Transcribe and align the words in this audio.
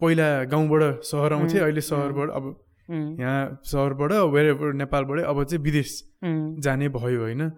पहिला 0.00 0.26
गाउँबाट 0.52 0.82
सहर 1.04 1.32
आउँथे 1.32 1.58
अहिले 1.58 1.80
सहरबाट। 1.80 2.28
अब 2.30 2.44
यहाँ 3.20 3.60
सहरबाट 3.64 4.12
वेरेभर 4.34 4.72
नेपालबाटै 4.74 5.22
अब 5.22 5.42
चाहिँ 5.44 5.62
विदेश 5.64 5.90
जाने 6.64 6.88
भयो 6.88 7.20
होइन? 7.20 7.48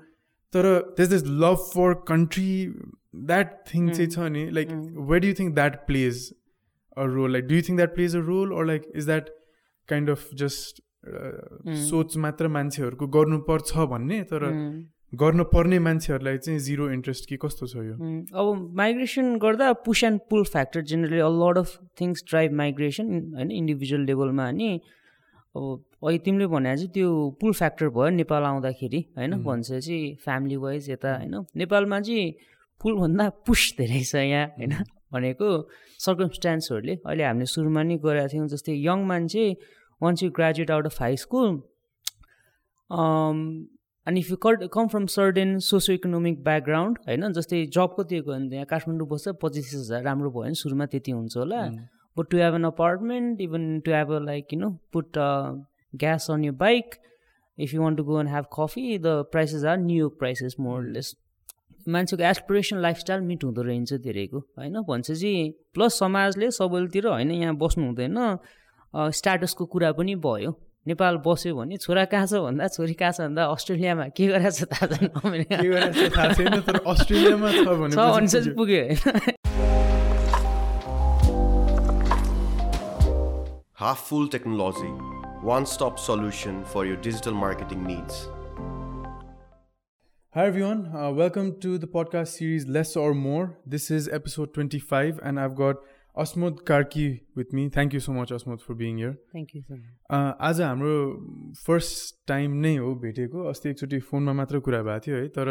तर 0.53 0.65
त्यस 0.97 1.09
this 1.09 1.25
love 1.43 1.57
for 1.75 1.95
country 2.09 2.51
that 3.31 3.49
thing 3.67 3.91
चाहिँ 3.91 4.11
छ 4.11 4.31
नि 4.35 4.43
like 4.51 4.69
why 5.11 5.21
do 5.21 5.27
you 5.27 5.35
think 5.41 5.55
that 5.55 5.75
plays 5.87 6.31
a 6.97 7.05
role 7.15 7.33
like 7.33 7.47
do 7.47 7.55
you 7.55 7.63
think 7.69 7.77
that 7.79 7.95
plays 7.95 8.17
a 8.17 8.21
role 8.31 8.53
or 8.53 8.65
like 8.67 8.83
is 8.97 9.07
that 9.07 9.29
kind 9.89 10.11
of 10.11 10.29
just 10.35 10.83
सोच 11.85 12.17
मात्र 12.17 12.49
मान्छेहरूको 12.57 13.07
गर्नुपर्छ 13.19 13.87
भन्ने? 13.93 14.23
तर 14.25 14.49
गर्न 15.13 15.43
पर्ने 15.45 15.79
मान्छेहरूलाई 15.79 16.39
चाहिँ 16.39 16.59
जिरो 16.61 16.91
इन्ट्रेस्ट 16.91 17.29
कि 17.29 17.37
कस्तो 17.37 17.67
छ 17.67 17.77
यो? 17.79 17.95
अब 18.33 18.71
माइग्रेसन 18.77 19.37
गर्दा 19.39 19.73
push 19.83 20.05
and 20.05 20.21
pull 20.31 20.45
factor 20.47 20.81
generally 20.83 21.19
a 21.19 21.29
lot 21.35 21.59
of 21.59 21.79
things 22.01 22.25
drive 22.29 22.53
migration 22.55 23.09
होइन 23.35 23.51
इन्डिभिजुअल 23.53 24.05
लेभलमा 24.05 24.47
अनि 24.49 24.71
अब 25.55 25.65
अहिले 26.03 26.19
तिमीले 26.21 26.47
भने 26.47 26.77
चाहिँ 26.77 26.91
त्यो 26.91 27.09
पुल 27.41 27.53
फ्याक्टर 27.53 27.89
भयो 27.89 28.09
नेपाल 28.13 28.43
आउँदाखेरि 28.45 29.01
होइन 29.17 29.43
भन्छ 29.43 29.69
चाहिँ 29.71 30.15
फ्यामिली 30.25 30.57
वाइज 30.59 30.91
यता 30.91 31.17
होइन 31.17 31.35
नेपालमा 31.57 32.01
चाहिँ 32.01 32.33
पुलभन्दा 32.81 33.29
पुस 33.47 33.75
धेरै 33.79 34.03
छ 34.05 34.15
यहाँ 34.25 34.47
होइन 34.55 34.77
भनेको 35.13 35.49
सर्कमस्टान्सहरूले 36.01 36.95
अहिले 36.97 37.25
हामीले 37.25 37.47
सुरुमा 37.47 37.83
नि 37.83 37.97
गरेका 37.99 38.27
थियौँ 38.29 38.47
जस्तै 38.49 38.79
यङ 38.79 39.05
मान्छे 39.07 39.45
once 40.01 40.23
you 40.23 40.31
graduate 40.31 40.71
out 40.71 40.87
of 40.87 41.01
high 41.01 41.17
school 41.17 41.61
अनि 44.07 44.21
if 44.21 44.31
you 44.31 44.37
cut 44.43 44.63
come 44.73 44.87
from 44.89 45.07
certain 45.13 45.59
socio 45.61 45.95
economic 45.95 46.43
background 46.45 46.99
होइन 47.07 47.33
जस्तै 47.33 47.65
जब 47.75 47.95
कति 47.99 48.21
गयो 48.21 48.23
भने 48.29 48.57
यहाँ 48.57 48.67
काठमाडौँ 48.67 49.09
बस्छ 49.09 49.29
पच्चिस 49.43 49.75
हजार 49.75 50.03
राम्रो 50.03 50.31
भयो 50.31 50.43
भने 50.43 50.55
सुरुमा 50.55 50.87
त्यति 50.87 51.11
हुन्छ 51.13 51.37
होला। 51.37 51.61
But 52.17 52.31
to 52.31 52.37
have 52.39 52.55
an 52.55 52.65
apartment 52.65 53.41
even 53.41 53.81
to 53.85 53.93
have 53.93 54.13
a 54.13 54.19
like 54.25 54.53
you 54.53 54.59
know 54.61 54.71
put 54.93 55.19
gas 55.95 56.31
on 56.31 56.45
your 56.45 56.53
bike 56.63 56.95
if 57.59 57.75
you 57.75 57.83
want 57.83 57.99
to 57.99 58.05
go 58.05 58.21
and 58.21 58.31
have 58.31 58.47
coffee 58.55 58.99
the 58.99 59.13
prices 59.33 59.65
are 59.65 59.77
new 59.79 60.09
prices 60.21 60.57
मोरलेस 60.61 61.15
मान्छेको 61.89 62.23
एसपिरेसन 62.25 62.81
लाइफस्टाइल 62.83 63.21
मिट 63.29 63.45
हुँदो 63.45 63.63
रहेछ 63.63 63.93
धेरैको 64.03 64.39
होइन? 64.39 64.81
भन्छ 64.89 65.11
चाहिँ 65.11 65.51
plus 65.75 65.99
समाजले 65.99 66.51
सबैतिर 66.51 67.07
होइन 67.07 67.31
यहाँ 67.31 67.57
बस्नु 67.57 67.87
हुँदैन 67.87 68.19
स्ट्याटसको 69.13 69.65
कुरा 69.67 69.93
पनि 69.93 70.15
भयो। 70.27 70.53
नेपाल 70.88 71.18
बस्यो 71.26 71.56
भने 71.56 71.78
छोरा 71.82 72.06
कहाँ 72.14 72.28
छ 72.28 72.42
भन्दा 72.46 72.68
छोरी 72.78 72.94
कहाँ 72.94 73.12
छ 73.12 73.22
भन्दा 73.22 73.46
अस्ट्रेलियामा 73.56 74.08
के 74.18 74.28
गरेको 74.28 74.52
छ 74.58 74.70
थाहा 74.74 74.86
छैन 74.94 75.08
के 75.08 75.28
अमेरिका 75.28 75.58
गरेर 75.58 75.94
चाहिँ 75.94 76.10
थाहा 76.18 76.34
छैन 76.34 76.62
तर 76.68 76.78
अस्ट्रेलियामा 76.94 77.52
छ 77.52 77.66
भने 77.82 77.96
छ 77.96 77.98
भने 77.98 78.28
चाहिँ 78.28 78.54
पुग्यो 78.62 78.82
होइन 78.86 79.34
Half 83.78 84.04
Full 84.10 84.30
Technology, 84.30 84.92
one 85.42 85.66
stop 85.66 86.00
solution 86.00 86.64
for 86.64 86.86
your 86.86 86.96
digital 87.08 87.34
marketing 87.34 87.84
needs. 87.84 88.30
Hi 90.34 90.46
everyone, 90.48 90.80
uh, 90.96 91.12
welcome 91.12 91.60
to 91.66 91.78
the 91.78 91.88
podcast 91.88 92.40
series 92.40 92.66
Less 92.68 92.96
or 92.96 93.14
More. 93.14 93.58
This 93.66 93.92
is 93.92 94.08
episode 94.10 94.54
25 94.54 95.20
and 95.24 95.40
I've 95.40 95.56
got 95.56 95.84
Asmod 96.17 96.65
Karki 96.65 97.21
with 97.37 97.53
me. 97.53 97.69
Thank 97.69 97.93
you 97.93 98.01
so 98.01 98.13
much 98.13 98.31
Asmod 98.33 98.61
for 98.61 98.75
being 98.75 98.97
here. 98.99 99.15
Thank 99.35 99.55
you 99.55 99.63
आज 100.49 100.61
हाम्रो 100.61 100.95
first 101.67 102.17
time 102.29 102.57
नै 102.65 102.75
हो 102.77 102.95
भेटेको। 103.05 103.45
अस्ति 103.49 103.71
एकचोटि 103.71 103.99
फोनमा 104.11 104.33
मात्र 104.41 104.59
कुरा 104.67 104.83
भएको 104.83 105.01
थियो 105.07 105.17
है 105.17 105.29
तर 105.39 105.49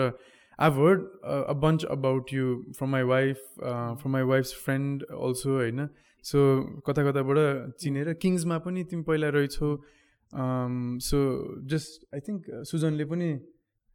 I 0.59 0.69
heard 0.77 1.01
a 1.25 1.53
bunch 1.63 1.85
about 1.95 2.33
you 2.33 2.45
from 2.77 2.89
my 2.91 3.03
wife 3.11 3.37
from 3.59 4.11
my 4.11 4.23
wife's 4.31 4.53
friend 4.65 5.03
also 5.03 5.55
होइन। 5.55 5.87
सो 6.23 6.39
कता 6.87 7.09
कताबाट 7.09 7.75
चिनेर 7.79 8.13
किङ्समा 8.21 8.57
पनि 8.67 8.83
तिमी 8.83 9.03
पहिला 9.07 9.29
रहेछौ। 9.39 9.69
सो 11.09 11.17
जस्ट 11.71 12.05
आई 12.15 12.19
थिङ्क 12.27 12.41
सुजनले 12.71 13.05
पनि 13.13 13.29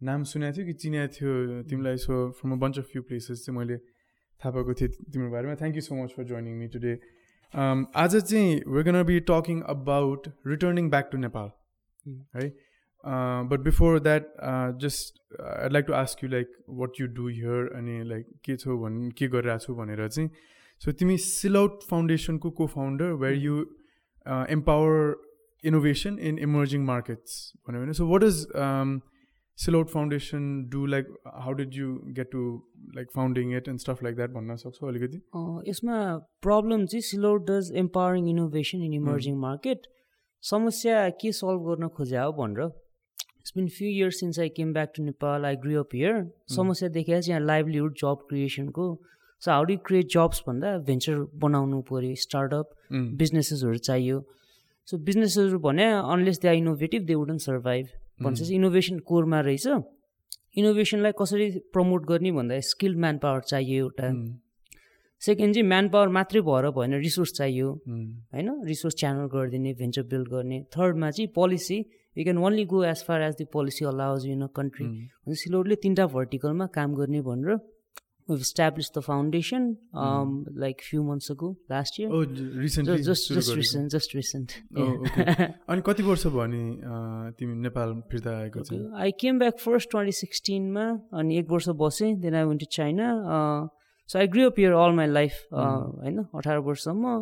नाम 0.00 0.22
सुनेको 0.32 0.56
थियो 0.56 0.66
कि 0.66 0.72
चिनेको 0.84 1.12
थियो 1.16 1.62
तिमीलाई। 1.68 1.96
So 2.06 2.30
from 2.40 2.52
a 2.52 2.56
bunch 2.64 2.78
of 2.78 2.86
few 2.92 3.02
places 3.10 3.44
चाहिँ 3.44 3.58
मैले 3.58 3.76
थाहा 4.44 4.54
पाएको 4.54 4.74
थिएँ 4.80 4.90
तिम्रो 5.10 5.30
बारेमा 5.30 5.54
thank 5.60 5.76
you 5.76 5.82
so 5.82 6.02
much 6.02 6.16
for 6.16 6.32
joining 6.32 6.56
me 6.58 6.68
today 6.76 6.96
um, 7.54 7.84
आज 7.94 8.16
चाहिँ 8.16 8.62
we're 8.66 8.82
gonna 8.82 9.04
be 9.04 9.20
talking 9.22 9.62
about 9.68 10.30
returning 10.44 10.88
back 10.90 11.10
to 11.10 11.18
Nepal, 11.18 11.50
right? 12.34 12.52
Uh, 13.04 13.42
but 13.44 13.62
before 13.62 14.00
that, 14.00 14.28
uh, 14.40 14.72
just 14.72 15.20
uh, 15.38 15.64
I'd 15.64 15.72
like 15.72 15.86
to 15.88 15.94
ask 15.94 16.22
you 16.22 16.28
like 16.28 16.48
what 16.66 16.98
you 16.98 17.06
do 17.08 17.26
here 17.28 17.68
अनि 17.76 18.02
like 18.10 18.26
के 18.44 18.56
छौ 18.56 18.78
भन् 18.78 19.10
के 19.18 19.28
गरिरहेको 19.28 19.64
छु 19.66 19.74
भनेर 19.74 20.08
चाहिँ 20.08 20.28
सो 20.80 20.92
तिमी 20.92 21.16
सिलआउट 21.18 21.82
फाउन्डेसनको 21.90 22.50
को 22.60 22.66
founder 22.66 23.12
where 23.22 23.36
you 23.38 23.60
empower 24.50 25.14
innovation 25.64 26.18
in 26.28 26.38
emerging 26.48 26.84
markets 26.84 27.36
भन्यो 27.68 27.82
भने 27.82 27.92
so 27.92 28.06
what 28.08 28.22
is 28.22 28.46
Sillaute 29.58 29.88
foundation 29.88 30.46
do 30.70 30.84
like 30.86 31.08
how 31.42 31.52
did 31.58 31.74
you 31.74 31.92
get 32.14 32.30
to 32.30 32.40
like 32.96 33.08
founding 33.14 33.56
it 33.56 33.68
and 33.68 33.80
stuff 33.80 34.02
like 34.04 34.16
that 34.16 34.30
भन्न 34.30 34.56
सक्छौ 34.62 34.88
अलिकति 34.88 35.20
यसमा 35.70 35.98
प्रब्लम 36.42 36.86
चाहिँ 36.86 37.02
Sillaute 37.08 37.46
does 37.50 37.72
empowering 37.84 38.28
innovation 38.28 38.82
in 38.82 38.94
emerging 38.94 39.36
market 39.44 39.86
समस्या 40.42 41.08
के 41.20 41.32
solve 41.32 41.68
गर्न 41.68 41.88
खोजे 41.96 42.18
हो 42.18 42.32
भनेर। 42.40 42.64
It's 42.64 43.52
been 43.56 43.68
few 43.78 43.88
years 43.88 44.20
since 44.20 44.38
I 44.40 44.48
came 44.58 44.72
back 44.72 44.92
to 44.96 45.04
Nepal 45.04 45.44
I 45.44 45.56
grew 45.64 45.74
up 45.84 45.94
here 45.94 46.22
समस्या 46.56 46.88
देखिया 46.98 47.20
चाहिँ 47.20 47.36
यहाँ 47.36 47.46
livelihood 47.46 47.94
job 48.00 48.26
क्रिएसनको 48.28 48.86
so 49.42 49.50
how 49.50 49.64
do 49.64 49.76
create 49.86 50.06
jobs 50.12 50.42
भन्दा 50.46 50.76
भेन्चर 50.86 51.26
बनाउनु 51.42 51.80
पऱ्यो 51.90 52.14
स्टार्टअप 52.20 52.70
बिजनेसेसहरू 52.92 53.76
चाहियो। 53.88 54.24
सो 54.88 54.98
बिजनेसेसहरू 55.08 55.58
भने 55.66 55.90
unless 55.92 56.40
they 56.42 56.48
are 56.48 56.54
innovative 56.54 57.02
they 57.06 57.14
wouldn't 57.14 57.40
survive 57.40 57.86
भन्छ 58.20 58.50
इनोभेसन 58.50 58.98
कोरमा 59.08 59.40
रहेछ। 59.40 59.66
इनोभेसनलाई 60.56 61.12
कसरी 61.18 61.50
प्रमोट 61.74 62.06
गर्ने 62.08 62.30
भन्दा 62.32 62.60
स्किल्ड 62.70 62.98
म्यान 62.98 63.18
पावर 63.18 63.40
चाहियो 63.50 63.84
एउटा। 63.84 64.08
सेकेन्ड 65.22 65.54
चाहिँ 65.54 65.68
म्यान 65.68 65.88
पावर 65.88 66.08
मात्रै 66.14 66.40
भएर 66.40 66.70
भएन 66.70 66.94
रिसोर्स 67.00 67.32
चाहियो। 67.32 67.68
होइन? 68.34 68.48
रिसोर्स 68.66 68.94
च्यानल 68.94 69.26
गरिदिने 69.34 69.72
भेन्चर 69.74 70.02
बिल्ड 70.12 70.28
गर्ने। 70.28 70.62
थर्डमा 70.76 71.10
चाहिँ 71.10 71.28
policy 71.34 71.78
you 72.16 72.24
can 72.24 72.38
only 72.38 72.64
go 72.70 72.82
as 72.84 73.04
far 73.06 73.22
as 73.22 73.34
the 73.40 73.46
policy 73.52 73.84
allows 73.84 74.26
in 74.26 74.42
a 74.42 74.48
country 74.56 74.86
भने 74.86 75.34
सिलौटले 75.34 75.74
तिनवटा 75.82 76.06
भर्टिकलमा 76.14 76.66
काम 76.74 76.94
गर्ने 76.94 77.20
भनेर 77.20 77.56
we've 78.28 78.40
established 78.40 78.94
the 78.94 79.02
foundation 79.02 79.76
um, 79.92 80.46
like 80.56 80.82
few 80.82 81.02
months 81.02 81.30
ago 81.30 81.56
last 81.68 81.98
year. 81.98 82.08
Oh 82.10 82.22
recently 82.62 83.04
just 83.04 83.28
just, 83.28 83.34
just 83.34 83.56
recent 83.56 83.92
just 83.92 84.14
recent. 84.14 84.56
Oh, 84.76 84.88
okay. 85.02 85.48
अनि 85.68 85.82
कति 85.86 86.02
वर्ष 86.02 86.26
भयो 86.26 86.46
नि 86.54 86.62
तिमी 87.38 87.54
नेपाल 87.62 87.94
फिर्ता 88.10 88.36
आएको 88.38 88.60
चाहिँ 88.70 88.82
I 89.02 89.12
came 89.20 89.38
back 89.38 89.58
first 89.64 89.90
twenty 89.90 90.12
सिक्सटिनमा 90.20 90.86
अनि 91.20 91.38
एक 91.38 91.50
वर्ष 91.50 91.68
बसेँ 91.84 92.14
then 92.24 92.34
I 92.34 92.44
went 92.44 92.60
to 92.60 92.66
China 92.78 93.12
so 94.08 94.18
I 94.18 94.26
grew 94.34 94.44
up 94.44 94.58
here 94.58 94.72
all 94.80 94.92
my 94.96 95.06
life 95.20 95.46
होइन 95.52 96.24
अठार 96.24 96.58
वर्षसम्म 96.68 97.14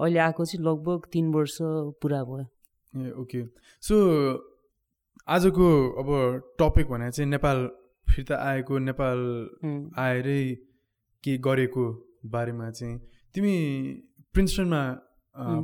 अहिले 0.00 0.18
आएको 0.18 0.44
चाहिँ 0.44 0.64
लगभग 0.66 1.08
तिन 1.12 1.32
वर्ष 1.32 1.56
पुरा 2.02 2.24
भयो 2.24 2.44
ए 2.94 3.10
ओके 3.22 3.42
सो 3.82 3.96
आजको 5.28 5.68
अब 6.00 6.08
टपिक 6.60 6.88
भने 6.88 7.10
चाहिँ 7.10 7.30
नेपाल 7.30 7.68
फिर्ता 8.08 8.36
आएको 8.48 8.78
नेपाल 8.78 9.18
आएरै 9.98 10.42
के 11.24 11.36
गरेको 11.38 11.84
बारेमा 12.32 12.70
चाहिँ 12.70 12.98
तिमी 13.34 13.56
प्रिन्सटनमा 14.34 14.82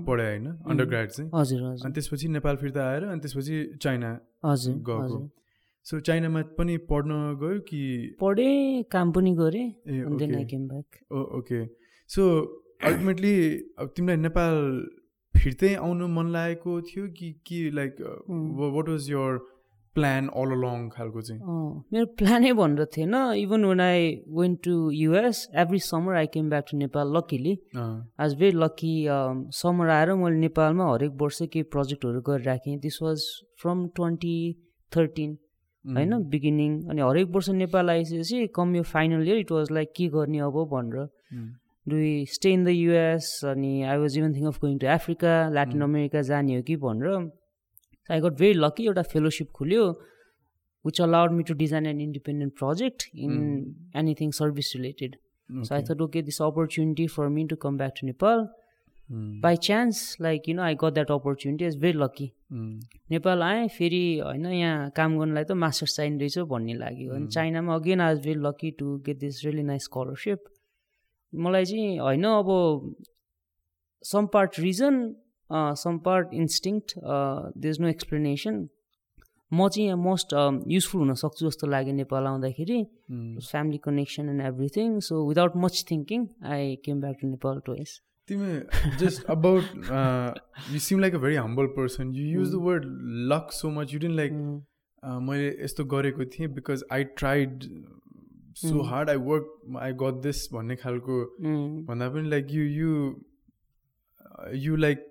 पढायो 0.07 0.29
होइन? 0.29 0.47
अन्डर 0.71 0.85
ग्राड 0.85 1.09
चाहिँ। 1.09 1.31
हजुर 1.35 1.63
अनि 1.63 1.93
त्यसपछि 1.93 2.29
नेपाल 2.29 2.57
फिर्ता 2.57 2.81
आएर 2.91 3.05
अनि 3.05 3.21
त्यसपछि 3.21 3.57
चाइना 3.83 4.11
हजुर 4.45 4.75
गएको। 4.89 5.19
सो 5.87 6.01
चाइनामा 6.01 6.43
पनि 6.59 6.77
पढ्न 6.91 7.11
गयो 7.41 7.61
कि? 7.69 7.83
पढेँ 8.21 8.83
काम 8.93 9.13
पनि 9.13 9.31
गरेँ 9.35 9.69
ओके। 11.39 11.61
सो 12.11 12.23
अल्टिमेटली 12.85 13.35
अब 13.79 13.93
तिमीलाई 13.97 14.17
नेपाल 14.17 14.55
फिर्तै 15.35 15.75
आउनु 15.75 16.07
मन 16.09 16.27
लागेको 16.33 16.81
थियो 16.83 17.05
कि 17.19 17.29
कि 17.47 17.59
like 17.75 17.97
what 18.77 18.89
was 18.89 19.11
your 19.11 19.39
plan 19.95 20.29
all 20.41 20.51
along 20.53 20.89
खालको 20.89 21.21
चाहिँ। 21.23 21.41
मेरो 21.93 22.07
प्लानै 22.19 22.53
भनेर 22.61 22.87
थिएन। 22.97 23.15
Even 23.37 23.65
when 23.65 23.81
I 23.81 24.09
went 24.39 24.59
to 24.65 24.75
US 24.93 25.47
every 25.63 25.79
summer 25.87 26.17
I 26.17 26.27
came 26.35 26.49
back 26.51 26.65
to 26.71 26.77
Nepal 26.79 27.17
luckily 27.17 27.55
was 27.77 28.35
very 28.41 28.57
lucky 28.59 28.95
summer 29.61 29.89
आएर 29.91 30.13
मैले 30.23 30.39
नेपालमा 30.39 30.93
हरेक 30.93 31.13
वर्ष 31.23 31.43
केही 31.43 31.63
प्रोजेक्टहरू 31.73 32.21
गरिराखेँ। 32.29 32.79
This 32.81 33.03
was 33.03 33.25
from 33.63 33.87
twenty 33.97 34.37
thirteen 34.93 35.37
होइन? 35.85 36.13
बिगिनिङ 36.31 36.71
अनि 36.91 37.01
हरेक 37.03 37.29
वर्ष 37.35 37.49
नेपाल 37.59 37.91
आइसकेपछि 37.91 38.47
कम 38.57 38.77
यो 38.77 38.83
final 38.89 39.29
year 39.29 39.39
it 39.39 39.53
was 39.53 39.71
like 39.73 39.93
के 39.97 40.09
गर्ने 40.09 40.39
अब 40.49 40.57
भनेर। 40.73 41.07
Do 41.87 41.97
stay 42.33 42.51
in 42.53 42.65
the 42.65 42.69
US 42.69 43.29
अनि 43.45 43.83
I 43.83 43.99
was 43.99 44.19
even 44.19 44.35
thing 44.35 44.47
of 44.47 44.61
going 44.61 44.79
to 44.79 44.87
Africa 44.89 45.33
Latin 45.51 45.81
America 45.83 46.21
जाने 46.23 46.57
हो 46.57 46.63
कि 46.63 46.77
भनेर। 46.85 47.31
आई 48.11 48.21
गट 48.21 48.39
भेरी 48.39 48.59
लकी 48.59 48.85
एउटा 48.85 49.03
फेलोसिप 49.03 49.51
खुल्यो 49.51 49.85
which 50.85 51.01
allowed 51.01 51.33
me 51.33 51.43
to 51.43 51.55
design 51.55 51.87
an 51.87 52.01
independent 52.01 52.55
project 52.59 53.09
in 53.15 53.93
anything 53.97 54.31
service 54.31 54.73
related 54.77 55.17
so 55.17 55.75
I 55.75 55.81
okay. 55.81 55.91
Thought 55.91 56.01
okay 56.01 56.23
this 56.23 56.43
opportunity 56.43 57.07
for 57.07 57.29
me 57.29 57.45
to 57.47 57.57
come 57.57 57.77
back 57.79 57.93
to 58.01 58.07
Nepal 58.07 58.49
by 59.43 59.57
chance 59.57 60.17
like 60.21 60.49
you 60.49 60.55
know 60.55 60.63
I 60.63 60.75
got 60.75 60.93
that 60.95 61.11
opportunity 61.11 61.67
is 61.67 61.77
very 61.79 61.99
lucky 61.99 62.31
Nepal 63.11 63.43
आएँ 63.43 63.69
फेरि 63.69 64.19
होइन 64.25 64.47
यहाँ 64.47 64.91
काम 64.97 65.19
गर्नलाई 65.19 65.45
त 65.45 65.53
masters 65.53 65.97
चाहिने 65.97 66.19
रहेछ 66.19 66.39
भन्ने 66.39 66.75
लाग्यो। 66.75 67.15
अनि 67.15 67.27
चाइनामा 67.27 67.75
again 67.75 68.01
I 68.01 68.15
was 68.15 68.25
very 68.25 68.41
lucky 68.41 68.71
to 68.79 68.97
get 69.07 69.19
this 69.19 69.45
really 69.45 69.63
nice 69.63 69.85
scholarship 69.85 70.45
मलाई 71.33 71.65
चाहिँ 71.65 71.99
होइन 71.99 72.25
अब 72.25 72.95
some 74.05 74.27
part 74.27 74.61
reason 74.61 75.15
some 75.79 75.99
part 76.05 76.35
instinct 76.35 76.95
there 77.57 77.69
is 77.71 77.81
no 77.81 77.89
explanation 77.89 78.69
म 79.51 79.69
चाहिँ 79.69 79.87
यहाँ 79.87 79.97
मोस्ट 79.99 80.33
युजफुल 80.69 81.01
हुनसक्छु 81.01 81.47
जस्तो 81.47 81.67
लाग्यो 81.67 81.95
नेपाल 81.95 82.27
आउँदाखेरि। 82.27 82.79
Family 83.51 83.79
connection 83.85 84.29
and 84.29 84.43
everything 84.43 84.99
so 85.09 85.27
without 85.29 85.57
much 85.65 85.85
thinking 85.91 86.27
I 86.53 86.75
came 86.85 87.01
back 87.01 87.17
to 87.23 87.29
Nepal 87.29 87.61
twice 87.67 88.01
तिमी 88.29 88.53
just 89.01 89.25
about 89.35 89.65
you 90.73 90.79
seem 90.87 91.01
like 91.01 91.15
a 91.15 91.19
very 91.27 91.37
humble 91.37 91.67
person 91.77 92.15
you 92.15 92.25
use 92.29 92.53
the 92.53 92.63
word 92.65 92.87
luck 93.33 93.53
so 93.53 93.71
much 93.79 93.95
you 93.95 94.01
didn't 94.01 94.17
like 94.17 94.33
मैले 95.29 95.49
यस्तो 95.65 95.85
गरेको 95.93 96.25
थिएँ 96.33 96.49
because 96.55 96.85
I 96.93 97.05
tried 97.21 97.69
so 98.63 98.83
hard 98.91 99.11
I 99.11 99.17
work 99.31 99.79
I 99.83 99.93
got 100.03 100.23
this 100.23 100.49
भन्ने 100.53 100.77
खालको 100.83 101.23
भन्दा 101.87 102.09
पनि 102.17 102.29
like 102.31 102.53
you 102.53 102.65
you 102.81 102.93
you 104.65 104.77
like 104.77 105.09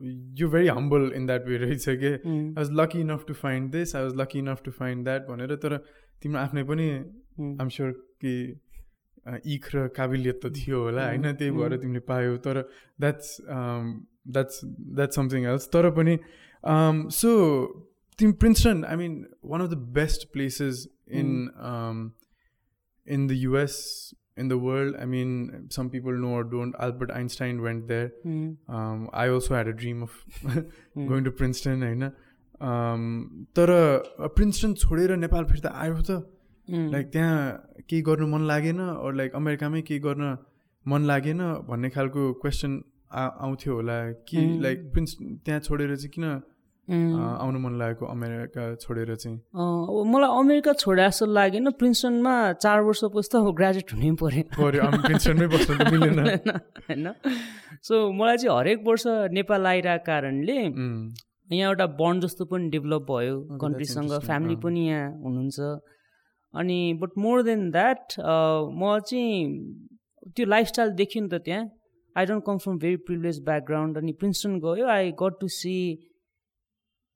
you 0.00 0.48
very 0.50 0.68
humble 0.68 1.10
in 1.16 1.26
that 1.26 1.46
way 1.48 1.56
रहेछ 1.58 1.84
कि 1.88 2.06
I 2.06 2.52
was 2.56 2.70
lucky 2.80 3.00
enough 3.00 3.24
to 3.28 3.34
find 3.34 3.70
this 3.72 3.94
I 3.96 4.02
was 4.02 4.14
lucky 4.16 4.38
enough 4.38 4.62
to 4.64 4.70
find 4.70 5.04
that 5.04 5.26
भनेर 5.28 5.54
तर 5.64 5.76
तिम्रो 6.22 6.40
आफ्नै 6.40 6.62
पनि 6.64 6.88
आइम 7.60 7.68
स्योर 7.68 7.90
कि 8.24 8.34
इख 9.54 9.74
र 9.74 9.86
काबिलियत 9.96 10.40
त 10.44 10.52
थियो 10.56 10.82
होला 10.82 11.06
होइन? 11.06 11.32
त्यही 11.34 11.50
भएर 11.50 11.76
तिमीले 11.82 12.00
पायौ 12.10 12.36
तर 12.44 12.60
that's 13.00 13.36
that's 14.36 14.60
that's 14.64 15.16
something 15.16 15.44
else 15.46 15.68
तर 15.72 15.90
पनि 15.98 16.18
सो 17.16 17.32
तिमी 18.18 18.32
Princeton 18.44 18.84
I 18.84 18.96
mean 18.96 19.16
one 19.44 19.60
of 19.60 19.70
the 19.70 19.78
best 19.98 20.28
places 20.32 20.86
in 21.10 21.32
in 23.06 23.26
the 23.26 23.32
US 23.32 23.76
in 24.36 24.48
the 24.48 24.58
world. 24.58 24.96
I 25.00 25.06
mean, 25.06 25.66
some 25.70 25.90
people 25.90 26.12
know 26.12 26.34
or 26.38 26.44
don't. 26.44 26.74
Albert 26.78 27.10
Einstein 27.10 27.62
went 27.62 27.88
there. 27.88 28.12
Mm. 28.24 28.56
Um, 28.68 29.08
I 29.12 29.28
also 29.28 29.54
had 29.54 29.68
a 29.68 29.72
dream 29.72 30.02
of 30.02 30.16
mm. 30.44 31.08
going 31.08 31.24
to 31.24 31.30
Princeton. 31.30 31.82
होइन 31.82 32.10
तर 32.60 33.70
Princeton 34.36 34.74
छोडेर 34.74 35.16
नेपाल 35.16 35.44
फिर्ता 35.44 35.70
आयो 35.80 36.00
त 36.08 36.22
like 36.68 37.10
त्यहाँ 37.12 37.82
केही 37.88 38.02
गर्नु 38.02 38.26
मन 38.26 38.46
लागेन 38.48 38.78
अरू 38.80 39.10
लाइक 39.16 39.34
अमेरिकामै 39.36 39.82
केही 39.88 40.00
गर्न 40.06 40.36
मन 40.86 41.02
लागेन 41.06 41.42
भन्ने 41.68 41.90
खालको 41.96 42.32
क्वेसन 42.42 42.80
आउँथ्यो 43.12 43.74
होला 43.74 43.98
कि 44.28 44.38
लाइक 44.62 44.90
प्रिन्स 44.92 45.16
त्यहाँ 45.20 45.60
छोडेर 45.68 45.94
चाहिँ 45.96 46.10
किन 46.14 46.24
आउनु 46.86 47.58
मन 47.58 47.72
लागेको 47.78 48.06
अमेरिका 48.06 48.64
छोडेर 48.82 49.14
चाहिँ। 49.14 49.38
मलाई 50.12 50.30
अमेरिका 50.38 50.72
छोडे 50.82 51.02
जस्तो 51.02 51.26
लागेन 51.26 51.70
प्रिन्सटनमा 51.82 52.34
चार 52.62 52.80
वर्षपछि 52.86 53.28
त 53.32 53.34
अब 53.42 53.48
ग्रेजुएट 53.58 53.90
हुनै 53.94 54.10
पऱ्यो। 54.22 54.90
प्रिन्सटनमै 55.06 55.48
बस्नु 55.54 55.74
मिलेन। 55.92 56.18
होइन 56.86 57.06
सो 57.82 57.94
मलाई 58.14 58.36
चाहिँ 58.38 58.56
हरेक 58.58 58.86
वर्ष 58.86 59.04
नेपाल 59.38 59.66
आइरहेको 59.66 60.04
कारणले 60.06 60.58
यहाँ 60.62 61.70
एउटा 61.70 61.86
बन्ड 61.98 62.22
जस्तो 62.24 62.44
पनि 62.54 62.70
डेभलप 62.70 63.02
भयो 63.10 63.34
कन्ट्रीसँग 63.62 64.12
फ्यामिली 64.26 64.56
पनि 64.62 64.86
यहाँ 64.88 65.10
हुनुहुन्छ। 65.26 65.58
अनि 66.54 66.78
बट 67.02 67.12
मोर 67.18 67.42
देन 67.50 67.70
द्याट 67.70 68.20
म 68.22 68.98
चाहिँ 69.06 69.34
त्यो 70.36 70.46
लाइफस्टाइल 70.46 70.90
देखियो 71.02 71.24
नि 71.24 71.30
त 71.34 71.42
त्यहाँ। 71.46 71.64
I 72.16 72.26
don't 72.26 72.42
come 72.46 72.58
from 72.58 72.78
very 72.82 72.96
privilege 73.06 73.38
background 73.44 73.98
अनि 73.98 74.12
प्रिन्सटन 74.20 74.58
गयो 74.60 74.86
I 74.88 75.10
got 75.22 75.34
to 75.40 75.48
see 75.54 75.74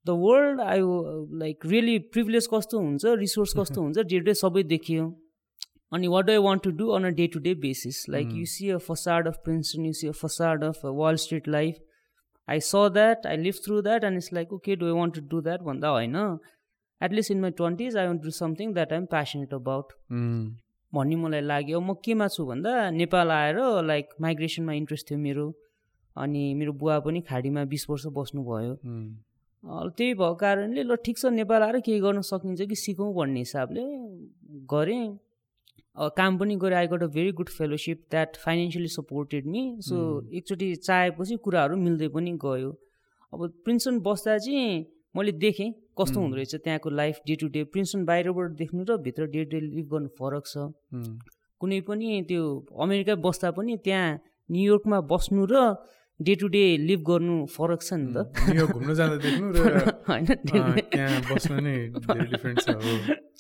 the 0.07 0.11
world 0.19 0.61
I 0.61 0.81
like 1.41 1.67
really 1.67 1.99
privilege 2.15 2.49
कस्तो 2.55 2.79
हुन्छ 2.79 3.03
रिसोर्स 3.19 3.53
कस्तो 3.59 3.83
हुन्छ 3.85 3.99
डे 4.13 4.21
डे 4.21 4.35
सबै 4.35 4.63
देखियो। 4.73 5.05
अनि 5.93 6.09
what 6.09 6.25
do 6.25 6.33
I 6.33 6.39
want 6.45 6.63
to 6.63 6.71
do 6.79 6.89
on 6.97 7.05
a 7.05 7.11
day 7.19 7.27
to 7.35 7.41
day 7.41 7.55
basis 7.65 8.05
like 8.11 8.29
you 8.33 8.45
see 8.47 8.71
a 8.71 8.79
facade 8.89 9.29
of 9.29 9.37
Princeton 9.45 9.85
you 9.87 9.93
see 10.01 10.09
a 10.09 10.13
facade 10.23 10.65
of 10.65 10.85
Wall 11.01 11.17
Street 11.25 11.49
life 11.49 11.75
I 12.49 12.61
saw 12.61 12.89
that 12.95 13.27
I 13.27 13.37
live 13.37 13.55
through 13.65 13.83
that 13.83 14.05
and 14.05 14.17
it's 14.17 14.33
like 14.33 14.53
okay 14.53 14.77
do 14.77 14.87
I 14.87 14.93
want 14.93 15.15
to 15.15 15.27
do 15.29 15.41
that 15.43 15.63
भन्दा 15.63 15.89
होइन 15.89 16.17
at least 17.01 17.31
in 17.31 17.41
my 17.41 17.51
twenties 17.63 17.97
I 17.97 18.07
want 18.07 18.23
do 18.23 18.31
something 18.41 18.73
that 18.75 18.93
I'm 18.93 19.07
passionate 19.15 19.55
about 19.55 19.93
भन्ने 20.93 21.17
मलाई 21.17 21.41
लाग्यो 21.41 21.81
म 21.81 21.95
केमा 22.05 22.27
छु 22.29 22.47
भन्दा 22.47 22.91
नेपाल 22.91 23.31
आएर 23.31 23.59
लाइक 23.87 24.15
माइग्रेसनमा 24.21 24.73
इन्ट्रेस्ट 24.75 25.11
थियो 25.11 25.19
मेरो। 25.19 25.47
अनि 26.17 26.43
मेरो 26.55 26.73
बुवा 26.79 26.99
पनि 27.01 27.21
खाडीमा 27.29 27.65
बिस 27.73 27.85
वर्ष 27.91 28.07
बस्नुभयो। 28.17 28.73
त्यही 29.65 30.15
भएको 30.15 30.35
कारणले 30.35 30.83
ल 30.83 30.95
ठिक 31.05 31.19
छ 31.19 31.27
नेपाल 31.33 31.63
आएर 31.63 31.79
केही 31.87 32.01
गर्न 32.01 32.21
सकिन्छ 32.25 32.61
कि 32.69 32.77
सिकौँ 32.77 33.13
भन्ने 33.15 33.41
हिसाबले 33.41 33.83
गरेँ। 34.67 35.19
काम 36.17 36.39
पनि 36.39 36.55
गरेँ। 36.57 36.77
I 36.77 36.87
got 36.87 37.03
a 37.03 37.07
very 37.13 37.33
good 37.39 37.49
fellowship 37.49 37.99
that 38.11 38.37
financially 38.45 38.89
supported 38.89 39.47
me 39.47 39.63
so 39.85 39.97
एकचोटि 40.33 40.75
चाहेपछि 40.77 41.37
कुराहरू 41.45 41.77
मिल्दै 41.77 42.09
पनि 42.09 42.33
गयो। 42.45 42.71
अब 43.33 43.41
प्रिन्सन 43.65 43.99
बस्दा 44.01 44.39
चाहिँ 44.39 44.87
मैले 45.17 45.33
देखेँ 45.45 45.71
कस्तो 45.99 46.21
हुँदो 46.21 46.37
रहेछ 46.37 46.55
त्यहाँको 46.57 46.91
life 46.91 47.21
day 47.27 47.35
to 47.37 47.47
day. 47.55 47.65
Princeton 47.69 48.05
बाहिरबाट 48.05 48.51
देख्नु 48.57 48.85
र 48.89 48.97
भित्र 49.05 49.27
डे 49.27 49.45
टु 49.45 49.51
डे 49.51 49.61
लिभ 49.61 49.87
गर्नु 49.93 50.09
फरक 50.19 50.45
छ। 50.47 50.57
कुनै 51.61 51.81
पनि 51.85 52.23
त्यो 52.29 52.43
अमेरिका 52.81 53.15
बस्दा 53.21 53.51
पनि 53.53 53.77
त्यहाँ 53.85 54.09
न्युयोर्कमा 54.49 55.01
बस्नु 55.13 55.47
र 55.53 55.55
डे 56.21 56.35
टु 56.41 56.47
डे 56.55 56.63
लिभ 56.79 57.01
गर्नु 57.09 57.35
फरक 57.53 57.81
छ 57.83 57.93
नि 58.01 58.09
त। 58.15 58.17
घुम्न 58.67 58.95
जाँदा 58.95 59.17
देख्नु 59.25 59.47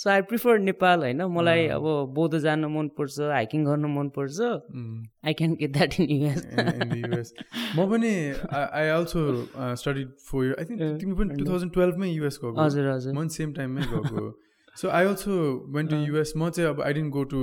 सो 0.00 0.10
आई 0.10 0.20
प्रिफर 0.28 0.58
नेपाल 0.58 0.98
होइन। 1.00 1.22
मलाई 1.36 1.66
अब 1.76 1.86
बौद्ध 2.16 2.38
जान 2.40 2.64
मनपर्छ 2.76 3.16
हाइकिङ 3.32 3.60
गर्न 3.64 3.84
मनपर्छ 3.96 4.38
I 4.40 5.32
can 5.40 5.50
get 5.60 5.70
that 5.72 5.92
in 6.00 6.10
US 6.16 7.28
म 7.76 7.78
पनि 7.90 8.12
I 8.54 8.86
also 8.88 9.20
study 9.82 10.04
for 10.30 10.42
I 10.58 10.64
think 10.64 10.80
तिमी 11.00 11.14
पनि 11.20 11.30
टु 11.36 11.44
थाउजन्ड 11.50 11.72
टुवेल्भमै 11.74 12.08
युएस 12.08 12.36
गएको। 12.42 12.56
हजुर 12.62 12.84
हजुर। 12.90 13.12
म 13.14 13.28
सेम 13.36 13.52
टाइममै 13.52 13.82
गएको। 13.92 14.24
So 14.76 14.88
I 14.88 15.04
also 15.06 15.32
went 15.76 15.84
to 15.86 15.96
US 16.08 16.30
म 16.36 16.50
चाहिँ 16.50 16.70
अब 16.70 16.78
I 16.82 16.92
didn't 16.94 17.10
go 17.12 17.22
to 17.32 17.40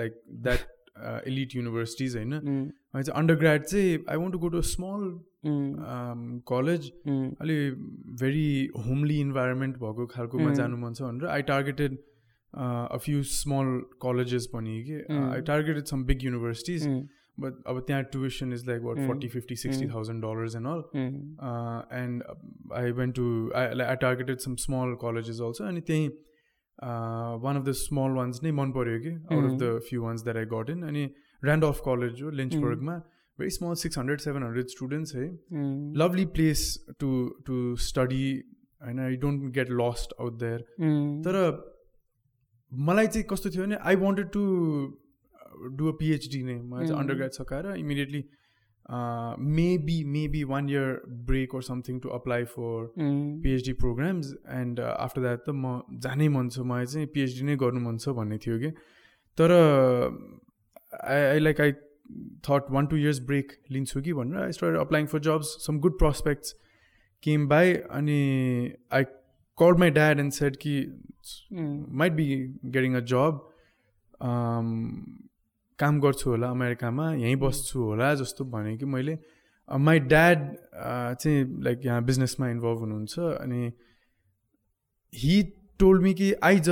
like 0.00 0.12
that 0.44 0.60
elite 1.26 1.56
universities 1.56 2.16
होइन 2.16 2.32
अनि 2.32 3.02
चाहिँ 3.02 3.18
अन्डर 3.18 3.34
ग्राड 3.36 3.64
चाहिँ 3.64 3.98
I 4.10 4.16
want 4.16 4.32
to 4.32 4.38
go 4.38 4.48
to 4.48 4.62
small 4.68 5.08
college 6.48 6.90
अलि 7.40 7.58
भेरी 8.22 8.48
होमली 8.86 9.20
इन्भाइरोमेन्ट 9.20 9.76
भएको 9.76 10.06
खालकोमा 10.06 10.52
जानु 10.54 10.76
मन 10.76 10.92
छ 10.94 11.02
भनेर 11.02 11.26
I 11.28 11.42
targeted 11.50 11.98
a 12.52 12.96
few 13.02 13.22
small 13.30 13.80
colleges 14.02 14.46
पनि 14.54 14.82
कि 14.82 15.00
I 15.14 15.40
targeted 15.48 15.84
some 15.86 16.04
big 16.04 16.24
universities 16.24 16.86
but 17.40 17.62
अब 17.66 17.80
त्यहाँ 17.86 18.02
tuition 18.12 18.52
is 18.52 18.66
like 18.68 18.82
what 18.82 19.06
forty 19.06 19.28
fifty 19.28 19.56
sixty 19.56 19.86
thousand 19.88 20.22
dollars 20.24 20.56
and 20.56 20.66
all 20.66 20.82
and 21.98 22.22
I 22.74 22.90
went 22.98 23.14
to 23.16 23.28
I 23.56 23.80
I 23.82 23.96
targeted 24.00 24.38
some 24.46 24.56
small 24.64 24.94
colleges 25.02 25.40
also 25.40 25.64
अनि 25.64 25.80
त्यहीँ 25.80 26.10
one 26.78 27.56
of 27.56 27.64
the 27.64 27.72
small 27.78 28.12
ones 28.14 28.42
नै 28.42 28.52
मन 28.52 28.72
पऱ्यो 28.72 29.00
कि 29.00 29.14
out 29.32 29.50
of 29.50 29.58
the 29.60 29.78
few 29.88 30.02
ones 30.02 30.24
that 30.24 30.36
I 30.36 30.50
got 30.52 30.70
in 30.70 30.82
अनि 30.84 31.04
ऱ्यान्ड 31.42 31.64
of 31.64 31.80
college 31.84 32.22
हो 32.22 32.30
लिन्चबर्गमा 32.36 32.96
very 33.38 33.50
small 33.50 33.74
six 33.82 33.98
hundred 33.98 34.20
seven 34.20 34.42
hundred 34.42 34.66
students 34.68 35.14
है 35.16 35.26
lovely 35.96 36.24
place 36.36 36.64
to 37.00 37.10
to 37.46 37.60
study 37.82 38.24
होइन 38.82 39.00
I 39.00 39.16
don't 39.18 39.52
get 39.54 39.70
lost 39.80 40.14
out 40.20 40.38
there 40.38 40.66
तर 41.26 41.38
मलाई 42.72 43.06
चाहिँ 43.08 43.26
कस्तो 43.30 43.50
थियो 43.50 43.64
भने 43.64 43.76
I 43.84 43.96
wanted 43.98 44.30
to 44.30 44.42
do 45.72 45.88
a 45.88 45.96
PhD 45.98 46.42
नै 46.42 46.60
मलाई 46.64 46.86
चाहिँ 46.86 47.00
under 47.00 47.14
grade 47.14 47.32
सकाएर 47.32 47.74
immediately 47.76 48.22
maybe 48.90 50.02
maybe 50.12 50.42
one 50.44 50.68
year 50.70 51.02
break 51.26 51.54
or 51.54 51.62
something 51.62 51.98
to 52.00 52.08
apply 52.16 52.44
for 52.52 52.88
PhD 52.98 53.72
programs 53.82 54.32
and 54.54 54.80
after 54.80 55.22
that 55.22 55.44
त 55.44 55.50
म 55.54 56.00
जानै 56.06 56.28
मन 56.36 56.48
छ 56.48 56.66
मलाई 56.70 56.86
चाहिँ 56.86 57.06
पिएचडी 57.14 57.46
नै 57.46 57.56
गर्नु 57.60 57.80
मन 57.80 57.98
छ 57.98 58.14
भन्ने 58.16 58.38
थियो 58.46 58.58
कि। 58.58 58.70
तर 59.38 59.54
I 61.04 61.22
I 61.22 61.38
like 61.38 61.60
I 61.60 61.72
thought 62.48 62.70
one 62.78 62.86
two 62.86 62.96
years 62.96 63.20
break 63.30 63.52
लिन्छु 63.70 64.00
कि 64.02 64.12
भनेर 64.12 64.42
I 64.42 64.52
start 64.58 64.78
applying 64.78 65.06
for 65.14 65.20
jobs 65.28 65.54
some 65.66 65.78
good 65.86 65.98
prospects 65.98 66.54
came 67.22 67.48
by 67.48 67.74
अनि 68.00 68.20
I 68.98 69.04
call 69.58 69.80
my 69.80 69.90
dad 70.00 70.20
and 70.20 70.32
said 70.32 70.56
कि 70.66 70.74
might 72.02 72.12
be 72.12 72.26
getting 72.76 72.94
a 72.94 73.00
job 73.14 73.40
काम 75.82 76.00
गर्छु 76.00 76.30
होला 76.30 76.48
अमेरिकामा 76.50 77.12
यहीँ 77.14 77.36
बस्छु 77.44 77.82
होला 77.82 78.14
जस्तो 78.22 78.44
भने 78.54 78.76
कि 78.76 78.86
मैले 78.94 79.18
माई 79.68 79.98
ड्याड 80.12 80.38
चाहिँ 81.20 81.62
लाइक 81.64 81.86
यहाँ 81.86 82.04
बिजनेसमा 82.04 82.48
इन्भल्भ 82.50 82.78
हुनुहुन्छ 82.78 83.18
अनि 83.18 83.72
हि 85.12 85.42
टोल्ड 85.80 86.02
मी 86.02 86.12
कि 86.14 86.32
आइज 86.44 86.68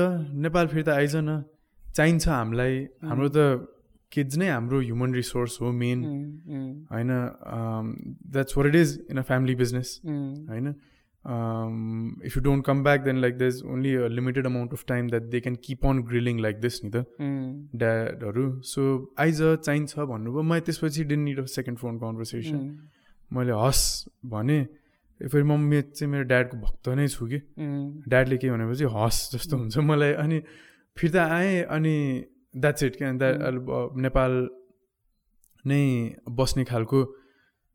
नेपाल 0.47 0.67
फिर्ता 0.69 0.95
आइज 0.95 1.17
न 1.17 1.43
चाहिन्छ 1.97 2.29
हामीलाई। 2.29 2.75
हाम्रो 3.03 3.29
त 3.37 3.39
किड्स 4.13 4.37
नै 4.39 4.49
हाम्रो 4.49 4.81
ह्युमन 4.81 5.15
रिसोर्स 5.15 5.61
हो 5.61 5.71
मेन 5.73 6.05
होइन 6.93 7.11
that's 8.33 8.57
what 8.59 8.67
it 8.67 8.75
is 8.75 8.91
in 9.11 9.19
a 9.19 9.23
family 9.31 9.55
business 9.55 10.01
होइन? 10.07 10.75
If 11.29 12.37
you 12.37 12.43
don't 12.43 12.65
come 12.65 12.83
back 12.85 13.01
then 13.01 13.17
like 13.21 13.37
there 13.39 13.47
is 13.47 13.63
only 13.67 13.95
a 13.95 14.07
limited 14.09 14.47
amount 14.47 14.73
of 14.73 14.85
time 14.89 15.09
that 15.11 15.23
they 15.31 15.41
can 15.41 15.57
keep 15.65 15.87
on 15.87 16.03
grilling 16.03 16.41
like 16.41 16.61
this 16.61 16.81
नि 16.85 16.91
त 16.91 17.05
ड्याडहरू 17.77 18.45
so 18.65 18.85
आइज 19.19 19.43
चाहिन्छ 19.65 19.99
भन्नुभयो 20.13 20.43
मैले 20.43 20.61
त्यसपछि 20.61 21.05
didn't 21.05 21.21
need 21.21 21.41
a 21.41 21.45
second 21.55 21.79
phone 21.79 21.99
conversation 21.99 22.63
मैले 23.31 23.53
हस् 23.57 23.85
भने 24.27 24.59
फेरि 25.21 25.43
मम्मी 25.43 25.83
चाहिँ 25.83 26.11
मेरो 26.13 26.25
ड्याडको 26.25 26.57
भक्त 26.57 26.89
नै 26.97 27.07
छु 27.09 27.27
कि 27.27 27.43
ड्याडले 28.09 28.37
के 28.37 28.51
भनेपछि 28.51 28.91
हस् 28.97 29.21
जस्तो 29.33 29.57
हुन्छ 29.57 29.79
मलाई 29.85 30.13
अनि 30.25 30.43
फिर्ता 30.97 31.25
आएँ 31.35 31.63
अनि 31.71 31.95
द्याट्स 32.57 32.83
इट 32.83 32.97
क्या 32.97 33.13
द्याट 33.13 33.97
नेपाल 34.07 34.37
नै 35.65 35.83
बस्ने 36.33 36.65
खालको 36.65 37.03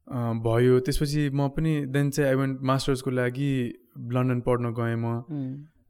भयो। 0.07 0.79
त्यसपछि 0.79 1.29
म 1.29 1.47
पनि 1.55 1.73
देन 1.87 2.09
चाहिँ 2.09 2.29
आई 2.29 2.35
वेन्ट 2.35 2.61
मास्टर्सको 2.61 3.11
लागि 3.11 3.53
लन्डन 4.13 4.39
पढ्न 4.41 4.73
गएँ 4.79 4.95
म। 4.95 5.05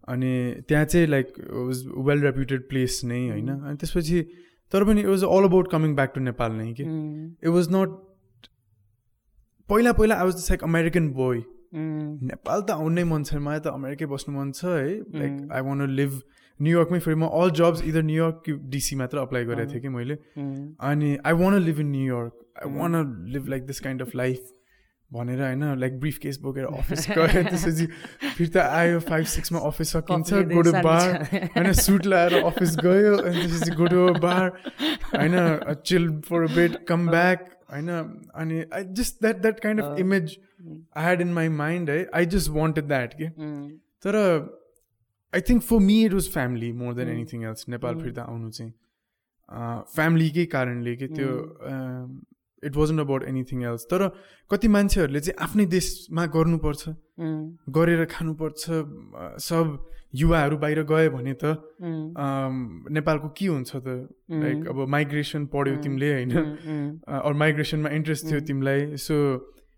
अनि 0.08 0.32
त्यहाँ 0.68 0.86
चाहिँ 0.86 1.08
like 1.08 1.28
was 1.52 1.86
well 2.08 2.22
reputed 2.22 2.68
place 2.70 3.02
नै 3.06 3.22
होइन। 3.30 3.50
अनि 3.50 3.76
त्यसपछि 3.78 4.22
तर 4.72 4.84
पनि 4.84 5.02
it 5.02 5.08
was 5.08 5.24
all 5.24 5.44
about 5.44 5.72
coming 5.72 5.96
back 5.96 6.12
to 6.16 6.22
Nepal 6.22 6.52
नै 6.52 6.74
कि? 6.74 6.84
इट 7.44 7.50
वाज 7.50 7.68
नट 7.74 7.90
पहिला 9.70 9.92
पहिला 9.94 10.16
I 10.16 10.24
was 10.26 10.36
just 10.36 10.52
like 10.52 10.64
American 10.64 11.10
boy 11.14 11.42
Nepal 11.74 12.62
त 12.62 12.72
आउनै 12.72 13.04
मन 13.04 13.24
छैन 13.24 13.42
मलाई 13.42 13.60
त 13.60 13.68
अमेरिकै 13.74 14.06
बस्नु 14.06 14.36
मन 14.36 14.52
छ 14.52 14.66
है। 14.66 14.90
लाइक. 15.20 15.34
आई 15.52 15.62
वान 15.62 15.88
लिभ 15.90 16.22
न्युयोर्कमै 16.60 17.00
फेरि 17.00 17.16
म 17.16 17.28
all 17.34 17.50
jobs 17.58 17.84
either 17.84 18.04
New York 18.04 18.42
कि 18.46 18.54
डिसी 18.70 18.96
मात्र 18.96 19.18
अप्लाई 19.18 19.46
गरेको 19.46 19.72
थिएँ 19.72 19.82
कि 19.82 19.90
मैले। 19.90 20.16
अनि 20.90 21.18
I 21.26 21.34
want 21.34 21.58
live 21.60 21.80
in 21.80 21.90
New York 21.92 22.43
I 22.56 22.74
want 22.74 22.96
live 23.34 23.48
like 23.50 23.66
this 23.68 23.80
kind 23.80 24.02
of 24.02 24.16
life 24.16 24.50
भनेर 25.12 25.42
होइन 25.42 25.64
लाइक 25.80 26.00
ब्रिफ 26.00 26.18
केस 26.18 26.38
बोकेर 26.42 26.66
अफिस 26.68 27.10
गयो 27.18 27.42
त्यसपछि 27.44 27.86
फिर्ता 28.38 28.62
आयो 28.78 29.00
फाइभ 29.02 29.26
सिक्समा 29.34 29.60
अफिस 29.68 29.92
सकिन्छ 29.92 30.30
कफीले 30.30 30.56
गोडो 30.56 30.72
सानो 30.72 30.84
बार 30.84 31.24
छ। 31.26 31.42
होइन 31.58 31.72
सुट 31.82 32.06
लगाएर 32.06 32.44
अफिस 32.44 32.76
गयो 32.80 33.16
अनि 33.18 33.42
त्यसपछि 33.42 33.76
गोडो 33.76 34.08
बार 34.20 34.48
होइन 35.12 35.36
chill 35.86 36.10
for 36.30 36.48
bed 36.56 36.78
come 36.86 37.08
back 37.10 37.46
होइन 37.74 37.90
अनि 38.36 38.64
I 38.74 38.84
just 39.02 39.22
that 39.22 39.42
that 39.42 39.60
kind 39.60 39.82
of 39.82 40.00
image 40.00 40.36
I 40.64 41.04
had 41.04 41.22
in 41.22 41.34
my 41.34 41.50
mind 41.60 41.90
है 41.90 42.00
आई 42.16 42.26
जस्ट 42.34 42.50
वान्टेड 42.52 42.88
द्याट 42.88 43.14
के 43.14 43.28
mm, 43.28 43.70
तर 44.04 44.16
I 45.34 45.42
think 45.50 45.62
for 45.64 45.80
me 45.82 46.04
it 46.06 46.14
was 46.14 46.30
family 46.32 46.72
more 46.82 46.94
than 46.94 47.10
anything 47.10 47.44
else 47.46 47.70
Nepal 47.70 48.02
फिर्ता 48.02 48.22
आउनु 48.24 48.50
चाहिँ। 48.52 48.72
फ्यामिलीकै 49.96 50.46
कारणले 50.52 50.96
कि 50.96 51.08
त्यो 51.10 51.32
it 52.66 52.76
wasn't 52.76 53.00
about 53.00 53.24
anything 53.30 53.64
else 53.64 53.86
तर 53.92 54.10
कति 54.52 54.68
मान्छेहरूले 54.68 55.20
चाहिँ 55.20 55.38
आफ्नै 55.44 55.66
देशमा 55.72 56.26
गर्नुपर्छ। 56.36 56.84
Mm, 57.20 57.42
गरेर 57.70 58.06
खानुपर्छ। 58.10 58.62
सब 59.40 59.66
युवाहरू 60.16 60.58
बाहिर 60.58 60.84
गयो 60.90 61.10
भने 61.12 61.34
त 61.34 61.44
mm, 61.82 62.04
नेपालको 62.90 63.30
के 63.38 63.46
हुन्छ 63.48 63.72
त? 63.76 63.88
लाइक 64.30 64.68
अब 64.70 64.78
माइग्रेसन 64.90 65.46
पढ्यौ 65.54 65.76
तिमीले 65.84 66.12
होइन? 66.14 66.32
Mm, 66.34 66.44
mm, 66.66 66.90
अरू 67.08 67.36
माइग्रेसनमा 67.38 67.90
इन्ट्रेस्ट 67.90 68.30
थियो 68.30 68.40
तिमीलाई। 68.50 68.98
सो 68.98 69.16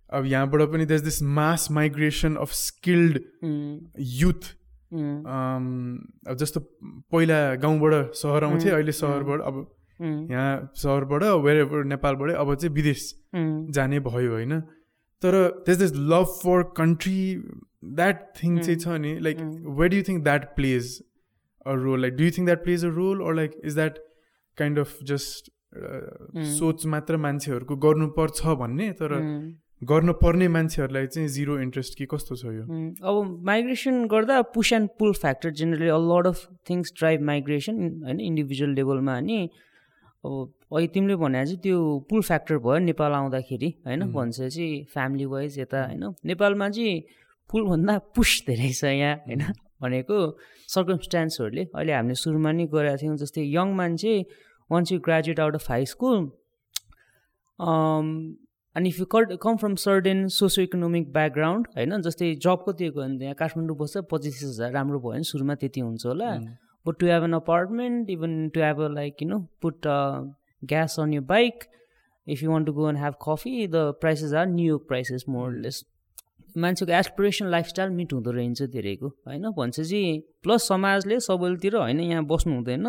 अब 0.10 0.26
यहाँबाट 0.26 0.62
पनि 0.72 0.86
दस 0.86 1.02
this 1.02 1.22
mass 1.38 1.72
migration 1.72 2.36
of 2.38 2.52
skilled 2.54 3.20
mm, 3.44 3.80
youth 4.16 4.44
mm, 4.92 5.16
अब 6.28 6.36
जस्तो 6.40 6.60
पहिला 7.12 7.40
गाउँबाट 7.64 8.14
सहर 8.16 8.44
आउँथे 8.44 8.70
अहिले 8.70 8.92
सहरबाट। 8.92 9.42
अब 9.42 9.56
mm, 9.56 9.75
यहाँ 10.02 10.72
सहरबाट 10.76 11.24
वेर 11.24 11.84
नेपालबाटै 11.84 12.34
अब 12.34 12.56
चाहिँ 12.56 12.74
विदेश 12.76 13.14
जाने 13.72 14.00
भयो 14.00 14.32
होइन। 14.32 14.60
तर 15.22 15.64
this 15.70 15.94
love 15.96 16.26
for 16.44 16.64
country 16.78 17.44
that 17.84 18.32
thing 18.44 18.60
चाहिँ 18.60 18.80
छ 18.80 18.88
नि 18.88 19.20
like 19.20 19.38
way 19.80 19.90
do 19.90 19.98
you 19.98 20.04
think 20.04 20.24
that 20.24 20.56
plays 20.56 21.02
a 21.66 21.74
role 21.74 22.02
like 22.02 22.16
do 22.16 22.24
you 22.24 22.32
think 22.32 22.46
that 22.46 22.64
plays 22.64 22.86
a 22.86 22.90
role 22.90 23.22
or 23.22 23.34
like 23.34 23.52
is 23.66 23.76
that 23.76 23.98
kind 24.58 24.80
of 24.80 24.98
just 25.04 25.52
सोच 26.38 26.86
मात्र 26.86 27.18
मान्छेहरूको 27.18 27.76
गर्नुपर्छ 27.76 28.46
भन्ने? 28.46 28.92
तर 28.92 29.14
mm. 29.14 29.54
गर्न 29.84 30.12
पर्ने 30.12 30.48
मान्छेहरूलाई 30.48 31.08
चाहिँ 31.08 31.28
जिरो 31.28 31.60
इन्ट्रेस्ट 31.60 31.98
कि 31.98 32.06
कस्तो 32.06 32.36
छ 32.36 32.46
यो? 32.46 32.64
अब 33.04 33.42
माइग्रेसन 33.44 34.06
गर्दा 34.08 34.42
push 34.42 34.74
and 34.74 34.90
pull 35.00 35.14
factor 35.14 35.52
generally 35.52 35.88
a 35.88 35.98
lot 35.98 36.28
of 36.28 36.48
things 36.70 36.94
drive 36.98 37.22
migration 37.22 37.82
होइन 38.04 38.20
इन्डिभिजुअल 38.20 38.74
लेभलमा 38.74 39.18
अनि 39.18 39.50
अब 40.26 40.54
अहिले 40.74 40.88
तिमीले 40.94 41.16
भने 41.22 41.46
चाहिँ 41.46 41.60
त्यो 41.64 41.78
पुल 42.10 42.22
फ्याक्टर 42.22 42.58
भयो 42.58 42.78
नेपाल 42.90 43.12
आउँदाखेरि 43.14 43.70
होइन? 43.86 44.02
भन्छ 44.12 44.38
चाहिँ 44.42 44.84
फ्यामिली 44.94 45.26
वाइज 45.34 45.60
यता 45.60 45.86
होइन? 45.86 46.04
नेपालमा 46.26 46.70
चाहिँ 46.70 47.02
पुलभन्दा 47.50 47.98
पुस 48.16 48.32
धेरै 48.48 48.72
छ 48.74 48.84
यहाँ 48.86 49.16
होइन? 49.28 49.44
भनेको 49.82 50.18
सर्कमस्टान्सहरूले 50.74 51.64
अहिले 51.76 51.94
हामीले 51.94 52.16
सुरुमा 52.16 52.52
नै 52.52 52.66
गरेका 52.74 52.96
थियौँ 53.02 53.18
जस्तै 53.22 53.44
यङ 53.54 53.68
मान्छे 53.76 54.14
once 54.70 54.92
you 54.92 55.00
graduate 55.08 55.40
out 55.40 55.56
of 55.56 55.70
high 55.70 55.86
school 55.86 56.18
अनि 58.76 58.90
if 58.90 59.00
you 59.00 59.06
cut 59.06 59.38
come 59.42 59.56
from 59.58 59.76
certain 59.80 60.28
socio 60.34 60.64
economic 60.64 61.12
background 61.14 61.68
होइन? 61.76 62.02
जस्तै 62.02 62.34
जब 62.44 62.64
कति 62.68 62.84
गयो 62.90 62.92
भने 62.96 63.26
यहाँ 63.26 63.36
काठमाडौँ 63.36 63.78
बस्छ 63.78 63.98
पच्चिस 64.12 64.44
हजार 64.44 64.72
राम्रो 64.72 65.00
भयो 65.00 65.12
भने 65.12 65.24
सुरुमा 65.24 65.56
त्यति 65.62 65.80
हुन्छ 65.80 66.06
होला। 66.06 66.30
But 66.86 67.00
to 67.00 67.06
have 67.08 67.24
an 67.24 67.34
apartment 67.34 68.10
even 68.10 68.48
to 68.56 68.62
have 68.62 68.82
a 68.82 68.88
like 68.94 69.22
you 69.22 69.28
know 69.30 69.40
put 69.62 69.88
gas 70.64 71.00
on 71.00 71.14
you 71.14 71.22
bike 71.34 71.64
if 72.28 72.44
you 72.44 72.52
want 72.52 72.68
to 72.68 72.74
go 72.74 72.88
and 72.90 73.00
have 73.00 73.16
coffee 73.28 73.68
the 73.68 73.76
prices 74.02 74.34
are 74.34 74.46
new 74.48 74.78
prices 74.88 75.26
more or less 75.30 75.84
मान्छेको 76.58 76.92
aspiration 76.94 77.48
lifestyle 77.52 77.90
meet 77.92 78.14
हुँदो 78.14 78.32
रहेछ 78.32 78.62
धेरैको 78.74 79.08
होइन? 79.08 79.50
भन्छ 79.52 79.80
चाहिँ 79.80 80.20
plus 80.44 80.68
समाजले 80.68 81.20
सबैतिर 81.20 81.76
होइन 81.76 82.00
यहाँ 82.00 82.24
बस्नु 82.26 82.54
हुँदैन 82.56 82.86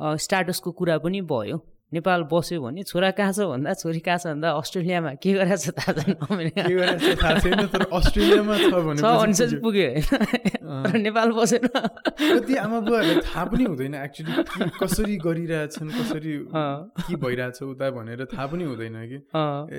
स्ट्याटसको 0.00 0.72
कुरा 0.72 0.98
पनि 0.98 1.20
भयो। 1.30 1.56
नेपाल 1.92 2.22
बस्यो 2.32 2.60
भने 2.62 2.82
छोरा 2.88 3.10
कहाँ 3.12 3.32
छ 3.32 3.44
भन्दा 3.52 3.72
छोरी 3.76 4.00
कहाँ 4.00 4.18
छ 4.18 4.26
भन्दा 4.26 4.48
अस्ट्रेलियामा। 4.56 5.12
के 5.20 5.32
गरेको 5.32 5.56
छ 5.56 5.76
थाहा 5.76 7.38
छैन 7.38 7.66
तर 7.68 7.82
अस्ट्रेलियामा 7.92 8.54
छ 8.56 8.72
भने 8.72 9.32
चाहिँ 9.36 9.60
पुग्यो। 9.60 9.88
होइन। 9.92 11.00
नेपाल 11.04 11.28
बसेन। 11.36 11.68
कति 11.68 12.54
आमा 12.56 12.78
बुवाहरूलाई 12.80 13.20
थाहा 13.28 13.44
पनि 13.44 13.64
हुँदैन 13.64 13.94
एक्चुली 13.94 14.32
कसरी 14.80 15.16
गरिरहेछन् 15.20 15.90
कसरी 15.92 16.34
के 16.48 17.14
भइरहेछ 17.20 17.62
उता 17.62 17.90
भनेर 17.92 18.24
थाहा 18.32 18.46
पनि 18.46 18.64
हुँदैन 18.64 18.96
कि। 19.12 19.18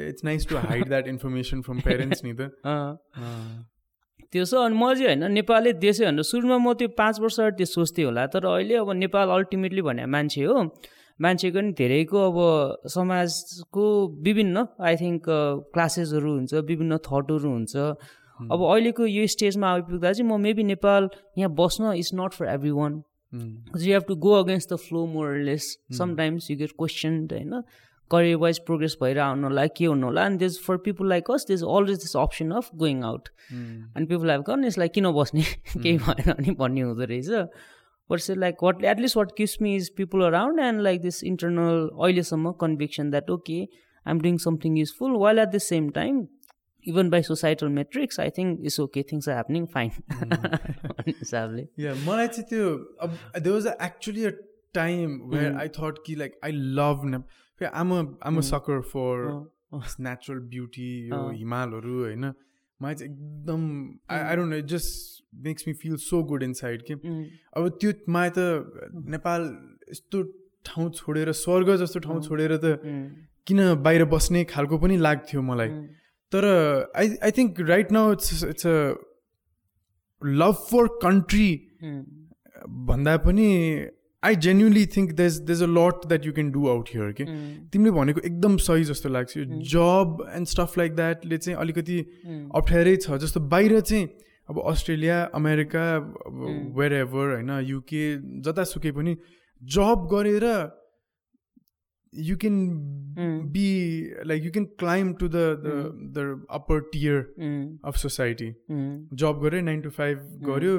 It's 0.10 0.24
nice 0.24 0.48
to 0.50 0.58
hide 0.70 0.88
that 0.88 1.08
information 1.08 1.62
from 1.62 1.79
parents 1.82 2.24
नि 2.25 2.34
त। 2.38 2.41
त्यो 4.34 4.46
छ 4.46 4.53
अनि 4.65 4.75
म 4.77 4.93
चाहिँ 4.93 5.05
होइन 5.05 5.32
नेपालै 5.32 5.74
देशै 5.77 6.05
भनेर 6.05 6.25
सुरुमा 6.25 6.58
म 6.58 6.74
त्यो 6.74 6.88
पाँच 6.98 7.20
वर्ष 7.22 7.38
त्यो 7.58 7.65
सोच्थेँ 7.65 8.05
होला 8.05 8.25
तर 8.34 8.46
अहिले 8.46 8.75
अब 8.82 8.89
नेपाल 8.98 9.29
अल्टिमेटली 9.29 9.82
भने 9.82 10.05
मान्छे 10.05 10.43
हो। 10.46 10.74
मान्छेको 11.22 11.62
नि 11.62 11.72
धेरैको 11.77 12.17
अब 12.32 12.89
समाजको 12.89 13.86
विभिन्न 14.24 14.65
आई 14.82 14.96
थिङ्क 14.96 15.24
क्लासेसहरू 15.74 16.34
हुन्छ 16.34 16.53
विभिन्न 16.53 16.98
थटहरू 16.98 17.50
हुन्छ। 17.50 17.75
अब 18.51 18.60
अहिलेको 18.65 19.05
यो 19.05 19.27
स्टेजमा 19.27 19.72
आइपुग्दा 19.74 20.12
चाहिँ 20.12 20.29
म 20.29 20.41
मेबी 20.41 20.63
नेपाल 20.63 21.10
यहाँ 21.38 21.53
बस्न 21.55 21.93
is 21.93 22.10
not 22.15 22.34
for 22.34 22.46
every 22.53 22.72
one 22.72 23.01
you 23.34 23.93
have 23.93 24.03
to 24.08 24.15
go 24.15 24.32
against 24.43 24.74
the 24.74 24.75
flow 24.75 25.05
more or less 25.05 25.77
sometimes 25.98 26.51
you 26.51 26.58
get 26.58 26.72
question 26.77 27.27
होइन 27.32 27.62
करियर 28.12 28.36
वाइज 28.38 28.60
प्रोग्रेस 28.65 28.98
भएर 29.01 29.20
आउनु 29.20 29.48
होला 29.48 29.65
के 29.67 29.86
हुनु 29.86 30.05
होला 30.08 30.25
अनि 30.25 30.38
this 30.38 30.60
for 30.65 30.77
people 30.77 31.08
like 31.10 31.32
us 31.32 31.46
this 31.48 31.63
always 31.63 31.98
this 31.98 32.15
option 32.17 32.51
of 32.51 32.70
going 32.75 33.03
out 33.03 33.29
अनि 33.96 34.05
people 34.05 34.32
have 34.32 34.43
gone 34.48 34.65
यसलाई 34.65 34.88
किन 34.88 35.12
बस्ने? 35.12 35.41
केही 35.84 35.98
भएन 35.98 36.34
भने 36.34 36.51
भन्ने 36.60 36.82
हुँदो 36.82 37.05
रहेछ। 37.05 37.29
But 38.10 38.19
say 38.19 38.36
like 38.36 38.63
what 38.63 38.83
at least 38.86 39.17
what 39.17 39.31
keeps 39.38 39.57
me 39.62 39.75
is 39.75 39.89
people 39.98 40.22
around 40.25 40.60
and 40.60 40.81
like 40.81 41.01
this 41.01 41.24
internal 41.24 41.89
अहिलेसम्म 41.95 42.51
conviction 42.62 43.12
that 43.12 43.29
okay 43.31 43.60
I 43.62 44.12
am 44.12 44.22
doing 44.22 44.38
something 44.45 44.77
useful 44.77 45.17
while 45.17 45.39
at 45.39 45.50
the 45.50 45.57
same 45.63 45.89
time 45.91 46.25
even 46.86 47.10
by 47.10 47.22
societal 47.24 47.69
metrics 47.72 48.19
I 48.19 48.29
think 48.38 48.65
it's 48.65 48.79
okay 48.79 49.03
things 49.12 49.29
are 49.29 49.36
happening 49.36 49.65
fine 49.74 49.91
हिसाबले 51.10 51.67
मलाई 52.05 52.27
चाहिँ 52.27 52.48
त्यो 52.50 52.74
अब 53.01 53.17
there 53.39 53.50
was 53.50 53.67
actually 53.81 54.25
a 54.25 54.31
time 54.74 55.19
where 55.27 55.55
I 55.55 55.67
thought 55.77 56.03
कि 56.05 56.15
like 56.15 56.39
I 56.43 56.51
love 56.79 57.05
ने 57.05 57.24
um 57.74 57.93
um 58.24 58.41
sucker 58.43 58.81
for 58.93 59.27
natural 60.01 60.39
beauty 60.48 60.89
यो 61.10 61.27
हिमालहरू 61.31 62.00
होइन 62.00 62.31
मलाई 62.83 62.95
चाहिँ 63.01 63.11
एकदम 63.11 63.65
I 64.11 64.19
I 64.19 64.35
don't 64.35 64.49
know 64.53 64.57
it 64.63 64.65
just 64.75 65.23
makes 65.47 65.67
me 65.67 65.73
feel 65.81 65.95
so 66.03 66.21
good 66.31 66.43
inside 66.61 66.81
कि 66.89 66.93
अब 67.57 67.69
त्यो 67.81 67.91
मलाई 68.15 68.29
त 68.37 68.47
नेपाल 69.15 69.49
यस्तो 69.89 70.23
ठाउँ 70.65 70.89
छोडेर 70.97 71.31
स्वर्ग 71.41 71.75
जस्तो 71.83 71.99
ठाउँ 72.07 72.21
छोडेर 72.23 72.55
त 72.63 72.79
किन 73.47 73.59
बाहिर 73.83 74.05
बस्ने 74.11 74.43
खालको 74.51 74.77
पनि 74.79 74.97
लाग्थ्यो 74.97 75.41
मलाई। 75.41 75.69
तर 76.31 76.45
I 76.97 77.09
I 77.23 77.31
think 77.37 77.59
right 77.69 77.91
now 77.91 78.11
it's 78.13 78.43
it's 78.43 78.67
a 78.67 78.77
love 80.21 80.61
for 80.69 80.87
country 81.01 81.49
भन्दा 82.87 83.15
पनि 83.25 83.49
I 84.23 84.35
genuinely 84.45 84.85
think 84.95 85.11
there's 85.21 85.37
there's 85.47 85.63
a 85.63 85.69
lot 85.69 86.05
that 86.07 86.25
you 86.25 86.33
can 86.33 86.51
do 86.51 86.67
out 86.69 86.89
here 86.93 87.11
के 87.19 87.25
तिमीले 87.71 87.91
भनेको 87.91 88.21
एकदम 88.25 88.57
सही 88.65 88.83
जस्तो 88.91 89.09
लाग्छ। 89.09 89.37
यो 89.37 89.45
जब 89.71 90.25
एन्ड 90.35 90.47
स्टफ 90.47 90.77
लाइक 90.77 90.95
द्याटले 90.95 91.37
चाहिँ 91.37 91.57
अलिकति 91.59 91.97
अप्ठ्यारै 92.61 92.95
छ 92.97 93.17
जस्तो 93.23 93.39
बाहिर 93.55 93.79
चाहिँ 93.81 94.07
अब 94.49 94.61
अस्ट्रेलिया 94.67 95.23
अमेरिका 95.35 95.83
वेयर 96.77 96.93
एभर 96.93 97.33
होइन 97.33 97.51
युके 97.65 98.05
जतासुकै 98.47 98.91
पनि 98.91 99.15
जब 99.61 100.07
गरेर 100.13 100.47
you 102.13 102.35
can 102.37 102.57
be 103.53 103.67
like 104.27 104.43
you 104.43 104.51
can 104.51 104.65
climb 104.79 105.13
to 105.21 105.27
the 105.27 105.45
the 106.17 106.25
upper 106.57 106.79
tier 106.91 107.15
of 107.85 107.95
society 107.97 108.49
job 109.21 109.39
गऱ्यो 109.43 109.61
नाइन 109.61 109.81
टु 109.81 109.89
फाइभ 109.97 110.27
गऱ्यो 110.49 110.75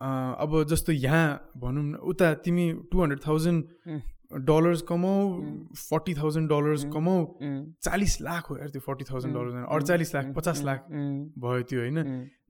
अब 0.00 0.64
जस्तो 0.68 0.92
यहाँ 0.92 1.52
भनौँ 1.56 1.84
न 1.84 1.94
उता 2.10 2.32
तिमी 2.44 2.72
टु 2.92 3.00
हन्ड्रेड 3.00 3.20
थाउजन्ड 3.26 3.64
डलर्स 4.44 4.82
कमाऊ 4.88 5.22
फोर्टी 5.74 6.14
थाउजन्ड 6.14 6.48
डलर्स 6.48 6.84
कमाऊ 6.92 7.24
चालिस 7.82 8.20
लाख 8.20 8.50
हो 8.50 8.56
यार 8.58 8.68
त्यो 8.68 8.80
फोर्टी 8.80 9.04
थाउजन्ड 9.10 9.34
डलर्स 9.34 9.54
अडचालिस 9.68 10.14
लाख 10.14 10.24
पचास 10.36 10.62
लाख 10.64 10.84
भयो 11.44 11.62
त्यो 11.64 11.80
होइन। 11.80 11.98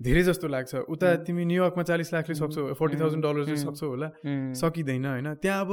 धेरै 0.03 0.23
जस्तो 0.23 0.49
लाग्छ। 0.49 0.75
उता 0.91 1.15
तिमी 1.25 1.45
न्युयोर्कमा 1.45 1.83
चालिस 1.83 2.13
लाखले 2.15 2.35
सक्छौ 2.35 2.75
फोर्टी 2.75 2.97
थाउजन्ड 3.01 3.23
डलर्सले 3.25 3.57
सक्छौ 3.57 3.87
होला। 3.89 4.09
सकिँदैन 4.55 5.07
होइन। 5.07 5.35
त्यहाँ 5.43 5.61
अब 5.65 5.71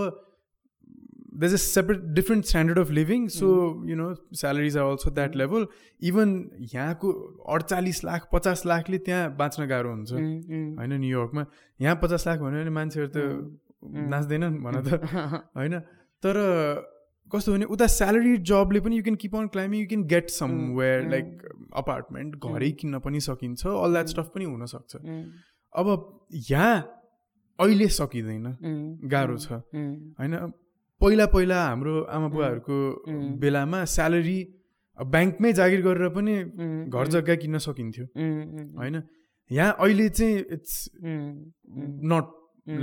there's 1.36 1.54
a 1.54 1.58
separate 1.58 2.13
different 2.13 2.46
standard 2.46 2.77
of 2.77 2.92
living. 2.92 3.27
So 3.30 3.48
you 3.86 3.96
know 3.96 4.15
salaries 4.32 4.75
are 4.75 4.86
also 4.86 5.13
that 5.20 5.36
level. 5.36 5.68
Even 6.01 6.34
यहाँको 6.74 7.12
अडचालिस 7.56 8.04
लाख 8.04 8.27
पचास 8.34 8.65
लाखले 8.65 8.98
त्यहाँ 9.06 9.36
बाँच्न 9.38 9.68
गाह्रो 9.68 9.92
हुन्छ 9.92 10.12
होइन 10.12 10.94
न्युयोर्कमा 10.94 11.46
यहाँ 11.80 12.00
पचास 12.04 12.27
लाख 12.27 12.39
भन्यो 12.39 12.63
भने 12.63 12.74
मान्छेहरू 12.80 13.08
त 13.15 13.18
नाच्दैनन् 14.12 14.58
भन 14.63 14.82
त 14.88 15.00
होइन 15.58 15.80
तर 16.24 16.42
कस्तो 17.32 17.51
भने 17.54 17.65
उता 17.75 17.88
स्यालेरी 17.94 18.38
जबले 18.50 18.80
पनि 18.80 18.98
you 18.98 19.04
can 19.04 19.15
keep 19.24 19.36
on 19.36 19.48
climbing 19.54 19.82
you 19.82 19.88
can 19.88 20.04
get 20.13 20.30
somewhere 20.80 21.10
like 21.10 21.32
apartment 21.84 22.36
घरै 22.51 22.72
किन्न 22.82 23.00
पनि 23.08 23.20
सकिन्छ 23.27 23.65
अल 23.68 23.98
द्याट 23.98 24.13
स्टफ 24.13 24.30
पनि 24.36 24.46
हुनसक्छ 24.51 25.01
अब 25.75 25.88
यहाँ 26.51 26.75
अहिले 27.60 27.88
सकिँदैन 27.98 28.46
गाह्रो 29.15 29.38
छ 29.46 29.63
होइन 30.20 30.38
पहिला 31.02 31.25
पहिला 31.34 31.58
हाम्रो 31.64 31.96
आमा 32.16 32.28
बुवाहरूको 32.34 32.78
बेलामा 33.42 33.84
स्यालेरी 33.94 34.40
ब्याङ्कमै 35.00 35.52
जागिर 35.54 35.82
गरेर 35.88 36.10
पनि 36.18 36.36
घर 36.90 37.08
जग्गा 37.16 37.36
किन्न 37.42 37.58
सकिन्थ्यो। 37.66 38.06
होइन? 38.80 38.96
यहाँ 39.52 39.72
अहिले 39.80 40.08
चाहिँ 40.10 40.38
it's 40.56 40.74
not 42.12 42.25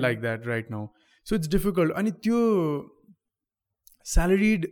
like 0.04 0.20
that 0.20 0.46
right 0.46 0.70
now 0.70 0.86
so 1.26 1.36
it's 1.36 1.48
difficult 1.50 1.92
अनि 2.00 2.10
त्यो 2.24 2.40
स्यालेरिड 4.06 4.66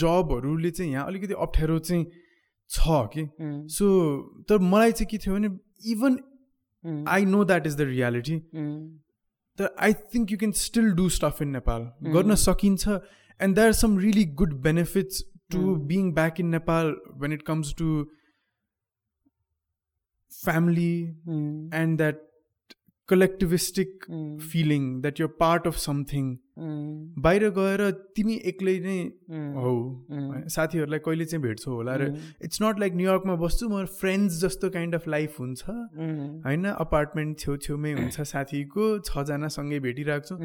जबहरूले 0.00 0.70
चाहिँ 0.70 0.92
यहाँ 0.92 1.06
अलिकति 1.06 1.34
अप्ठ्यारो 1.44 1.78
चाहिँ 1.78 2.04
छ 2.70 2.80
कि? 3.12 3.22
सो 3.76 3.86
तर 4.48 4.58
मलाई 4.72 4.92
चाहिँ 4.92 5.08
के 5.10 5.18
थियो 5.18 5.34
भने 5.34 5.48
even 5.92 6.18
I 7.08 7.24
know 7.26 7.44
that 7.44 7.66
is 7.66 7.76
the 7.76 7.80
reality 7.92 8.36
तर 9.59 9.75
I 9.79 9.93
think 10.13 10.31
you 10.31 10.37
can 10.37 10.51
still 10.59 10.91
do 10.95 11.07
stuff 11.11 11.41
in 11.41 11.49
Nepal 11.51 11.87
गर्न 12.13 12.35
सकिन्छ 12.43 12.87
and 12.87 13.55
there 13.55 13.67
are 13.67 13.73
some 13.75 13.97
really 13.99 14.25
good 14.41 14.53
benefits 14.63 15.23
to 15.51 15.75
being 15.87 16.11
back 16.13 16.39
in 16.39 16.49
Nepal 16.49 16.95
when 17.23 17.33
it 17.33 17.41
comes 17.47 17.73
to 17.77 17.89
family 20.31 20.93
and 21.73 21.97
that 21.97 22.21
collectivistic 23.08 24.04
feeling 24.50 25.00
that 25.00 25.20
your 25.20 25.36
part 25.40 25.66
of 25.66 25.76
something 25.76 26.36
बाहिर 27.24 27.48
गएर 27.56 27.90
तिमी 28.16 28.34
एक्लै 28.50 28.72
नै 28.84 28.98
हौ। 29.56 29.72
साथीहरूलाई 30.54 30.98
कहिले 30.98 31.24
चाहिँ 31.24 31.42
भेट्छौ 31.42 31.72
होला? 31.72 31.94
र 31.96 32.08
इट्स 32.44 32.62
नट 32.62 32.78
लाइक 32.80 32.94
न्युयोर्कमा 32.94 33.34
बस्छु 33.42 33.68
म 33.68 33.84
फ्रेन्ड्स 34.00 34.40
जस्तो 34.42 34.70
काइन्ड 34.70 34.94
अफ 34.94 35.08
लाइफ 35.08 35.40
हुन्छ। 35.40 35.62
होइन? 36.46 36.64
अपार्टमेन्ट 36.64 37.38
छेउछेउमै 37.38 37.92
हुन्छ 37.92 38.20
साथीको 38.32 38.88
छजनासँगै 39.10 39.78
भेटिरहेको 39.80 40.26
छु 40.28 40.36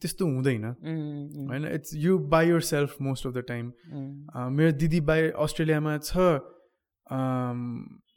त्यस्तो 0.00 0.26
हुँदैन। 0.26 0.64
होइन? 0.64 1.64
It's 1.74 1.94
you 1.96 2.18
by 2.36 2.48
yourself 2.70 2.96
most 3.00 3.26
of 3.26 3.32
the 3.34 3.44
time 3.48 3.72
मेरो 4.56 4.72
दिदी 4.72 5.00
बाई 5.12 5.28
अस्ट्रेलियामा 5.46 5.98
छ। 5.98 6.30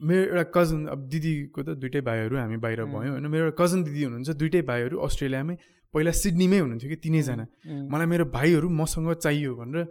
मेरो 0.03 0.23
एउटा 0.29 0.43
कजन 0.55 0.79
अब 0.93 0.99
दिदीको 1.11 1.59
त 1.63 1.69
दुइटै 1.81 2.01
भाइहरू 2.07 2.35
हामी 2.37 2.57
बाहिर 2.65 2.79
भयौँ 2.85 3.11
होइन। 3.13 3.27
मेरो 3.33 3.43
एउटा 3.45 3.57
कजन 3.63 3.83
दिदी 3.83 4.03
हुनुहुन्छ 4.03 4.29
दुइटै 4.41 4.61
भाइहरू 4.69 4.95
अस्ट्रेलियामै 5.07 5.55
पहिला 5.93 6.11
सिडनीमै 6.21 6.59
हुनुहुन्थ्यो 6.59 6.89
कि 6.89 6.97
तिनैजना। 7.03 7.45
मलाई 7.91 8.07
मेरो 8.13 8.25
भाइहरू 8.37 8.67
मसँग 8.79 9.13
चाहियो 9.23 9.51
भनेर 9.55 9.85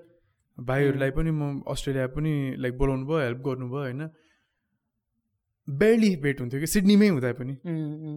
भाइहरूलाई 0.58 1.10
पनि 1.16 1.30
म 1.30 1.62
अस्ट्रेलिया 1.64 2.06
पनि 2.16 2.32
लाइक 2.58 2.74
बोलाउनु 2.78 3.04
भयो 3.06 3.18
हेल्प 3.24 3.40
गर्नुभयो 3.46 3.82
होइन। 3.82 4.02
बेरली 5.68 6.10
भेट 6.22 6.40
हुन्थ्यो 6.40 6.60
कि 6.60 6.66
सिडनीमै 6.66 7.08
हुँदा 7.08 7.32
पनि। 7.38 7.54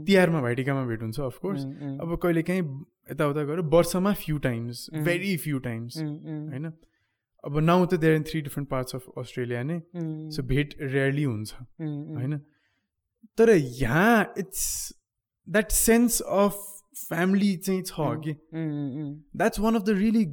तिहारमा 0.07 0.39
भाइटिकामा 0.41 0.83
भेट 0.85 1.01
हुन्छ 1.01 1.19
अफकोर्स 1.29 1.61
अब 2.01 2.17
कहिले 2.23 2.41
काहीँ 2.43 2.63
यताउता 3.11 3.43
गएर 3.45 3.59
वर्षमा 3.71 4.13
few 4.23 4.37
times 4.43 4.89
very 5.05 5.31
few 5.45 5.57
times 5.67 5.97
होइन। 5.97 6.65
अब 7.45 7.57
नाउ 7.61 7.85
त 7.85 7.93
they're 8.01 8.15
in 8.15 8.23
three 8.29 8.41
different 8.41 8.69
parts 8.69 8.95
of 8.95 9.03
Australia 9.17 9.63
नै। 9.63 9.79
सो 10.35 10.43
भेट 10.43 10.75
रेयरली 10.81 11.23
हुन्छ 11.23 11.53
होइन? 11.53 12.37
तर 13.37 13.49
यहाँ 13.49 14.33
it's 14.37 14.65
that 15.47 15.71
sense 15.71 16.21
of 16.41 16.53
family 16.97 17.55
चाहिँ 17.57 17.81
छ 17.83 18.11
कि। 18.25 18.33
That's 18.53 19.59
one 19.59 19.75
of 19.75 19.83
the 19.83 19.97
really 19.97 20.25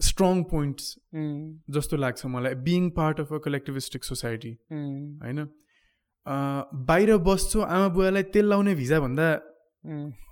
strong 0.00 0.42
points 0.44 0.96
जस्तो 1.74 1.96
लाग्छ 1.96 2.26
मलाई 2.26 2.54
being 2.64 2.88
part 2.96 3.20
of 3.20 3.32
a 3.32 3.38
collectivistic 3.44 4.04
society 4.04 4.50
होइन? 4.72 5.38
बाहिर 6.88 7.16
बस्छु 7.28 7.60
आमा 7.60 7.88
बुवालाई 7.94 8.22
तेल 8.34 8.48
लाउने 8.48 8.74
भिजा 8.74 8.98
भन्दा 9.00 9.28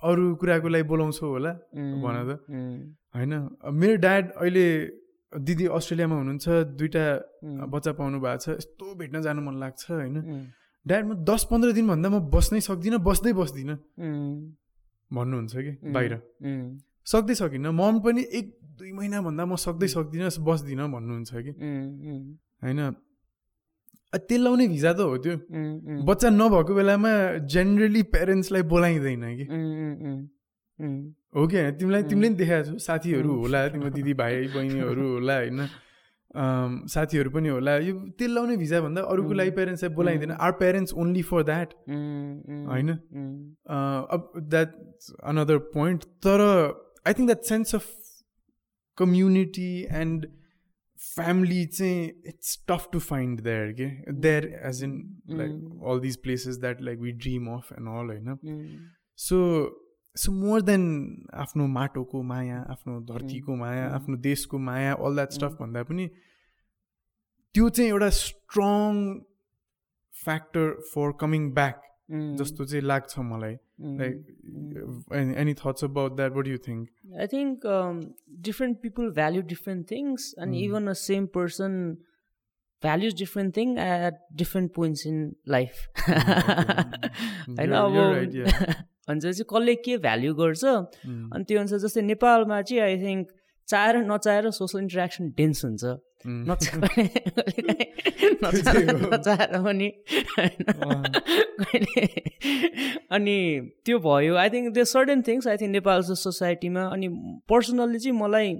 अरू 0.09 0.35
कुराको 0.35 0.67
लागि 0.67 0.83
बोलाउँछौ 0.83 1.27
होला 1.27 1.53
भन 2.03 2.15
त। 2.27 2.37
होइन? 3.15 3.33
मेरो 3.73 3.95
ड्याड 3.97 4.31
अहिले 4.33 4.67
दिदी 5.35 5.65
अस्ट्रेलियामा 5.67 6.15
हुनुहुन्छ 6.15 6.45
दुइटा 6.79 7.03
बच्चा 7.67 7.91
पाउनु 7.91 8.19
भएको 8.19 8.37
छ 8.37 8.47
यस्तो 8.49 8.85
भेट्न 8.95 9.21
जानु 9.21 9.41
मन 9.41 9.55
लाग्छ 9.59 9.91
होइन? 9.91 10.15
ड्याड 10.85 11.03
म 11.05 11.13
दस 11.25 11.47
पन्ध्र 11.51 11.71
दिनभन्दा 11.71 12.09
म 12.09 12.19
बस्नै 12.29 12.59
सक्दिनँ 12.61 12.99
बस्दै 12.99 13.33
बस्दिनँ। 13.33 13.77
भन्नुहुन्छ 15.11 15.53
कि? 15.55 15.71
बाहिर। 15.91 16.13
सक्दै 17.05 17.35
सकिनँ। 17.35 17.71
मम 17.71 17.99
पनि 17.99 18.21
एक 18.21 18.45
दुई 18.77 18.91
महिनाभन्दा 18.91 19.43
म 19.45 19.55
सक्दै 19.55 19.87
सक्दिनँ 19.87 20.29
बस्दिनँ 20.39 20.87
भन्नुहुन्छ 20.91 21.31
कि? 21.35 21.51
होइन? 22.63 22.79
तेल 24.13 24.41
लाउने 24.43 24.67
भिजा 24.67 24.93
त 24.93 24.99
हो 24.99 25.17
त्यो। 25.17 25.35
बच्चा 26.05 26.29
नभएको 26.29 26.73
बेलामा 26.75 27.11
जेनरली 27.45 28.01
पेरेन्ट्सलाई 28.03 28.61
बोलाइँदैन 28.63 29.25
कि? 29.37 29.45
हो 30.79 31.47
कि 31.47 31.57
होइन 31.57 31.75
तिमीलाई 31.77 32.03
तिमीले 32.03 32.29
पनि 32.29 32.37
देखाएको 32.37 32.69
छौ। 32.69 32.77
साथीहरू 32.83 33.35
होला 33.41 33.67
तिम्रो 33.69 33.89
दिदी 33.91 34.13
भाइ 34.13 34.47
बहिनीहरू 34.55 35.05
होला 35.09 35.35
होइन 35.37 35.67
साथीहरू 36.91 37.29
पनि 37.31 37.49
होला। 37.49 37.75
यो 37.79 37.93
तेल 38.19 38.31
लाउने 38.35 38.55
भिजा 38.57 38.79
भन्दा 38.81 39.01
अरूको 39.07 39.33
लागि 39.33 39.51
पेरेन्ट्सलाई 39.57 39.93
बोलाइँदैन। 39.95 40.31
Our 40.31 40.51
parents 40.61 40.93
only 40.93 41.21
for 41.23 41.43
that 41.43 41.73
होइन? 42.69 42.89
अब 44.11 44.31
द्याट 44.49 44.73
अनदर 45.23 45.57
पोइन्ट 45.75 46.03
तर 46.25 46.41
I 47.07 47.13
think 47.13 47.27
that 47.27 47.43
sense 47.51 47.75
of 47.75 47.85
community 48.97 49.71
and 50.01 50.25
family 50.97 51.65
चाहिँ 51.67 52.03
it's 52.27 52.57
tough 52.69 52.89
to 52.93 52.99
find 53.01 53.41
there 53.43 53.71
के 53.79 53.87
there 54.19 54.45
as 54.65 54.83
in 54.83 54.93
like 55.31 55.51
all 55.87 55.99
these 56.01 56.15
places 56.23 56.57
that 56.59 56.81
like 56.81 56.99
we 56.99 57.11
dream 57.23 57.47
of 57.53 57.71
and 57.71 57.87
all 57.89 58.15
होइन? 58.15 58.37
So 59.17 59.37
so 60.15 60.31
more 60.31 60.61
than 60.61 60.83
आफ्नो 61.33 61.67
माटोको 61.67 62.21
माया 62.23 62.59
आफ्नो 62.69 62.99
धरतीको 63.01 63.55
माया 63.55 63.87
आफ्नो 63.89 64.17
देशको 64.23 64.59
माया 64.67 64.93
अल 65.05 65.15
द्याट 65.15 65.31
स्टफ 65.31 65.57
भन्दा 65.61 65.83
पनि 65.83 66.07
त्यो 67.55 67.69
चाहिँ 67.69 67.89
एउटा 67.89 68.09
strong 68.09 69.01
factor 70.13 70.71
for 70.93 71.11
coming 71.19 71.51
back 71.53 71.81
जस्तो 72.39 72.65
चाहिँ 72.65 72.83
लाग्छ 72.83 73.19
मलाई। 73.19 73.55
Like 73.99 75.35
any 75.37 75.53
thoughts 75.53 75.83
about 75.83 76.15
that 76.15 76.31
what 76.31 76.47
you 76.47 76.57
think 76.67 77.19
I 77.19 77.27
think 77.27 77.67
different 78.41 78.81
people 78.81 79.11
value 79.11 79.41
different 79.53 79.91
things 79.91 80.33
and 80.39 80.55
even 80.55 80.87
a 80.87 80.93
same 81.01 81.25
person 81.35 81.77
values 82.83 83.15
different 83.17 83.55
thing 83.57 83.77
at 83.79 84.19
different 84.33 84.73
points 84.73 85.07
in 85.07 85.21
life 85.47 85.87
होइन 87.49 87.71
अब 87.73 88.94
अनि 89.07 89.19
चाहिँ 89.21 89.45
कसले 89.53 89.75
के 89.85 89.97
भ्याल्यु 90.05 90.33
गर्छ? 90.35 90.63
अनि 91.33 91.43
त्यो 91.47 91.59
अनुसार 91.59 91.79
जस्तै 91.85 92.01
नेपालमा 92.01 92.61
चाहिँ 92.61 92.81
आई 92.83 92.97
थिङ्क 93.03 93.27
चाहेर 93.67 93.95
नचाहेर 94.11 94.49
सोसल 94.51 94.79
इन्टरेक्सन 94.79 95.29
डेन्स 95.37 95.65
हुन्छ. 95.65 95.83
नचाहेर 99.13 99.57
पनि 99.65 99.89
अनि 103.17 103.37
त्यो 103.85 103.99
भयो। 103.99 104.35
आई 104.35 104.49
थिङ्क 104.49 104.73
त्यो 104.73 104.85
certain 104.93 105.21
things 105.27 105.47
I 105.47 105.57
think 105.57 105.71
Nepal 105.71 106.01
सोसाइटीमा 106.13 106.83
अनि 106.95 107.07
पर्सनल्ली 107.49 107.99
चाहिँ 107.99 108.17
मलाई 108.19 108.55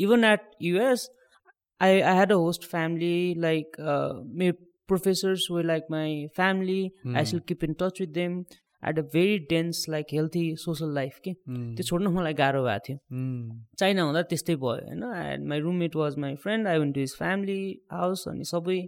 even 0.00 0.24
at 0.24 0.40
US 0.62 1.08
I 1.80 2.00
I 2.00 2.14
had 2.14 2.32
a 2.32 2.36
host 2.44 2.64
family 2.70 3.34
like 3.38 3.76
मेरो 4.40 4.54
professors 4.88 5.46
way 5.50 5.62
like 5.62 5.84
my 5.90 6.26
family 6.36 6.82
I 7.16 7.24
should 7.24 7.40
keep 7.48 7.64
in 7.64 7.72
touch 7.80 8.00
with 8.00 8.08
them 8.14 8.42
at 8.82 8.98
a 8.98 9.02
very 9.12 9.38
dense 9.50 9.84
like 9.88 10.06
healthy 10.12 10.44
social 10.58 10.94
life 10.94 11.18
के. 11.24 11.32
त्यो 11.32 11.82
छोड्नु 11.82 12.10
मलाई 12.10 12.34
गाह्रो 12.34 12.62
भएको 12.64 12.84
थियो। 12.88 12.96
Mm. 12.96 13.62
चाइना 13.78 14.02
हुँदा 14.02 14.22
त्यस्तै 14.30 14.56
भयो 14.56 14.86
होइन? 14.86 15.02
And 15.02 15.48
my 15.48 15.60
roommate 15.60 15.96
was 15.96 16.18
my 16.18 16.34
friend 16.42 16.68
I 16.68 16.78
went 16.78 16.94
to 16.94 17.00
his 17.00 17.14
family 17.18 17.62
house 17.92 18.28
अनि 18.28 18.44
सबै 18.44 18.80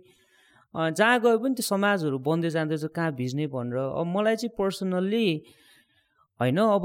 जहाँ 0.74 1.20
गयो 1.20 1.38
पनि 1.38 1.54
त्यो 1.54 1.62
समाजहरू 1.62 2.18
बन्दै 2.26 2.50
जाँदैछ 2.50 2.84
कहाँ 2.94 3.12
भिज्ने 3.14 3.46
भनेर। 3.46 3.78
अब 3.78 4.06
मलाई 4.16 4.36
चाहिँ 4.36 4.54
पर्सनल्ली 4.58 5.26
होइन 6.40 6.58
अब 6.58 6.84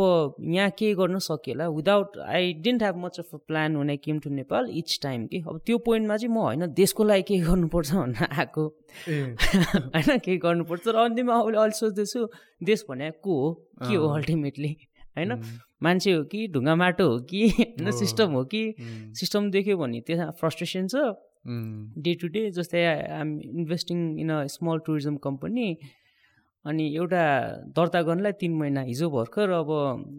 यहाँ 0.54 0.70
के 0.80 0.94
गर्न 0.96 1.20
सकिएला। 1.20 1.68
Without 1.70 2.18
I 2.18 2.54
didn't 2.64 2.82
have 2.84 2.98
much 3.06 3.20
of 3.20 3.34
a 3.34 3.38
plan 3.48 3.76
one 3.76 3.90
I 3.90 3.98
came 3.98 4.20
to 4.20 4.30
Nepal 4.30 4.70
each 4.78 5.00
time 5.04 5.26
कि 5.28 5.40
अब 5.48 5.60
त्यो 5.66 5.78
पोइन्टमा 5.86 6.18
चाहिँ 6.18 6.34
म 6.36 6.40
होइन 6.40 6.66
देशको 6.74 7.04
लागि 7.04 7.22
के 7.22 7.38
गर्नुपर्छ 7.40 7.94
भनेर 7.94 8.28
आएको। 8.40 8.68
होइन 9.08 10.18
केही 10.18 10.38
गर्नुपर्छ। 10.38 10.88
र 10.88 10.96
अन्तिममा 10.96 11.40
अहिले 11.40 11.58
अहिले 11.58 11.78
सोच्दैछु 11.80 12.28
देश 12.64 12.86
भने 12.90 13.10
को 13.24 13.40
हो? 13.42 13.54
के 13.88 13.96
हो 13.96 14.08
अल्टिमेटली 14.08 14.76
होइन 15.18 15.42
मान्छे 15.84 16.12
हो 16.12 16.24
कि 16.24 16.48
ढुङ्गा 16.48 16.76
माटो 16.76 17.10
हो 17.10 17.18
कि? 17.30 17.48
होइन 17.50 17.92
सिस्टम 17.92 18.32
हो 18.32 18.44
कि. 18.44 18.64
सिस्टम 19.20 19.50
देख्यो 19.52 19.78
भने 19.78 20.02
त्यसमा 20.02 20.30
फ्रस्ट्रेसन 20.40 20.88
छ. 20.88 20.96
डे 21.98 22.14
टु 22.22 22.28
डे 22.28 22.50
जस्तै 22.52 22.84
I'm 22.86 23.40
investing 23.42 24.00
in 24.20 24.30
a 24.30 24.46
small 24.46 24.80
tourism 24.86 25.16
company 25.18 25.68
अनि 26.66 26.86
एउटा 26.96 27.24
दर्ता 27.76 28.02
गर्नलाई 28.02 28.32
तिन 28.40 28.54
महिना 28.56 28.82
हिजो 28.84 29.10
भर्खर 29.10 29.50
अब 29.58 29.70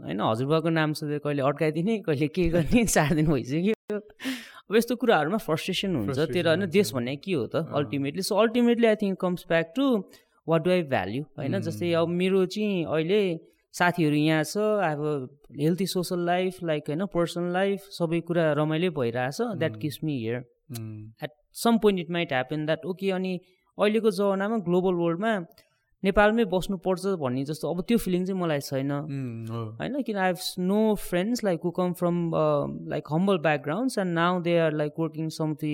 होइन 0.04 0.20
हजुरबाको 0.20 0.68
नाम 0.70 0.92
सोधेर 1.00 1.18
कहिले 1.24 1.42
अड्काइदिने 1.42 1.98
कहिले 2.06 2.28
के 2.28 2.48
गर्ने 2.48 2.84
चार 2.94 3.14
दिन 3.14 3.26
भइसक्यो। 3.26 3.98
अब 3.98 4.76
यस्तो 4.76 4.96
कुराहरूमा 4.96 5.38
फ्रस्ट्रेसन 5.46 5.96
हुन्छ 5.96 6.18
त्यो 6.32 6.42
होइन। 6.48 6.66
देश 6.70 6.92
भन्ने 6.94 7.16
के 7.16 7.32
हो 7.32 7.46
त 7.46 7.66
ultimately 7.76 8.22
so 8.22 8.36
ultimately 8.40 8.86
I 8.86 8.96
think 9.02 9.20
comes 9.20 9.44
back 9.48 9.72
to 9.76 9.86
what 10.46 10.62
do 10.64 10.70
I 10.70 10.82
value 10.88 11.22
होइन 11.38 11.60
जस्तै 11.60 11.92
अब 12.00 12.08
मेरो 12.20 12.44
चाहिँ 12.56 12.84
अहिले 12.86 13.20
साथीहरू 13.74 14.16
यहाँ 14.16 14.44
छ 14.44 14.56
अब 14.88 15.00
हेल्थी 15.60 15.86
सोसल 15.86 16.26
लाइफ 16.26 16.62
लाइक 16.64 16.88
होइन 16.88 17.06
पर्सनल 17.14 17.52
लाइफ 17.52 17.88
सबै 17.98 18.20
कुरा 18.30 18.52
रमाइलो 18.58 18.90
भइरहेछ 18.98 19.40
that 19.60 19.76
keeps 19.82 19.98
me 20.04 20.16
here. 20.18 20.44
At 21.24 21.30
some 21.62 21.78
point 21.84 22.00
it 22.00 22.10
might 22.16 22.32
happen 22.32 22.66
that 22.66 22.86
okay 22.86 23.10
अनि 23.12 23.38
अहिलेको 23.78 24.10
जमानामा 24.16 24.56
ग्लोबल 24.66 24.94
वर्ल्डमा 25.02 25.34
नेपालमै 26.02 26.44
बस्नुपर्छ 26.54 27.14
भन्ने 27.22 27.44
जस्तो 27.50 27.70
अब 27.74 27.80
त्यो 27.88 27.98
फिलिङ 28.04 28.24
चाहिँ 28.26 28.40
मलाई 28.40 28.60
छैन 28.68 28.90
Mm. 28.90 29.50
Oh. 29.50 29.64
होइन 29.80 30.02
किन 30.08 30.16
I 30.16 30.32
have 30.32 30.66
no 30.72 30.80
friends 31.08 31.44
like 31.44 31.60
who 31.64 31.70
come 31.78 31.92
from 32.00 32.18
like 32.94 33.12
humble 33.12 33.38
backgrounds 33.48 33.98
and 34.04 34.12
now 34.18 34.40
they 34.48 34.58
are 34.66 34.72
like 34.82 35.00
working 35.06 35.28
some 35.40 35.54
the 35.64 35.72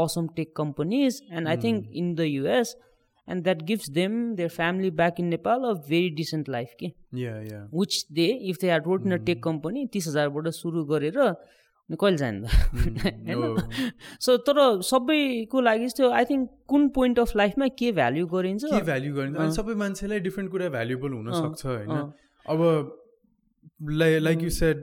awesome 0.00 0.26
tech 0.36 0.48
companies 0.58 1.18
and 1.38 1.48
i 1.50 1.52
think 1.60 1.84
in 2.00 2.08
the 2.16 2.24
us 2.54 2.72
and 3.28 3.46
that 3.48 3.60
gives 3.68 3.86
them 3.98 4.16
their 4.40 4.50
family 4.56 4.90
back 4.98 5.20
in 5.22 5.30
nepal 5.34 5.62
a 5.68 5.70
very 5.86 6.10
decent 6.18 6.50
life 6.54 6.74
के 6.82 6.90
which 7.80 7.96
they 8.18 8.26
if 8.52 8.58
they 8.64 8.72
had 8.72 8.90
worked 8.90 9.06
in 9.10 9.16
a 9.16 9.20
tech 9.30 9.40
company 9.46 9.84
तिस 9.94 10.08
हजारबाट 10.08 10.48
सुरु 10.58 10.84
गरेर 10.90 11.16
कहिले 11.90 12.16
जानु 12.16 12.46
Oh. 13.36 13.50
So 14.26 14.36
तर 14.46 14.58
सबैको 14.90 15.60
लागि 15.60 15.88
चाहिँ 15.88 16.12
आई 16.12 16.24
थिङ्क 16.30 16.48
कुन 16.68 16.88
पोइन्ट 16.98 17.18
अफ 17.20 17.34
लाइफमा 17.36 17.68
के 17.80 17.90
भ्याल्यु 17.98 18.26
गरिन्छ? 18.26 18.64
के 18.64 18.80
भ्याल्यु 18.84 19.14
गर्ने 19.14 19.38
अनि 19.44 19.52
सबै 19.56 19.74
मान्छेलाई 19.82 20.20
डिफ्रेन्ट 20.20 20.50
कुरा 20.50 20.68
भ्यालुएबल 20.76 21.12
हुन 21.12 21.32
सक्छ 21.32 21.66
होइन। 21.66 21.90
अब 22.46 22.62
like 24.26 24.42
you 24.42 24.50
said 24.56 24.78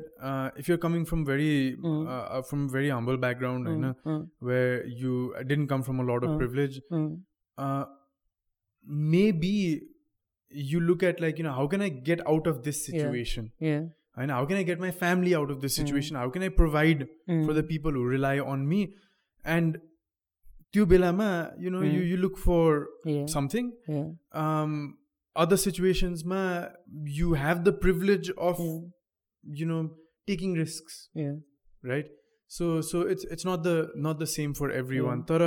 if 0.60 0.70
you're 0.70 0.80
coming 0.86 1.04
from 1.12 1.24
very 1.26 1.52
from 1.84 2.68
very 2.74 2.90
humble 2.90 3.18
background 3.26 3.68
होइन? 3.68 4.30
Where 4.50 4.84
you 5.02 5.16
didn't 5.52 5.70
come 5.70 5.82
from 5.90 6.00
a 6.00 6.06
lot 6.14 6.24
of 6.30 6.38
privilege 6.38 6.82
अँ, 6.92 7.84
maybe 9.12 9.52
you 10.54 10.80
look 10.88 11.04
at 11.10 11.22
like 11.24 11.38
you 11.42 11.44
know 11.46 11.52
how 11.58 11.66
can 11.74 11.84
i 11.84 11.90
get 12.08 12.24
out 12.32 12.48
of 12.52 12.58
this 12.66 12.80
Yeah. 12.88 12.96
situation? 12.96 13.46
yeah, 13.68 13.84
and 14.18 14.32
how 14.32 14.46
can 14.46 14.58
i 14.58 14.64
get 14.64 14.80
my 14.80 14.92
family 14.92 15.34
out 15.36 15.52
of 15.56 15.62
this 15.62 15.76
situation 15.76 16.16
how 16.16 16.30
can 16.30 16.44
i 16.44 16.50
provide 16.50 17.08
for 17.28 17.54
the 17.54 17.64
people 17.64 17.92
who 17.92 18.04
rely 18.04 18.38
on 18.40 18.68
me 18.74 18.82
and 19.46 19.82
त्यो 20.76 20.86
बेलामा 20.92 21.30
you 21.64 21.72
know 21.74 21.82
you, 21.82 22.02
you 22.12 22.18
look 22.18 22.38
for 22.44 22.88
yeah, 23.06 23.26
something 23.34 23.72
yeah, 23.88 24.08
um 24.44 24.72
other 25.36 25.58
situations 25.64 26.24
ma 26.32 26.42
you 27.20 27.34
have 27.42 27.64
the 27.68 27.74
privilege 27.86 28.32
of 28.50 28.62
you 29.60 29.68
know 29.72 29.82
taking 30.32 30.56
risks 30.62 30.98
yeah, 31.22 31.36
right 31.92 32.10
so 32.58 32.82
so 32.90 33.02
it's 33.14 33.26
it's 33.36 33.46
not 33.50 33.64
the 33.68 33.78
not 34.08 34.20
the 34.24 34.30
same 34.36 34.54
for 34.62 34.70
everyone 34.82 35.24
तर 35.32 35.46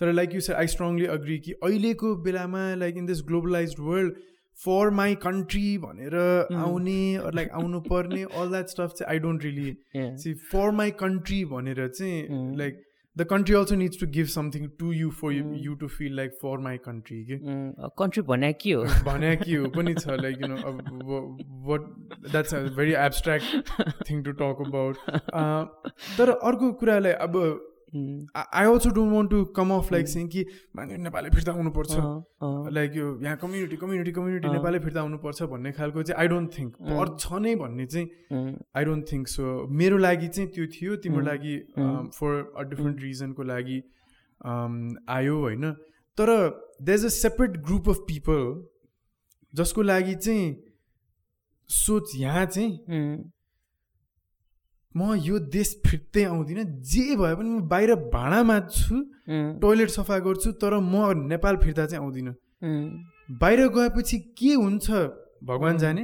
तर 0.00 0.12
like 0.12 0.34
you 0.34 0.40
I 0.54 0.66
strongly 0.72 1.06
agree 1.12 1.38
कि 1.44 1.52
अहिलेको 1.68 2.14
बेलामा 2.24 2.64
like 2.82 2.96
in 3.02 3.06
this 3.06 3.22
globalize 3.28 3.74
world 3.80 4.18
for 4.64 4.90
my 4.90 5.14
country 5.14 5.78
भनेर 5.78 6.14
आउने 6.56 7.20
like 7.34 7.50
आउनु 7.50 7.80
पर्ने 7.80 8.22
all 8.22 8.50
that 8.50 8.66
stuff 8.66 8.92
चाहिँ 8.98 9.12
I 9.12 9.18
don't 9.18 9.44
really. 9.44 9.76
See 10.16 10.34
for 10.34 10.70
my 10.70 10.90
country 10.90 11.44
भनेर 11.44 11.88
चाहिँ 11.88 12.56
like 12.56 12.82
the 13.16 13.24
country 13.24 13.54
also 13.54 13.74
needs 13.74 14.00
to 14.00 14.06
give 14.06 14.26
something 14.26 14.68
to 14.78 14.92
you 14.92 15.10
for 15.10 15.32
you 15.32 15.74
to 15.74 15.88
feel 15.88 16.16
like 16.16 16.32
for 16.32 16.58
my 16.58 16.76
country 16.76 17.24
के 17.24 17.38
country 17.98 18.22
भने 18.22 18.52
के 18.52 18.72
हो? 18.72 18.82
भने 19.06 19.36
के 19.36 19.56
हो 19.56 19.68
पनि 19.68 19.94
छ 19.94 20.08
लाइक 20.08 20.42
यु 20.42 20.48
नो 20.48 20.56
अब 20.56 21.38
what 21.68 21.80
that's 22.32 22.54
a 22.54 22.60
very 22.76 22.92
abstract 22.92 23.72
thing 24.10 24.22
to 24.22 24.32
talk 24.32 24.66
about 24.66 24.96
तर 26.18 26.30
अर्को 26.30 26.72
कुरालाई 26.72 27.12
अब 27.12 27.32
I 27.94 28.64
also 28.64 28.90
don't 28.90 29.12
want 29.12 29.30
to 29.30 29.44
come 29.56 29.70
off 29.70 29.92
like 29.92 30.08
सिङ 30.08 30.28
कि 30.28 30.44
मान्छे 30.76 30.96
नेपाली 30.96 31.30
फिर्ता 31.30 31.52
आउनुपर्छ 31.52 31.96
लाइक 32.72 32.96
यो 32.96 33.08
यहाँ 33.22 33.36
कम्युनिटी 33.36 33.76
कम्युनिटी 33.76 34.12
कम्युनिटी 34.12 34.48
नेपाली 34.48 34.78
फिर्ता 34.78 35.00
आउनुपर्छ 35.00 35.42
भन्ने 35.42 35.72
खालको 35.72 36.02
चाहिँ 36.02 36.20
आई 36.20 36.28
डोन्ट 36.28 36.58
थिङ्क 36.58 36.76
पर्छ 36.82 37.32
नै 37.40 37.54
भन्ने 37.56 37.86
चाहिँ 37.86 38.56
आई 38.76 38.84
डोन्ट 38.84 39.12
थिङ्क 39.12 39.28
सो 39.28 39.66
मेरो 39.74 39.98
लागि 39.98 40.28
चाहिँ 40.28 40.50
त्यो 40.50 40.66
थियो 40.66 40.96
तिम्रो 40.96 41.20
लागि 41.20 41.58
फर 42.14 42.52
अ 42.56 42.62
डिफ्रेन्ट 42.62 43.02
रिजनको 43.02 43.42
लागि 43.42 43.82
um, 44.40 44.96
आयो 45.08 45.38
होइन। 45.38 45.72
तर 46.18 46.28
there 46.82 46.98
is 46.98 47.04
a 47.04 47.08
separate 47.08 47.56
group 47.56 47.88
of 47.88 47.96
people 48.08 48.42
जसको 49.54 49.82
लागि 49.82 50.14
चाहिँ 50.14 50.56
सोच 51.70 52.12
यहाँ 52.16 52.44
चाहिँ 52.46 52.70
म 54.96 55.14
यो 55.20 55.38
देश 55.52 55.68
फिर्तै 55.86 56.24
आउँदिनँ। 56.24 56.64
जे 56.82 57.16
भए 57.16 57.34
पनि 57.36 57.48
म 57.50 57.60
बाहिर 57.68 57.94
भाँडा 58.12 58.42
माझ्छु 58.42 58.96
टोइलेट 59.60 59.88
सफा 59.90 60.18
गर्छु 60.24 60.52
तर 60.62 60.78
म 60.80 61.26
नेपाल 61.28 61.56
फिर्ता 61.64 61.86
चाहिँ 61.86 62.02
आउँदिनँ। 62.04 62.34
बाहिर 63.40 63.66
गएपछि 63.68 64.18
के 64.38 64.54
हुन्छ 64.54 64.90
भगवान् 65.44 65.78
जाने? 65.78 66.02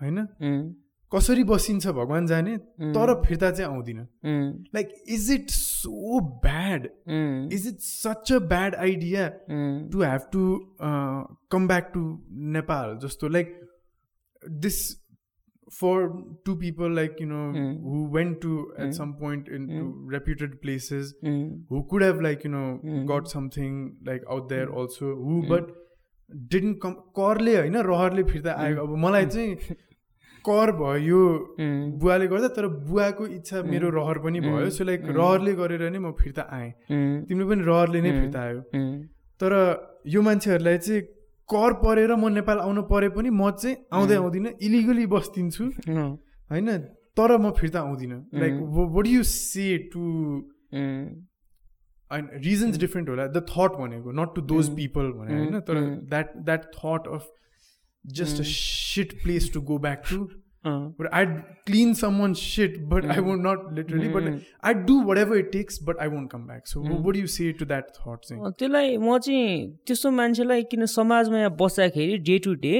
होइन? 0.00 0.18
कसरी 1.12 1.44
बसिन्छ 1.44 1.86
भगवान् 1.88 2.26
जाने? 2.26 2.56
तर 2.94 3.14
फिर्ता 3.26 3.50
चाहिँ 3.50 3.70
आउँदिनँ। 3.72 4.06
Like 4.74 4.94
is 5.08 5.30
it 5.32 5.50
so 5.50 6.20
bad 6.44 6.88
is 7.52 7.66
it 7.68 7.80
such 7.80 8.32
a 8.32 8.38
bad 8.48 8.74
idea 8.74 9.28
to 9.92 10.02
have 10.02 10.28
to 10.32 10.42
come 11.52 11.66
back 11.68 11.90
to 11.94 12.00
Nepal 12.54 12.98
जस्तो 13.02 13.28
like 13.28 13.58
this 14.42 14.78
for 15.80 15.92
two 16.46 16.54
people 16.62 16.90
like 16.96 17.20
you 17.22 17.26
know 17.28 17.44
Mm. 17.58 17.68
who 17.90 18.00
went 18.16 18.34
to 18.40 18.56
at 18.78 18.86
Mm. 18.86 18.96
some 18.96 19.12
point 19.20 19.46
into 19.58 19.82
Mm. 19.84 20.10
reputed 20.14 20.56
places 20.64 21.12
Mm. 21.30 21.38
who 21.70 21.80
could 21.92 22.02
have 22.06 22.20
like 22.26 22.44
you 22.48 22.50
know 22.54 22.66
Mm. 22.80 23.06
got 23.12 23.30
something 23.34 23.78
like 24.10 24.26
out 24.36 24.48
there 24.54 24.66
Mm. 24.66 24.74
also 24.82 25.12
who 25.22 25.38
Mm. 25.38 25.48
but 25.54 25.70
didn't 26.52 26.76
come 26.82 26.98
करले 27.20 27.56
होइन 27.56 27.76
रहरले 27.88 28.22
फिर्ता 28.32 28.52
आयो 28.66 28.84
अब 28.86 28.94
मलाई 29.06 29.26
चाहिँ 29.36 29.56
कर 30.48 30.70
भयो 30.82 31.22
Mm. 31.60 31.80
बुवाले 32.04 32.26
गर्दा 32.34 32.48
तर 32.60 32.66
बुवाको 32.90 33.26
इच्छा 33.38 33.62
मेरो 33.72 33.88
Mm. 33.90 33.96
रहर 33.96 34.18
पनि 34.26 34.40
Mm. 34.40 34.52
भयो 34.54 34.70
सो 34.76 34.84
लाइक 34.90 35.02
Mm. 35.08 35.16
रहरले 35.18 35.52
गरेर 35.62 35.88
नै 35.90 35.98
म 35.98 36.12
फिर्ता 36.22 36.46
आएँ 36.60 36.70
Mm. 36.90 37.26
तिम्रो 37.28 37.48
पनि 37.54 37.62
रहरले 37.72 38.00
नै 38.06 38.12
Mm. 38.12 38.20
फिर्ता 38.20 38.40
आयो 38.46 38.62
Mm. 38.74 38.94
तर 39.40 39.52
यो 40.14 40.22
मान्छेहरूलाई 40.28 40.78
चाहिँ 40.86 41.02
कर 41.48 41.72
परेर 41.82 42.14
म 42.14 42.28
नेपाल 42.32 42.58
आउनु 42.58 42.82
परे 42.90 43.08
पनि 43.08 43.30
म 43.30 43.50
चाहिँ 43.52 43.76
आउँदै. 43.92 44.16
आउँदिनँ 44.16 44.52
इलिगली 44.62 45.06
बस्दिन्छु. 45.06 45.64
होइन 46.50 46.68
तर 47.16 47.36
म 47.38 47.50
फिर्ता 47.58 47.80
आउँदिनँ 47.80 48.20
like. 48.34 48.54
What 48.96 49.06
you 49.06 49.22
say 49.22 49.76
to 49.92 50.00
Mm. 50.72 51.08
Reasons 52.44 52.76
different 52.78 53.08
होला 53.08 53.26
द 53.26 53.40
थट 53.48 53.72
भनेको 53.76 54.12
नट 54.12 54.34
टु 54.34 54.40
दोज. 54.42 54.68
पिपल 54.76 55.10
भने 55.12 55.38
होइन. 55.38 55.60
तर. 55.60 55.74
That 56.08 56.36
that 56.36 56.64
thought 56.76 57.08
of 57.08 57.28
just 58.04 58.40
a. 58.40 58.44
Shit 58.44 59.12
place 59.22 59.52
to 59.54 59.60
go 59.60 59.78
back 59.78 60.02
to 60.10 60.18
But 60.64 61.08
I'd 61.12 61.32
clean 61.66 61.94
someone's 61.94 62.38
shit, 62.38 62.88
but 62.88 63.04
I 63.04 63.18
would 63.20 63.40
not 63.40 63.72
literally. 63.74 64.08
But 64.08 64.28
I'd 64.62 64.84
do 64.86 64.98
whatever 64.98 65.36
it 65.36 65.50
takes, 65.52 65.78
but 65.78 66.00
I 66.00 66.06
won't 66.08 66.30
come 66.30 66.46
back. 66.46 66.66
So 66.66 66.80
what 66.80 67.14
do 67.14 67.20
you 67.20 67.26
say 67.26 67.52
to 67.52 67.64
that 67.72 67.96
thought? 67.96 68.28
अँ, 68.30 68.52
त्यसलाई 68.58 68.96
म 68.98 69.18
चाहिँ 69.18 69.82
त्यस्तो 69.86 70.10
मान्छेलाई 70.20 70.62
किन 70.70 70.86
समाजमा 70.86 71.38
यहाँ 71.38 71.56
बस्दाखेरि 71.58 72.18
डे 72.28 72.38
टु 72.46 72.54
डे 72.62 72.74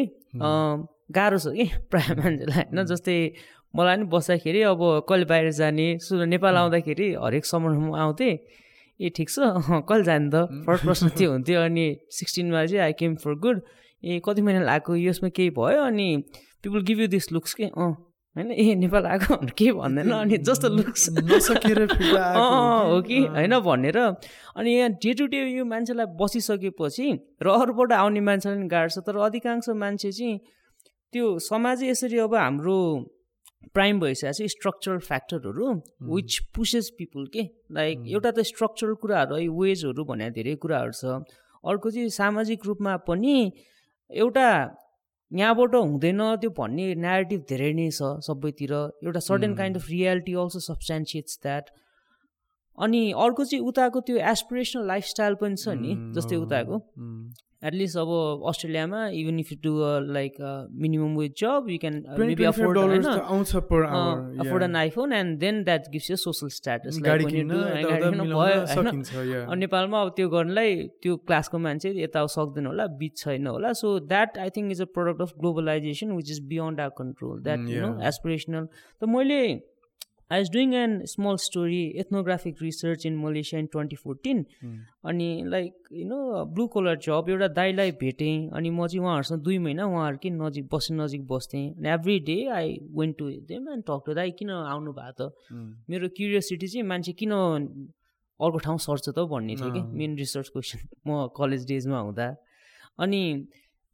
गाह्रो 1.19 1.39
छ 1.39 1.55
कि 1.57 1.67
प्रायः 1.91 2.15
मान्छेलाई। 2.23 2.63
होइन 2.63 2.85
जस्तै 2.93 3.19
मलाई 3.75 3.97
नि 3.97 4.05
बस्दाखेरि 4.15 4.63
अब 4.71 4.81
कहिले 5.09 5.25
बाहिर 5.35 5.51
जाने 5.59 5.89
सु 6.07 6.25
नेपाल 6.25 6.57
आउँदाखेरि 6.63 7.13
हरेक 7.25 7.45
समरमा 7.51 7.99
आउँथेँ। 7.99 8.35
ए 9.01 9.09
ठिक 9.17 9.29
छ 9.31 9.39
कहिले 9.91 10.05
जाने 10.07 10.31
त? 10.31 10.47
फर्स्ट 10.67 10.85
प्रश्न 10.87 11.09
त्यो 11.19 11.31
हुन्थ्यो 11.33 11.61
अनि 11.67 11.87
सिक्सटिनमा 12.19 12.65
चाहिँ 12.67 12.83
आई 12.87 12.93
केम 13.01 13.15
फर 13.27 13.35
गुड 13.43 13.61
ए 14.05 14.21
कति 14.25 14.43
महिना 14.43 14.63
लागेको 14.71 14.97
यसमा 14.97 15.29
केही 15.35 15.51
भयो 15.59 15.83
अनि 15.83 16.09
people 16.65 16.81
give 16.83 17.01
you 17.01 17.07
this 17.09 17.33
looks 17.33 17.55
के 17.55 17.65
अँ 17.67 17.91
होइन 18.37 18.51
ए 18.53 18.75
नेपाल 18.75 19.07
आएको 19.07 19.37
भनेर 19.37 19.51
केही 19.59 19.73
भन्दैन 19.73 20.11
अनि 20.11 20.37
जस्तो 20.39 20.69
लुक्स 20.69 21.09
अँ, 21.09 22.91
हो 22.91 23.01
कि? 23.03 23.19
होइन 23.27 23.59
भनेर। 23.61 23.99
अनि 23.99 24.71
यहाँ 24.75 24.91
डे 25.03 25.13
टु 25.15 25.27
डे 25.27 25.43
यो 25.51 25.65
मान्छेलाई 25.65 26.07
बसिसकेपछि 26.21 27.09
र 27.43 27.49
अरूबाट 27.53 27.93
आउने 27.93 28.21
मान्छेलाई 28.21 28.59
पनि 28.59 28.69
गाड्छ 28.69 28.99
तर 28.99 29.17
अधिकांश 29.19 29.69
मान्छे 29.77 30.13
चाहिँ 30.13 30.39
त्यो 31.13 31.39
समाजै 31.39 31.89
यसरी 31.91 32.19
अब 32.19 32.35
हाम्रो 32.35 32.79
प्राइम 33.75 34.01
भइसकेको 34.01 34.33
छ 34.33 34.51
स्ट्रक्चरल 34.51 34.99
फ्याक्टरहरू 34.99 35.67
विच 36.09 36.39
पुसेस 36.55 36.91
पिपुल 36.99 37.27
के? 37.27 37.43
लाइक 37.73 37.99
एउटा 38.09 38.31
त 38.31 38.41
स्ट्रक्चरल 38.49 38.95
कुराहरू 39.03 39.37
है 39.37 39.49
वेजहरू 39.61 40.05
भने 40.05 40.31
धेरै 40.31 40.55
कुराहरू 40.57 40.93
छ। 40.93 41.21
अर्को 41.65 41.91
चाहिँ 41.91 42.09
सामाजिक 42.11 42.67
रूपमा 42.67 42.97
पनि 43.07 43.37
एउटा 44.11 44.49
यहाँबाट 45.33 45.75
हुँदैन 45.75 46.21
त्यो 46.41 46.51
भन्ने 46.57 46.87
नेगेटिभ 47.03 47.45
धेरै 47.49 47.73
नै 47.73 47.89
छ 47.91 48.09
सबैतिर। 48.27 48.73
एउटा 49.05 49.21
certain 49.27 49.55
kind 49.57 49.77
of 49.77 49.89
reality 49.91 50.35
also 50.43 50.61
substantiates 50.61 51.39
that 51.43 51.71
अनि 52.79 53.01
अर्को 53.19 53.45
चाहिँ 53.45 53.65
उताको 53.67 54.01
त्यो 54.01 54.17
एसपिरेसनल 54.33 54.87
लाइफस्टाइल 54.89 55.35
पनि 55.41 55.57
छ 55.57 55.79
नि 55.79 55.93
जस्तै 56.15 56.37
उताको। 56.37 56.77
एटलिस्ट 57.63 57.97
अब 57.97 58.09
अस्ट्रेलियामा 58.49 59.01
even 59.15 59.39
if 59.39 59.51
you 59.53 59.57
do 59.63 59.73
like 60.13 60.35
minimum 60.85 61.17
wage 61.19 61.33
job 61.39 61.67
you 61.71 61.79
can 61.79 62.03
maybe 62.19 62.45
afford 62.45 62.79
afford 64.43 64.63
an 64.63 64.77
iPhone 64.77 65.13
and 65.13 65.39
then 65.39 65.63
that 65.65 65.83
gives 65.93 66.11
you 66.11 66.17
social 66.17 66.49
status. 66.57 66.99
अनि 69.47 69.61
नेपालमा 69.61 70.01
अब 70.03 70.09
त्यो 70.17 70.29
गर्नलाई 70.29 70.75
त्यो 71.03 71.17
क्लासको 71.17 71.59
मान्छे 71.59 71.89
यता 72.03 72.27
सक्दैन 72.35 72.67
होला 72.67 72.87
बिच 72.99 73.17
छैन 73.19 73.47
होला। 73.47 73.73
So 73.75 73.99
that 74.11 74.39
I 74.39 74.51
think 74.57 74.71
is 74.73 74.81
a 74.83 74.85
product 74.95 75.21
of 75.23 75.31
globalization 75.39 76.09
which 76.13 76.31
is 76.31 76.41
beyond 76.49 76.81
our 76.81 76.95
control 76.99 77.43
that 77.43 77.61
you 77.69 77.79
know 77.87 77.91
aspirational 78.09 78.67
त 78.67 79.05
मैले 79.15 79.43
I 80.33 80.41
was 80.41 80.51
doing 80.53 80.75
an 80.75 80.93
small 81.07 81.37
story 81.45 81.81
ethnographic 82.01 82.63
research 82.63 83.07
in 83.07 83.17
Malaysia 83.17 83.61
in 83.61 83.67
twenty 83.73 83.97
fourteen 83.97 84.45
अनि 85.11 85.29
like 85.47 85.89
you 85.93 86.07
know 86.09 86.45
blue 86.55 86.67
collar 86.75 86.97
job 87.07 87.27
एउटा 87.29 87.49
दाईलाई 87.59 87.91
भेटेँ 88.01 88.49
अनि 88.57 88.71
म 88.71 88.87
चाहिँ 88.87 89.05
उहाँहरूसँग 89.05 89.43
दुई 89.43 89.59
महिना 89.59 89.87
उहाँहरूकै 89.87 90.31
नजिक 90.31 90.69
बस्ने 90.73 90.97
नजिक 91.03 91.27
बस्थेँ। 91.29 91.65
अनि 91.77 91.89
every 91.89 92.19
day 92.29 92.37
I 92.59 92.79
went 92.99 93.19
to 93.19 93.31
them 93.51 93.69
and 93.73 93.85
talk 93.91 94.03
to 94.07 94.15
दाई 94.15 94.31
किन 94.39 94.51
आउनु 94.51 94.93
भएको 94.93 95.29
त? 95.29 95.33
मेरो 95.91 96.09
क्युरियोसिटी 96.17 96.67
चाहिँ 96.67 96.87
मान्छे 96.89 97.13
किन 97.13 97.33
अर्को 97.33 98.59
ठाउँ 98.59 98.79
सर्छ 98.79 99.09
त? 99.09 99.19
भन्ने 99.33 99.57
थियो 99.57 99.71
कि 99.73 99.83
मेन 99.99 100.17
रिसर्च 100.17 100.49
क्वेसन 100.49 100.79
म 101.07 101.29
कलेज 101.37 101.67
डेजमा 101.67 101.99
हुँदा। 101.99 102.29
अनि 102.99 103.23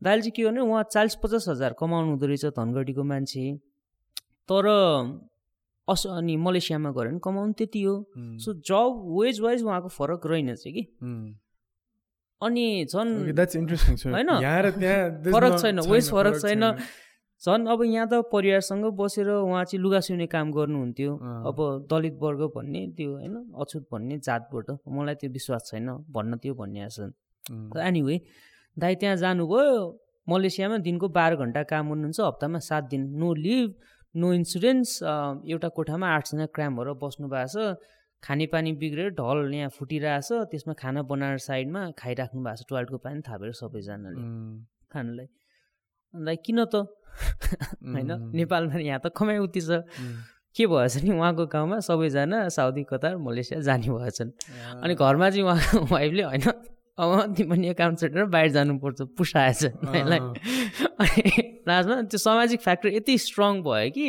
दाइले 0.03 0.23
चाहिँ 0.23 0.33
के 0.37 0.43
गर्ने 0.43 0.61
उहाँ 0.61 0.83
चालिस 0.93 1.15
पचास 1.25 1.45
हजार 1.49 1.75
कमाउनु 1.81 2.09
हुँदो 2.11 2.27
रहेछ 2.27 2.45
धनगढीको 2.59 3.05
मान्छे। 3.05 3.45
तर 4.49 4.65
अस 5.89 6.07
अनि 6.07 6.37
मलेसियामा 6.37 6.91
गऱ्यो 6.91 7.11
भने 7.11 7.21
कमाउनु 7.25 7.53
त्यति 7.53 7.83
हो। 7.83 7.95
सो 8.45 8.53
जब 8.69 9.05
वेज 9.19 9.41
वाइज 9.41 9.63
उहाँको 9.63 9.89
फरक 9.89 10.27
रहेनछ 10.27 10.63
कि। 10.67 10.83
अनि 12.41 12.87
झन् 12.93 13.13
होइन? 14.15 14.29
फरक 15.35 15.61
छैन 15.61 15.81
वेज 15.91 16.11
फरक 16.11 16.35
छैन। 16.43 16.65
झन् 17.43 17.67
अब 17.69 17.83
यहाँ 17.85 18.07
त 18.11 18.23
परिवारसँग 18.33 18.85
बसेर 18.99 19.29
उहाँ 19.31 19.65
चाहिँ 19.65 19.83
लुगा 19.83 20.01
सिउने 20.01 20.27
काम 20.27 20.51
गर्नुहुन्थ्यो। 20.53 21.15
अब 21.47 21.87
दलित 21.91 22.19
वर्ग 22.23 22.41
भन्ने 22.57 22.87
त्यो 22.97 23.11
होइन 23.13 23.35
अछुत 23.61 23.87
भन्ने 23.93 24.19
जातबाट। 24.19 24.71
मलाई 24.89 25.15
त्यो 25.15 25.31
विश्वास 25.31 25.71
छैन 25.71 25.87
भन्न 26.11 26.37
त्यो 26.43 26.55
भन्ने 26.55 26.81
आछ 26.85 26.99
एनिवे 27.79 28.21
दाइ 28.77 28.95
त्यहाँ 28.95 29.17
जानुभयो। 29.17 30.03
मलेसियामा 30.29 30.77
दिनको 30.87 31.09
बाह्र 31.09 31.37
घन्टा 31.37 31.63
काम 31.63 31.89
गर्नुहुन्छ 31.89 32.21
हप्तामा 32.21 32.59
सात 32.59 32.85
दिन। 32.91 33.03
No 33.19 33.35
leave. 33.35 33.71
नो 34.21 34.33
इन्सुरेन्स 34.33 34.91
एउटा 35.53 35.69
कोठामा 35.79 36.07
आठजना 36.17 36.47
क्राम 36.57 36.77
भएर 36.77 36.93
बस्नु 37.03 37.29
भएको 37.29 37.49
छ। 37.55 37.77
खानेपानी 38.23 38.73
बिग्रेर 38.83 39.11
ढल 39.15 39.55
यहाँ 39.55 39.71
फुटिरहेछ 39.79 40.29
त्यसमा 40.51 40.75
खाना 40.75 41.03
बनाएर 41.11 41.39
साइडमा 41.39 41.83
खाइराख्नु 41.99 42.41
भएको 42.43 42.63
छ। 42.63 42.67
टोयलेटको 42.69 42.99
पानी 43.07 43.21
थापेर 43.29 43.53
सबैजनाले 43.63 44.23
खानलाई। 44.93 45.27
अन्त 46.15 46.29
किन 46.47 46.59
त? 46.65 46.75
होइन 47.95 48.11
नेपालमा 48.35 48.79
यहाँ 48.81 49.01
त 49.05 49.13
कमाइ 49.15 49.39
उति 49.47 49.61
छ। 49.61 49.87
के 50.57 50.67
भएछ 50.67 50.95
नि 51.05 51.11
उहाँको 51.15 51.47
गाउँमा? 51.47 51.79
सबैजना 51.89 52.49
साउदी 52.51 52.83
कतार 52.91 53.17
मलेसिया 53.23 53.61
जाने 53.63 53.89
भएछन्। 53.95 54.31
अनि 54.83 54.95
घरमा 54.95 55.31
चाहिँ 55.31 55.45
उहाँको 55.47 55.87
वाइफले 55.95 56.23
होइन। 56.23 56.47
अब 56.99 57.35
तिमी 57.37 57.69
एकाउन्ट 57.69 58.01
छेडेर 58.01 58.25
बाहिर 58.35 58.51
जानुपर्छ 58.51 59.01
पुसाएछ 59.19 59.65
यसलाई 59.65 60.19
अनि 60.19 61.63
लास्टमा 61.69 62.03
त्यो 62.03 62.19
सामाजिक 62.19 62.61
फ्याक्टर 62.61 62.89
यति 62.95 63.19
स्ट्रङ 63.19 63.63
भयो 63.63 63.91
कि 63.91 64.07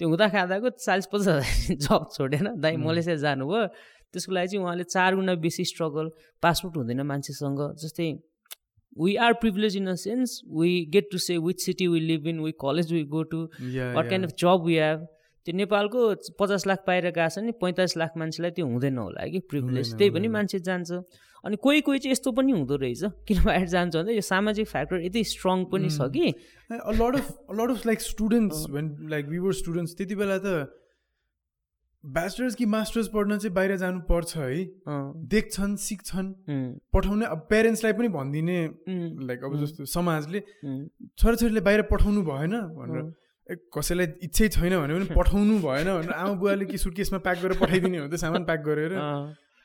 त्यो 0.00 0.08
हुँदा 0.08 0.28
खाँदाको 0.28 0.70
चालिस 0.70 1.06
पचास 1.12 1.28
हजार 1.28 1.76
जब 1.84 2.06
छोडेर 2.14 2.48
दाइ 2.64 2.76
मलेसिया 2.76 3.16
जानुभयो। 3.16 3.66
त्यसको 4.14 4.32
लागि 4.32 4.48
चाहिँ 4.48 4.64
उहाँले 4.64 4.84
चार 4.84 5.14
गुणा 5.14 5.34
बेसी 5.34 5.64
स्ट्रगल 5.64 6.10
पासपोर्ट 6.42 6.76
हुँदैन 6.76 7.00
मान्छेसँग। 7.02 7.60
जस्तै 7.82 8.08
we 8.98 9.14
are 9.16 9.32
privilege 9.42 9.76
in 9.76 9.86
a 9.86 9.94
sense 9.94 10.40
we 10.60 10.70
get 10.90 11.08
to 11.12 11.18
say 11.18 11.38
which 11.38 11.60
city 11.60 11.86
we 11.86 12.00
live 12.00 12.26
in 12.26 12.40
we 12.40 12.52
college 12.60 12.92
we 12.92 13.02
go 13.04 13.22
to 13.22 13.42
what 13.96 14.08
kind 14.08 14.26
of 14.26 14.32
job 14.38 14.64
we 14.66 14.76
have 14.76 15.06
त्यो 15.48 15.56
नेपालको 15.56 16.00
पचास 16.36 16.66
लाख 16.68 16.84
बाहिर 16.84 17.04
गएको 17.16 17.28
छ 17.32 17.40
नि 17.40 17.52
पैँतालिस 17.56 17.96
लाख 17.96 18.20
मान्छेलाई 18.20 18.52
त्यो 18.52 18.66
हुँदैन 18.68 18.98
होला 19.00 19.24
कि 19.32 19.38
प्रिभिलेज 19.48 19.96
त्यही 19.96 20.10
पनि 20.12 20.28
मान्छे 20.28 20.58
जान्छ। 20.60 20.90
अनि 21.40 21.56
कोही 21.56 21.80
कोही 21.88 21.98
चाहिँ 22.04 22.12
यस्तो 22.12 22.32
पनि 22.36 22.52
हुँदो 22.52 22.76
रहेछ 22.76 23.02
किन 23.24 23.38
बाहिर 23.44 23.68
जान्छ 23.72 23.94
भन्दा 23.96 24.12
यो 24.12 24.24
सामाजिक 24.28 24.66
फ्याक्टर 24.68 25.00
यति 25.08 25.22
स्ट्रङ 25.24 25.64
पनि 25.72 25.88
छ 25.88 26.12
कि। 26.12 26.26
lot 27.00 27.70
of 27.72 27.86
like 27.88 28.04
students 28.04 28.68
when 28.68 28.92
like 29.08 29.30
we 29.32 29.40
were 29.40 29.56
students 29.56 29.96
त्यति 29.96 30.14
बेला 30.20 30.38
त 30.44 30.68
ब्याचलर्स 32.04 32.54
कि 32.54 32.66
मास्टर्स 32.66 33.08
पढ्न 33.14 33.38
चाहिँ 33.38 33.54
बाहिर 33.54 33.76
जानु 33.76 34.00
पर्छ 34.10 34.36
है 34.36 34.64
देख्छन् 35.32 35.76
सिक्छन्। 35.76 36.28
पठाउने 36.92 37.26
अब 37.26 37.46
पेरेन्ट्सलाई 37.50 37.92
पनि 37.92 38.08
भनिदिने 38.08 38.58
लाइक 39.26 39.44
अब 39.44 39.56
जस्तो 39.62 39.84
समाजले 39.94 40.40
छोराछोरीले 40.60 41.60
बाहिर 41.60 41.82
पठाउनु 41.90 42.22
भएन 42.28 42.54
भनेर। 42.76 43.08
कसैलाई 43.48 44.06
इच्छै 44.22 44.48
छैन 44.54 44.74
भने 44.76 44.94
पनि 44.94 45.06
पठाउनु 45.18 45.58
भएन 45.64 45.88
भनेर 45.88 46.12
आमा 46.12 46.32
बुवाले 46.40 46.64
कि 46.70 46.78
सुटकेसमा 46.78 47.18
प्याक 47.26 47.38
गरेर 47.42 47.58
पठाइदिने 47.60 47.98
हो 47.98 48.08
त 48.08 48.20
सामान 48.20 48.44
प्याक 48.44 48.60
गरेर। 48.64 48.92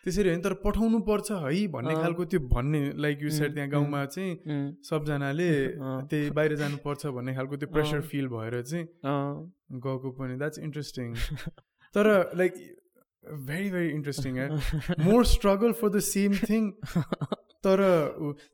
त्यसरी 0.04 0.30
होइन 0.30 0.42
तर 0.44 0.54
पठाउनु 0.64 1.00
पर्छ 1.08 1.32
है 1.32 1.68
भन्ने 1.74 1.96
खालको 1.96 2.24
त्यो 2.32 2.40
भन्ने 2.52 2.82
लाइक 3.04 3.24
यु 3.24 3.30
सेट 3.32 3.54
त्यहाँ 3.54 3.70
गाउँमा 3.70 4.06
चाहिँ 4.06 4.32
सबजनाले। 4.84 5.52
त्यही 6.12 6.30
बाहिर 6.38 6.56
जानुपर्छ 6.62 7.06
भन्ने 7.18 7.36
खालको 7.36 7.56
त्यो 7.60 7.70
प्रेसर 7.76 8.02
फिल 8.12 8.28
भएर 8.36 8.62
चाहिँ 8.62 8.86
गएको 9.84 10.12
पनि। 10.20 10.36
द्याट्स 10.40 10.60
इन्ट्रेस्टिङ 10.60 11.08
तर 11.96 12.12
like 12.36 12.54
very 13.24 13.70
very 13.72 13.90
interesting 13.90 14.34
more 15.08 15.26
struggle 15.26 15.72
for 15.82 15.90
the 15.90 16.00
same 16.04 16.32
thing 16.44 16.72
तर 17.64 17.80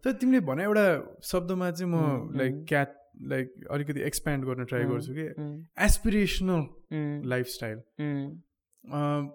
तर 0.04 0.12
तिमीले 0.22 0.40
भने 0.46 0.64
एउटा 0.64 0.86
शब्दमा 1.26 1.70
चाहिँ 1.72 1.92
म 1.92 2.38
लाइक 2.38 2.66
क्याट 2.70 2.90
लाइक 3.22 3.54
अलिकति 3.72 4.02
एक्सप्यान्ड 4.10 4.46
गर्न 4.46 4.66
ट्राई 4.66 4.84
गर्छु 4.92 5.14
कि 5.14 5.28
उम्, 5.42 5.56
एसपिरेसनल 5.86 6.60
उम्, 7.00 7.26
लाइफस्टाइल 7.34 7.82
उम्, 8.00 9.30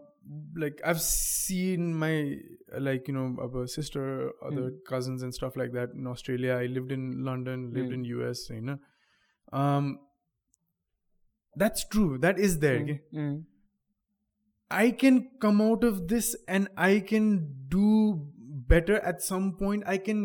like 0.57 0.79
I've 0.91 1.01
seen 1.03 1.89
my 2.03 2.13
like 2.85 3.09
you 3.09 3.15
know 3.15 3.25
of 3.47 3.55
a 3.63 3.65
sister, 3.69 4.05
other 4.51 4.71
cousins 4.91 5.23
and 5.23 5.35
stuff 5.39 5.57
like 5.63 5.73
that 5.75 5.91
in 6.03 6.07
Australia. 6.13 6.55
I 6.55 6.67
lived 6.77 6.93
in 6.97 7.03
London, 7.27 7.67
lived 7.75 7.93
in 7.97 8.05
US, 8.13 8.49
you 8.49 8.63
know. 8.63 8.79
Um, 9.53 9.91
that's 11.57 11.87
true. 11.97 12.17
That 12.19 12.39
is 12.39 12.59
there. 12.61 12.79
okay? 12.85 12.97
उम्, 13.13 13.45
I 14.71 14.91
can 15.05 15.21
come 15.47 15.61
out 15.61 15.85
of 15.85 16.01
this 16.15 16.35
and 16.49 16.69
I 16.87 17.01
can 17.13 17.29
do 17.69 17.91
better 18.73 18.97
at 19.13 19.21
some 19.23 19.53
point. 19.59 19.85
I 19.87 19.99
can, 19.99 20.25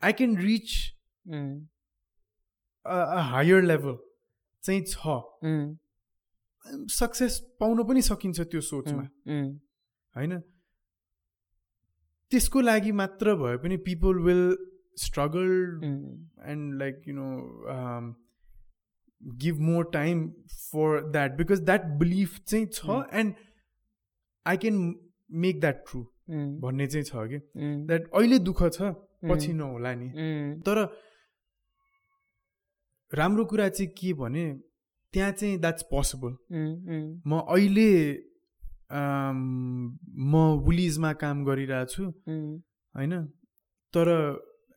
I 0.00 0.12
can 0.12 0.36
reach 0.36 0.94
उम्, 1.28 1.52
higher 3.32 3.60
level. 3.62 3.96
चाहिँ 4.62 4.82
छ। 4.88 5.20
Success 6.92 7.38
पाउन 7.60 7.82
पनि 7.84 8.02
सकिन्छ 8.02 8.40
त्यो 8.40 8.60
सोचमा। 8.60 9.02
होइन? 10.14 10.38
त्यसको 12.32 12.60
लागि 12.60 12.92
मात्र 12.98 13.34
भए 13.36 13.56
पनि 13.62 13.76
people 13.86 14.18
will 14.26 14.44
struggle 14.96 15.50
and 16.50 16.78
like 16.78 17.02
you 17.08 17.14
know 17.14 17.28
give 19.20 19.58
more 19.60 19.84
time 19.92 20.28
for 20.52 21.10
that 21.10 21.36
because 21.36 21.60
that 21.62 21.84
belief 21.98 22.38
चाहिँ 22.40 22.66
छ 22.72 23.02
and 23.12 23.34
I 24.46 24.56
can 24.56 24.76
make 25.30 25.60
that 25.60 25.84
true. 25.88 26.00
भन्ने 26.62 26.86
चाहिँ 26.86 27.04
छ 27.04 27.26
कि. 27.30 27.38
द्याट 27.86 28.10
अहिले 28.12 28.38
दुःख 28.38 28.62
छ 28.68 28.94
पछि 29.30 29.52
नहोला 29.52 29.94
नि. 29.94 30.08
तर 30.66 30.76
राम्रो 33.12 33.44
कुरा 33.44 33.68
चाहिँ 33.68 33.90
के 33.98 34.12
भने 34.14 34.44
त्यहाँ 35.14 35.32
चाहिँ 35.32 35.58
द्याट्स 35.60 35.82
पोसिबल. 35.90 36.36
म 37.26 37.40
अहिले 37.48 37.90
म 38.92 40.34
वुलिजमा 40.64 41.12
काम 41.20 41.44
गरिरहेको 41.44 41.92
छु 41.92 42.04
Mm. 42.28 42.60
होइन 42.94 43.12
तर 43.94 44.08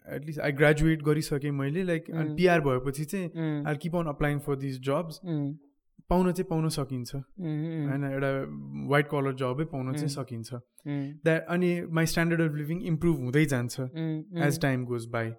एटलिस्ट 0.07 0.39
आई 0.39 0.51
ग्रेजुएट 0.51 1.01
गरिसकेँ 1.03 1.51
मैले 1.51 1.83
लाइक 1.83 2.09
अनि. 2.11 2.35
पिआर 2.35 2.59
भएपछि 2.61 3.05
चाहिँ. 3.05 3.27
I 3.67 3.75
keep 3.75 3.95
on 3.95 4.07
applying 4.07 4.39
for 4.39 4.55
this 4.55 4.79
jobs. 4.81 5.19
पाउन 6.09 6.31
चाहिँ 6.31 6.47
पाउन 6.49 6.67
सकिन्छ. 6.69 7.15
होइन 7.15 8.03
एउटा 8.11 8.31
वाइट 8.89 9.07
कलर 9.11 9.33
जबै 9.35 9.65
पाउन 9.71 9.93
चाहिँ. 9.93 10.07
सकिन्छ. 10.15 10.53
द्याट 11.25 11.45
अनि 11.49 11.71
my 11.91 12.05
standard 12.05 12.41
of 12.41 12.55
living 12.55 12.81
improve 12.93 13.15
हुँदै 13.19 13.45
जान्छ. 13.45 13.79
As 14.47 14.61
time 14.61 14.85
goes 14.85 15.05
by. 15.15 15.29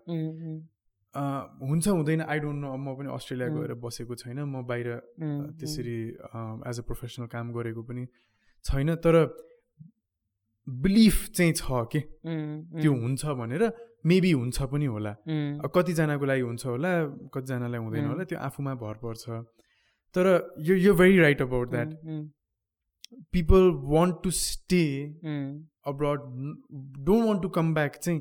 हुन्छ 1.17 1.89
हुँदैन 1.89 2.21
आई 2.23 2.39
डोन्ट 2.45 2.61
नो 2.61 2.77
म 2.77 2.95
पनि 2.97 3.09
अस्ट्रेलिया. 3.15 3.49
गएर 3.57 3.73
बसेको 3.81 4.15
छैन 4.15 4.39
म 4.45 4.63
बाहिर. 4.69 4.89
त्यसरी 5.59 5.99
एज 6.69 6.77
अ 6.79 6.83
प्रोफेसनल 6.87 7.27
काम 7.33 7.53
गरेको 7.57 7.83
पनि 7.89 8.07
छैन 8.65 8.95
तर 9.05 9.15
बिलिफ 10.67 11.17
चाहिँ 11.37 11.53
छ 11.53 11.67
कि. 11.93 12.01
त्यो 12.81 12.93
हुन्छ 12.93 13.23
भनेर 13.41 13.63
मेबी 14.07 14.33
हुन्छ 14.33 14.63
पनि 14.73 14.87
होला. 14.87 15.13
अब 15.63 15.71
कतिजनाको 15.75 16.25
लागि 16.27 16.43
हुन्छ 16.43 16.67
होला 16.67 16.91
कतिजनालाई 17.35 17.81
हुँदैन. 17.81 18.07
होला 18.07 18.25
त्यो 18.25 18.39
आफूमा 18.39 18.75
भर 18.83 18.97
पर्छ 19.03 19.25
तर 20.15 20.27
यो 20.67 20.75
यो 20.77 20.93
very 20.95 21.19
right 21.19 21.43
about 21.43 21.71
that. 21.71 21.91
People 23.33 23.71
want 23.95 24.15
to 24.23 24.31
stay. 24.31 24.85
Abroad 25.87 26.21
don't 27.07 27.25
want 27.27 27.43
to 27.43 27.49
come 27.57 27.75
back 27.75 27.97
चाहिँ. 27.97 28.21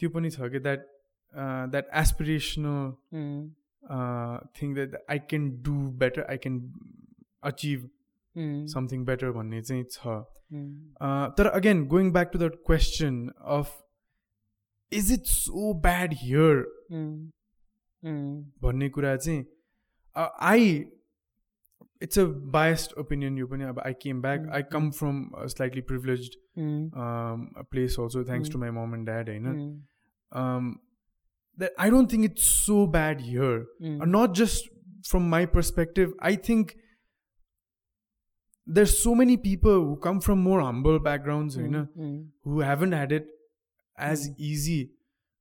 त्यो 0.00 0.08
पनि 0.10 0.30
छ 0.30 0.48
कि 0.52 0.58
that 0.60 0.80
that 1.34 1.88
aspirational 2.02 2.92
Mm. 3.14 3.46
Thing 4.56 4.74
that 4.74 4.94
I 5.10 5.18
can 5.30 5.48
do 5.62 5.74
better 6.00 6.22
I 6.30 6.36
can 6.38 6.58
achieve 7.50 7.88
Mm. 8.36 8.66
Something 8.74 9.04
better 9.04 9.30
भन्ने 9.32 9.62
चाहिँ 9.62 9.84
छ 9.92 10.18
Mm. 10.50 10.68
Uh, 11.04 11.28
तर 11.38 11.46
again 11.48 11.84
going 11.88 12.10
back 12.12 12.30
to 12.32 12.38
that 12.38 12.54
question 12.66 13.16
of 13.56 13.72
is 14.92 15.12
it 15.12 15.26
so 15.28 15.72
bad 15.82 16.12
here 16.20 16.62
Mm. 16.92 17.10
Mm. 18.02 18.44
भन्ने 18.62 18.88
कुरा 18.90 19.16
चाहिँ 19.16 19.44
I 20.50 20.70
it's 22.02 22.18
a 22.18 22.24
biased 22.54 22.92
opinion 23.00 23.38
यो 23.38 23.46
पनि 23.46 23.64
अब 23.64 23.78
I 23.86 23.92
came 24.02 24.20
back 24.22 24.48
I 24.56 24.62
come 24.72 24.90
from 24.98 25.22
slightly 25.54 25.80
privilege 25.90 26.30
Mm. 26.58 27.64
Place 27.70 27.98
also 28.00 28.24
thanks 28.24 28.50
to 28.52 28.58
my 28.58 28.70
mom 28.78 28.94
and 28.94 29.06
dad 29.06 29.28
होइन 29.28 29.46
Mm. 29.52 29.70
um, 30.32 30.72
that 31.57 31.71
I 31.77 31.89
don't 31.89 32.09
think 32.09 32.25
it's 32.25 32.43
so 32.43 32.85
bad 32.87 33.21
here. 33.21 33.65
Mm. 33.81 34.01
Uh, 34.01 34.05
not 34.05 34.33
just 34.33 34.69
from 35.03 35.29
my 35.29 35.45
perspective. 35.45 36.13
I 36.19 36.35
think 36.35 36.75
there's 38.67 38.97
so 38.97 39.13
many 39.15 39.37
people 39.37 39.73
who 39.85 39.95
come 39.97 40.19
from 40.21 40.39
more 40.39 40.61
humble 40.61 40.99
backgrounds, 40.99 41.57
you 41.57 41.67
know, 41.67 41.87
Mm. 41.97 42.27
who 42.43 42.61
haven't 42.61 42.93
had 42.93 43.11
it 43.11 43.27
as 43.97 44.29
easy. 44.37 44.81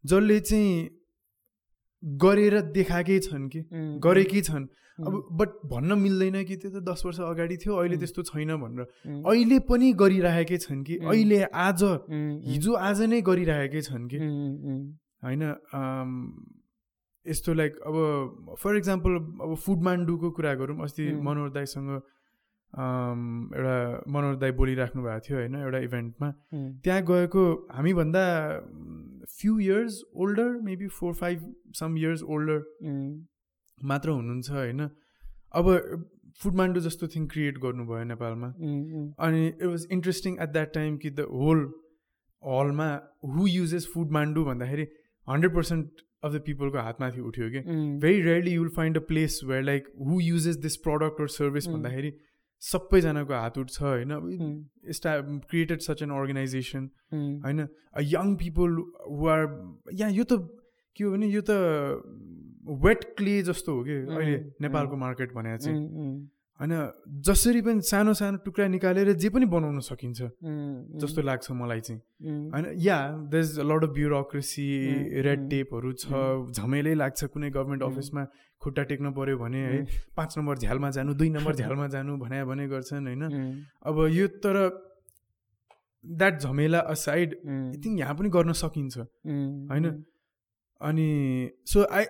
जसले 0.05 0.38
चाहिँ 0.40 0.90
गरेर 2.22 2.61
देखाएकै 2.76 3.18
छन् 3.26 3.48
कि 3.50 3.61
Mm. 3.62 3.98
गरेकै 4.07 4.40
छन् 4.48 4.66
अब 5.09 5.14
but 5.40 5.48
भन्न 5.70 5.98
मिल्दैन 5.98 6.42
कि 6.48 6.57
त्यो 6.62 6.70
त 6.70 6.83
दस 6.88 7.02
वर्ष 7.07 7.20
अगाडि 7.26 7.57
थियो 7.64 7.76
अहिले 7.83 7.96
त्यस्तो 8.02 8.22
छैन 8.31 8.50
भनेर 8.62 8.87
Mm. 9.07 9.22
अहिले 9.31 9.59
पनि 9.70 9.92
गरिरहेकै 10.02 10.59
छन् 10.66 10.83
कि 10.88 10.96
अहिले 10.98 11.42
आज 11.66 11.83
Mm. 11.85 12.40
हिजो 12.50 12.72
आज 12.90 13.02
नै 13.14 13.20
गरिरहेकै 13.31 13.81
छन् 13.88 14.09
कि 14.11 14.18
Mm. 14.18 14.59
Mm. 14.66 14.83
होइन 15.23 15.41
यस्तो 17.25 17.53
लाइक 17.53 17.77
अब 17.88 18.56
फर 18.60 18.75
इक्जाम्पल 18.77 19.15
अब 19.43 19.56
फुड 19.63 19.82
मान्डुको 19.84 20.30
कुरा 20.32 20.53
गरौँ 20.56 20.77
अस्ति. 20.84 21.03
मनोहर 21.27 21.49
दाईसँग 21.51 21.89
एउटा 21.89 23.77
मनोहर 24.12 24.36
दाई 24.36 24.51
बोलिराख्नु 24.60 25.03
भएको 25.03 25.19
थियो 25.27 25.38
होइन 25.38 25.56
एउटा 25.56 25.80
इभेन्टमा. 25.88 26.30
त्यहाँ 26.84 27.01
गएको 27.10 27.43
हामीभन्दा 27.71 28.23
few 29.38 29.58
years 29.60 30.01
older 30.15 30.49
maybe 30.63 30.88
four 30.99 31.13
five 31.13 31.53
some 31.80 31.97
years 31.97 32.21
older. 32.23 32.60
मात्र 33.77 34.10
हुनुहुन्छ 34.10 34.49
होइन 34.51 34.89
अब 35.53 35.65
फुड 36.39 36.56
मान्डु 36.56 36.80
जस्तो 36.80 37.08
थिङ 37.08 37.27
क्रिएट 37.27 37.58
गर्नुभयो 37.60 38.03
नेपालमा. 38.03 38.47
अनि 39.19 39.47
it 39.47 39.63
was 39.63 39.88
interesting 39.91 40.38
at 40.41 40.49
that 40.51 40.73
time 40.73 40.97
कि 40.97 41.10
द 41.10 41.27
होल 41.34 41.60
हलमा 42.43 42.89
हु 43.36 43.47
युजेस 43.47 43.88
फुड 43.93 44.12
मान्डु 44.12 44.43
भन्दाखेरि 44.45 44.88
हन्ड्रेड 45.27 45.53
पर्सेन्ट 45.55 46.05
अफ 46.23 46.31
द 46.33 46.41
पिपलको 46.45 46.77
हातमाथि 46.83 47.21
उठ्यो 47.21 47.49
कि. 47.51 47.59
Very 48.01 48.21
rarely 48.21 48.53
you'll 48.53 48.69
find 48.75 48.97
a 48.97 49.01
place 49.07 49.39
where 49.45 49.63
like 49.63 49.87
who 50.07 50.19
uses 50.21 50.55
this 50.63 50.77
product 50.85 51.21
or 51.21 51.27
service. 51.33 51.67
भन्दाखेरि 51.67 52.11
सबैजनाको 52.61 53.33
हात 53.33 53.57
उठ्छ 53.57 53.81
होइन. 53.81 54.11
स्टा 54.91 55.19
क्रिएटेड 55.49 55.79
सच 55.81 56.01
एन 56.03 56.11
अर्गनाइजेसन. 56.11 56.89
होइन 57.45 57.67
यङ 58.13 58.35
पिपल 58.35 58.69
हु 59.09 59.27
आर 59.35 59.45
या 59.99 60.07
यो 60.15 60.23
त 60.23 60.39
के 60.95 61.03
हो 61.03 61.11
भने 61.11 61.27
यो 61.27 61.41
त 61.49 61.51
वेट 62.85 63.03
क्ले 63.17 63.41
जस्तो 63.43 63.75
हो 63.75 63.83
कि 63.83 63.91
अहिले. 63.91 64.37
नेपालको 64.61 64.95
मार्केट 64.97 65.33
भने 65.33 65.57
चाहिँ. 65.57 65.77
होइन 66.60 66.74
जसरी 67.22 67.62
पनि 67.62 67.82
सानो 67.86 68.13
सानो 68.17 68.38
टुक्रा 68.46 68.67
निकालेर 68.67 69.12
जे 69.13 69.30
पनि 69.30 69.46
बनाउन 69.46 69.80
सकिन्छ. 69.88 70.22
जस्तो 71.02 71.22
लाग्छ 71.22 71.52
मलाई 71.52 71.82
चाहिँ. 71.82 72.02
होइन 72.54 72.65
या 72.82 72.98
there 73.32 73.36
is 73.36 73.60
lot 73.62 73.84
of 73.84 73.91
bureaucracy 73.93 74.65
red 75.22 75.50
टेपहरू 75.50 75.93
छ 75.93 76.08
झमेलै 76.58 76.93
लाग्छ 76.96 77.26
कुनै 77.26 77.50
गभर्मेन्ट. 77.50 77.84
अफिसमा 77.84 78.26
खुट्टा 78.62 78.84
टेक्न 78.89 79.12
पऱ्यो 79.13 79.38
भने 79.38 79.62
है 79.65 79.86
पाँच 80.17 80.38
नम्बर 80.38 80.58
झ्यालमा 80.58 80.89
जानु 80.98 81.13
दुई 81.13 81.30
नम्बर 81.30 81.56
झ्यालमा 81.62 81.88
जानु 81.96 82.17
भने 82.17 82.43
भने 82.46 82.67
गर्छन् 82.67 83.08
होइन. 83.08 83.24
अब 83.86 84.06
यो 84.10 84.28
तर 84.43 84.58
द्याट 86.06 86.39
झमेला 86.41 86.80
असाइड. 86.89 87.30
आई 87.46 87.82
थिङ्क 87.84 88.00
यहाँ 88.00 88.15
पनि 88.15 88.30
गर्न 88.30 88.52
सकिन्छ. 88.58 88.98
होइन 88.98 89.86
अनि 90.82 91.10
so 91.65 91.86
I 91.91 92.06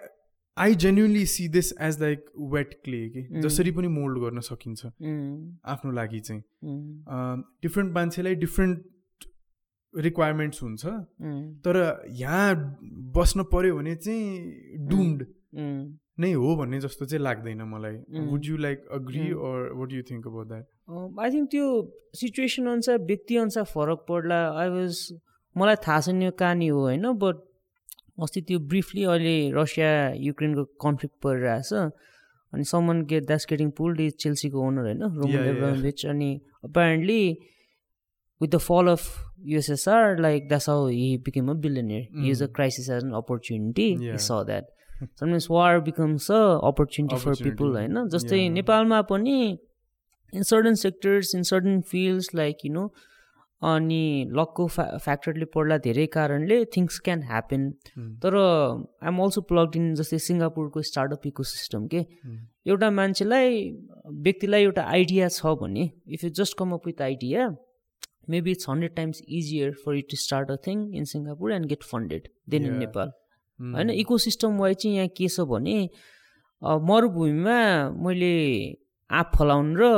I 0.58 0.76
genuinely 0.84 1.26
see 1.32 1.48
this 1.50 1.72
as 1.82 2.00
like 2.02 2.26
wet 2.54 2.74
clay 2.86 3.02
कि 3.10 3.22
Mm. 3.24 3.42
जसरी 3.44 3.72
पनि 3.72 3.88
मोल्ड 3.96 4.20
गर्न 4.20 4.40
सकिन्छ 4.48 4.86
Mm. 4.86 5.58
आफ्नो 5.74 5.92
लागि 5.92 6.20
चाहिँ 6.20 6.42
Mm. 6.42 7.44
डिफ्रेन्ट 7.64 7.94
मान्छेलाई 7.96 8.36
डिफ्रेन्ट 8.46 8.84
रिक्वायरमेन्ट्स 9.94 10.64
हुन्छ 10.64 10.86
Mm. 10.86 11.38
तर 11.66 11.78
यहाँ 12.16 12.56
बस्न 13.18 13.44
पर्यो 13.54 13.76
भने 13.78 13.96
चाहिँ 13.96 14.88
डुम्ड 14.90 15.26
Mm. 15.56 15.86
नै 16.20 16.32
हो 16.34 16.56
भन्ने 16.56 16.80
जस्तो 16.82 17.06
चाहिँ 17.06 17.24
लाग्दैन 17.24 17.62
मलाई 17.74 17.98
Mm. 17.98 18.28
Would 18.32 18.46
you 18.46 18.58
like 18.58 18.88
agree 19.00 19.28
Mm. 19.30 19.46
Or 19.50 19.72
what 19.80 19.94
you 19.94 20.02
think 20.12 20.28
about 20.28 20.48
that 20.48 21.20
I 21.20 21.32
think 21.32 21.50
त्यो 21.52 21.66
सिचुएसन 22.20 22.68
अनुसार 22.68 22.98
व्यक्ति 23.12 23.36
अनुसार 23.46 23.64
फरक 23.74 24.06
पर्ला 24.10 24.40
आई 24.62 24.70
वाज 24.70 25.02
मलाई 25.56 25.76
थाहा 25.88 26.00
छैन 26.02 26.22
यो 26.22 26.32
कहानी 26.40 26.68
हो 26.68 26.80
होइन 26.82 27.12
बट 27.24 27.46
अस्ति 28.18 28.42
त्यो 28.42 28.60
ब्रिफली 28.70 29.04
अहिले 29.04 29.36
रसिया 29.56 29.90
युक्रेनको 30.28 30.64
कन्फ्लिक्ट 30.84 31.16
परिरहेछ 31.24 31.74
अनि 31.74 32.64
someone 32.64 33.02
get 33.06 33.26
that's 33.28 33.46
getting 33.50 33.70
pulled 33.78 34.00
is 34.00 34.14
चेल्सीको 34.20 34.68
owner 34.68 34.82
होइन 34.82 35.02
रोमन. 35.02 35.46
एब्रामोभिच 35.48 36.06
अनि 36.06 36.30
apparently 36.64 37.22
with 38.42 38.50
the 38.50 38.58
fall 38.60 38.88
of 38.88 39.04
USSR 39.46 40.20
like 40.20 40.48
that's 40.48 40.70
how 40.70 40.88
he 40.88 41.18
became 41.26 41.50
a 41.52 41.54
billionaire 41.66 42.26
use 42.28 42.44
a 42.44 42.46
Mm. 42.46 42.54
Crisis 42.56 42.90
as 42.90 43.04
an 43.04 43.12
opportunity. 43.14 43.90
He 43.96 44.18
saw 44.18 44.32
that 44.48 44.66
sometimes 45.20 45.48
war 45.52 45.80
becomes 45.82 46.32
a 46.32 46.42
opportunity 46.68 47.16
for. 47.16 47.34
People 47.44 47.76
होइन 47.78 48.08
जस्तै. 48.08 48.48
नेपालमा 48.50 49.02
पनि 49.12 49.38
in 50.34 50.44
certain 50.44 50.74
sectors 50.76 51.36
in 51.36 51.44
certain 51.44 51.82
fields 51.82 52.34
like 52.36 52.66
you 52.66 52.74
know 52.74 52.88
अनि 53.62 54.30
लकको 54.38 54.66
फ्या 54.68 54.86
फ्याक्टरले 55.04 55.46
पर्ला 55.54 55.78
धेरै 55.86 56.06
कारणले 56.16 56.58
थिङ्स 56.76 57.00
क्यान 57.06 57.22
ह्यापन 57.30 57.70
तर 58.24 58.36
आइएम 58.38 59.22
अल्सो 59.24 59.42
प्लगड 59.52 59.76
इन 59.76 59.94
जस्तै 59.96 60.20
सिङ्गापुरको 60.26 60.82
स्टार्टअप 60.90 61.26
इको 61.28 61.44
सिस्टम 61.52 61.88
के 61.94 62.04
एउटा 62.68 62.90
मान्छेलाई 62.98 63.64
व्यक्तिलाई 64.28 64.64
एउटा 64.64 64.84
आइडिया 64.92 65.30
छ 65.38 65.56
भने 65.62 65.90
if 66.10 66.24
you 66.24 66.30
just 66.42 66.58
come 66.60 66.74
up 66.74 66.86
with 66.88 67.02
idea 67.08 67.48
maybe 68.30 68.52
it's 68.52 68.70
hundred 68.70 68.96
times 68.96 69.22
easier 69.40 69.72
for 69.86 69.96
you 69.96 70.02
to 70.10 70.18
start 70.26 70.52
a 70.52 70.56
thing 70.68 70.86
in 70.96 71.06
Singapore 71.14 71.54
and 71.54 71.66
get 71.68 71.84
funded 71.92 72.28
then 72.50 72.66
in. 72.66 72.78
Nepal 72.80 73.12
होइन 73.60 73.90
इको 73.98 74.18
सिस्टम 74.24 74.58
वाइज 74.60 74.78
चाहिँ 74.78 74.96
यहाँ 74.96 75.08
के 75.18 75.28
छ 75.30 75.50
भने 75.52 75.78
मरुभूमिमा 76.62 77.60
मैले 78.06 78.34
आँप 79.10 79.32
फलाउनु 79.36 79.76
र 79.82 79.92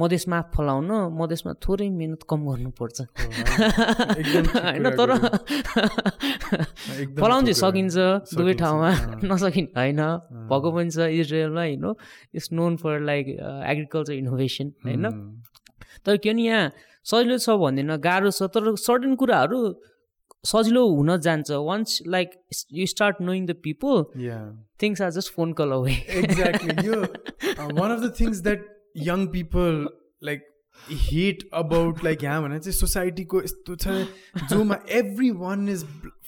मधेसमा 0.00 0.40
फलाउन 0.54 0.90
मधेसमा 1.18 1.52
थोरै 1.64 1.88
मिहिनेत 1.90 2.22
कम 2.30 2.40
गर्नुपर्छ। 2.48 3.00
होइन 4.66 4.86
तर 4.98 5.10
फलाउनु 7.20 7.46
चाहिँ। 7.48 7.60
सकिन्छ 7.62 7.96
दुवै 8.34 8.54
ठाउँमा। 8.54 8.90
नसकिने 9.30 9.72
होइन। 9.76 10.00
भएको 10.50 10.70
पनि 10.76 10.90
छ 10.90 10.98
इजरायलमा 11.18 11.60
होइन। 11.60 11.94
It's 12.34 12.48
known 12.52 12.76
for 12.76 13.00
like 13.00 13.26
agriculture 13.72 14.14
innovation 14.14 14.72
होइन। 14.86 15.04
तर 16.06 16.16
के 16.16 16.32
भने 16.32 16.42
यहाँ 16.42 16.70
सजिलो 17.04 17.38
छ 17.38 17.50
भन्दैन 17.58 17.96
गाह्रो 17.98 18.30
छ। 18.30 18.42
तर 18.54 18.74
सर्टन 18.76 19.14
कुराहरू 19.14 19.74
सजिलो 20.44 20.88
हुन 20.88 21.16
जान्छ। 21.18 21.50
Once 21.50 22.02
like 22.06 22.30
you 22.72 22.86
start 22.86 23.16
knowing 23.20 23.46
the 23.46 23.54
people. 23.62 24.04
Things 24.82 25.02
are 25.02 25.10
just 25.10 25.34
phone 25.34 25.52
call 25.52 25.72
away 25.72 25.94
uh, 27.58 27.68
one 27.74 27.90
of 27.90 28.00
the 28.00 28.10
things 28.10 28.42
that 28.42 28.77
young 29.09 29.27
people 29.35 29.87
like 30.21 30.43
hate 31.11 31.43
about 31.61 32.03
like 32.03 32.23
यहाँ 32.23 32.41
भने 32.43 32.59
चाहिँ 32.59 32.77
सोसाइटीको 32.79 33.41
यस्तो 33.43 33.75
छ 33.85 34.47
जोमा 34.51 34.79
everyone 35.45 35.69
is 35.69 35.85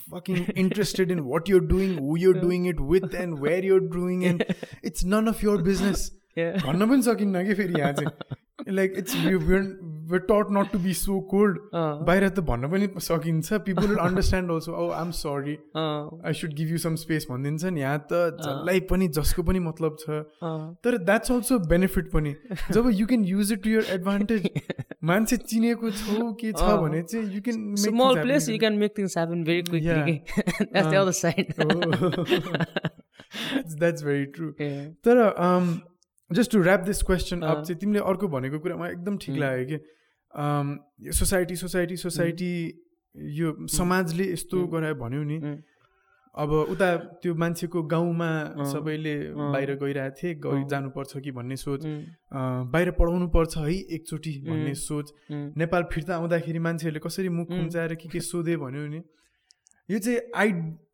fucking 0.10 0.42
interested 0.62 1.12
in 1.14 1.22
what 1.28 1.48
you're 1.52 1.68
doing 1.70 1.94
who 2.00 2.16
you're 2.24 2.40
doing 2.42 2.66
it 2.72 2.82
with 2.90 3.16
and 3.22 3.40
where 3.46 3.62
you're 3.68 3.86
doing 3.94 4.20
and 4.32 4.44
it's 4.90 5.04
none 5.14 5.32
of 5.32 5.42
your 5.48 5.56
business 5.70 6.04
Yeah. 6.38 6.56
भन्न 6.66 6.88
पनि 6.90 7.02
सकिन्न 7.02 7.44
कि 7.48 7.54
फेरि 7.56 7.80
यहाँ 7.80 7.92
चाहिँ 8.00 8.76
like 8.76 8.94
it's 8.98 9.16
taught 10.19 10.51
not 10.57 10.71
to 10.73 10.79
be 10.85 10.93
so 11.01 11.17
cold. 11.33 11.57
अँ, 11.75 12.05
बाहिर 12.07 12.29
त 12.29 12.41
भन्न 12.51 12.69
पनि 12.71 12.89
सकिन्छ। 13.07 13.53
People 13.67 13.87
will 13.87 13.97
understand 14.07 14.51
also 14.51 14.73
oh 14.73 14.91
I'm 15.01 15.11
sorry 15.19 15.57
I 15.77 16.33
should 16.41 16.53
give 16.61 16.71
you 16.71 16.79
some 16.85 16.95
space 17.03 17.27
भनिदिन्छ 17.31 17.65
नि। 17.65 17.81
यहाँ 17.81 17.99
त 18.13 18.21
जसलाई 18.43 18.81
पनि 18.91 19.09
जसको 19.19 19.43
पनि 19.51 19.59
मतलब 19.69 19.97
छ। 20.01 20.11
अँ, 20.11 20.75
तर 20.85 20.99
द्याट्स 21.05 21.33
अल्सो 21.33 21.59
बेनिफिट 21.75 22.11
पनि। 22.13 22.35
जब 22.73 22.91
you 22.93 23.07
can 23.07 23.25
use 23.25 23.53
it 23.53 23.63
to 23.65 23.71
your 23.71 23.87
advantage 23.99 24.49
मान्छे 25.11 25.37
चिनेको 25.37 25.91
छौ 25.91 26.33
के 26.41 26.53
छ 26.53 26.63
अँ। 26.63 26.81
भने 26.83 27.03
चाहिँ 27.03 27.27
you 27.35 27.41
can 27.49 27.75
small 27.87 28.15
place 28.25 28.49
you 28.49 28.59
can 28.67 28.79
make 28.81 28.95
things 28.97 29.15
happen 29.15 29.45
very 29.45 29.63
quickly. 29.63 29.87
Yeah. 29.87 30.05
के 30.09 30.67
that's 30.73 30.91
the 30.91 30.97
Uh, 30.97 31.03
other 31.03 31.13
side. 31.13 31.55
That's 33.81 34.03
very 34.05 34.25
true. 34.37 34.51
तर 35.07 35.17
just 36.31 36.53
to 36.53 36.63
wrap 36.63 36.81
this 36.87 37.03
question 37.03 37.41
up 37.43 37.57
अँ। 37.57 37.63
चाहिँ 37.65 37.79
तिमीले 37.81 38.01
अर्को 38.11 38.29
भनेको 38.29 38.59
कुरा 38.65 38.77
मलाई 38.77 38.93
एकदम 38.93 39.17
ठिक 39.23 39.35
उम्. 39.35 39.41
लाग्यो 39.41 39.65
कि। 39.71 39.79
सोसाइटी 40.33 41.57
सोसाइटी 41.57 41.97
सोसाइटी 41.97 42.53
यो 43.39 43.67
समाजले 43.67 44.25
यस्तो. 44.33 44.67
गरायो 44.73 44.95
भन्यो 44.95 45.23
नि. 45.25 45.39
अब 46.35 46.51
उता 46.73 46.89
त्यो 47.23 47.35
मान्छेको 47.35 47.83
गाउँमा। 47.91 48.31
सबैले। 48.73 49.15
बाहिर 49.35 49.75
गइरहेको 49.77 50.15
थिए 50.23 50.35
गइ। 50.45 50.65
जानुपर्छ 50.71 51.19
कि 51.19 51.31
भन्ने 51.35 51.57
सोच 51.57 51.87
बाहिर 52.73 52.91
पढाउनु 52.99 53.29
पर्छ 53.29 53.57
है 53.59 53.75
एकचोटि 53.99 54.33
भन्ने. 54.47 54.75
सोच 54.75 55.13
नेपाल 55.31 55.83
फिर्ता 55.93 56.15
आउँदाखेरि 56.17 56.59
मान्छेहरूले 56.59 57.01
कसरी 57.07 57.29
मुख. 57.29 57.49
खुम्चाएर 57.49 57.95
के 57.95 58.09
के 58.09 58.21
सोधे 58.31 58.57
भन्यो 58.57 58.87
नि 58.87 59.03
यो 59.89 59.99
चाहिँ 59.99 60.19
I 60.37 60.53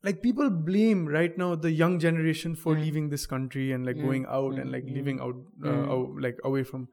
like 0.08 0.20
people 0.22 0.48
blame 0.64 1.08
right 1.10 1.38
now 1.38 1.56
the 1.56 1.76
young 1.76 1.98
generation 1.98 2.54
for. 2.54 2.78
Living 2.78 3.08
this 3.10 3.26
country 3.26 3.68
and 3.68 3.84
like 3.84 4.04
going 4.04 4.24
out 4.40 4.58
and 4.58 4.70
like. 4.72 4.84
Living 4.96 5.20
out. 5.20 6.20
Like 6.22 6.40
away 6.46 6.62
from 6.62 6.86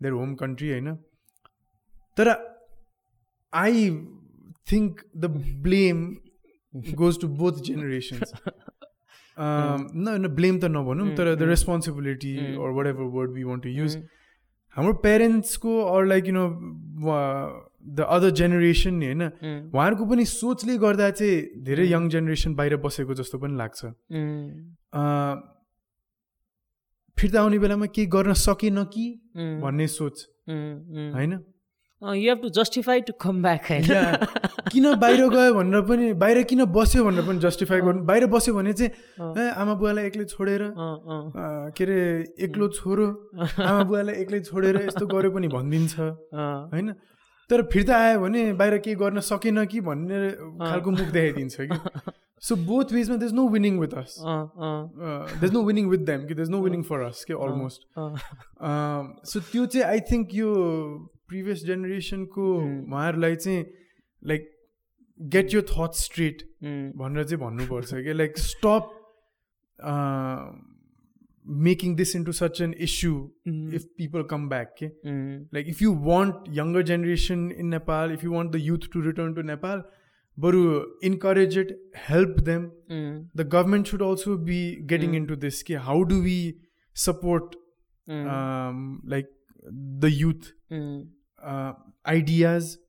their 0.00 0.12
home 0.14 0.34
country 0.44 0.70
होइन 0.70 0.96
तर 2.18 2.28
I 3.52 3.90
think 4.70 5.00
the 5.16 5.30
blame 5.66 5.98
goes 6.96 7.20
to 7.20 7.28
both 7.36 7.60
generations 7.66 8.34
न 9.38 10.06
न 10.20 10.28
blame 10.36 10.58
त 10.58 10.64
नभनौँ 10.76 11.08
तर 11.16 11.34
the. 11.34 11.42
Responsibility. 11.48 12.32
Or 12.56 12.70
whatever 12.86 13.06
word 13.16 13.30
we 13.32 13.44
want 13.44 13.62
to 13.62 13.68
use 13.70 13.96
हाम्रो 14.76 14.92
पेरेन्ट्सको 15.04 15.72
or 15.92 16.04
like 16.06 16.26
you 16.26 16.32
know 16.34 16.46
the 17.96 18.06
other 18.16 18.30
generation 18.40 18.94
नि 18.94 19.06
होइन 19.06 19.22
उहाँहरूको 19.74 20.04
पनि 20.06 20.24
सोचले 20.30 20.76
गर्दा 20.78 21.10
चाहिँ 21.10 21.62
धेरै 21.64 21.86
यङ 21.86 22.08
जेनेरेसन 22.14 22.54
बाहिर 22.54 22.76
बसेको 22.84 23.14
जस्तो 23.20 23.38
पनि 23.38 23.56
लाग्छ 23.56 23.80
फिर्ता 27.16 27.40
आउने 27.40 27.58
बेलामा 27.58 27.86
केही 27.94 28.06
गर्न 28.16 28.32
सकेन 28.40 28.84
कि 28.94 29.06
भन्ने 29.62 29.86
सोच. 29.94 30.26
होइन 31.14 31.32
you 32.02 32.28
have 32.30 32.40
to 32.40 32.50
justify 32.50 33.00
to 33.00 33.12
come 33.12 33.42
back 33.42 33.68
होइन 33.68 33.84
या, 33.90 34.02
किन 34.70 34.84
बाहिर 35.02 35.28
गयो 35.28 35.54
भनेर 35.54 35.80
पनि 35.88 36.12
बाहिर 36.14 36.42
किन 36.50 36.64
बस्यो 36.70 37.04
भनेर 37.04 37.24
पनि 37.26 37.38
जस्टिफाई 37.42 37.80
गर्नु 37.80 38.04
बाहिर 38.06 38.26
बस्यो 38.30 38.54
भने 38.54 38.72
चाहिँ. 38.72 38.90
ए 39.34 39.48
आमा 39.58 39.74
बुवालाई 39.74 40.06
एक्लै 40.06 40.24
छोडेर 40.30 40.62
के 41.74 41.84
अरे 41.84 41.98
एक्लो 42.46 42.68
छोरो 42.78 43.06
आमा 43.34 43.82
बुवालाई 43.82 44.14
एक्लै 44.22 44.40
छोडेर 44.46 44.76
यस्तो 44.86 45.06
गर्यो 45.06 45.30
पनि 45.34 45.48
भनिदिन्छ। 45.50 45.94
होइन? 45.98 46.94
तर 47.50 47.62
फिर्ता 47.72 47.94
आयो 47.96 48.20
भने 48.20 48.40
बाहिर 48.54 48.78
केही 48.86 48.96
गर्न 49.02 49.20
सकेन 49.26 49.64
कि 49.66 49.80
भन्ने 49.90 50.16
खालको 50.62 50.90
मुख 50.90 51.08
देखाइदिन्छ 51.18 51.56
कि। 51.60 51.76
So 52.38 52.56
both 52.62 52.92
वेजमा 52.94 53.16
there's 53.18 53.32
no 53.34 53.48
winning 53.50 53.78
with 53.82 53.94
us 53.98 54.14
there's 55.42 55.52
no 55.52 55.62
winning 55.66 55.88
with 55.90 56.02
them 56.06 56.26
कि 56.26 56.34
there's 56.38 56.50
no 56.50 56.60
winning 56.62 56.82
for 56.86 57.00
us 57.10 57.24
के 57.26 57.34
अलमोस्ट 57.34 57.80
सो 59.26 59.40
त्यो 59.50 59.66
चाहिँ 59.66 59.86
आई 59.86 60.00
थिङ्क 60.10 60.34
यो 60.34 60.50
प्रिभियस 61.28 61.64
जेनेरेसनको 61.66 62.44
Hmm. 62.60 62.92
उहाँहरूलाई 62.92 63.36
चाहिँ 63.36 63.64
लाइक 64.22 64.48
गेट 65.34 65.54
यो 65.54 65.60
थट 65.72 65.92
स्ट्रेट 66.04 66.42
उम्, 66.62 66.92
भनेर 66.98 67.24
चाहिँ 67.24 67.40
भन्नुपर्छ 67.44 67.94
कि 68.06 68.12
like 68.12 68.38
stop 68.38 68.94
making 71.66 71.94
this 71.96 72.14
into 72.16 72.32
such 72.38 72.60
an 72.62 72.72
issue 72.86 73.12
um, 73.14 73.74
if 73.74 73.84
people 73.98 74.22
come 74.30 74.48
back 74.48 74.74
के 74.78 74.86
um, 74.86 75.46
like 75.56 75.68
if 75.74 75.80
you 75.84 75.92
want 76.08 76.48
younger 76.58 76.82
generation 76.90 77.46
in 77.62 77.70
nepal 77.76 78.10
if 78.16 78.22
you 78.26 78.32
want 78.38 78.52
the 78.56 78.60
youth 78.70 78.88
to 78.94 79.00
return 79.06 79.34
to 79.38 79.42
nepal 79.52 79.82
baru 80.38 80.64
encourage 81.10 81.56
it 81.62 81.70
help 82.08 82.42
them 82.50 82.66
उम्, 82.96 83.14
the 83.42 83.46
government 83.56 83.86
should 83.92 84.02
also 84.08 84.36
be 84.50 84.60
getting 84.92 85.14
Mm. 85.16 85.20
into 85.22 85.38
this 85.46 85.62
ki 85.70 85.78
how 85.88 85.96
do 86.12 86.20
we 86.28 86.36
support 87.06 87.56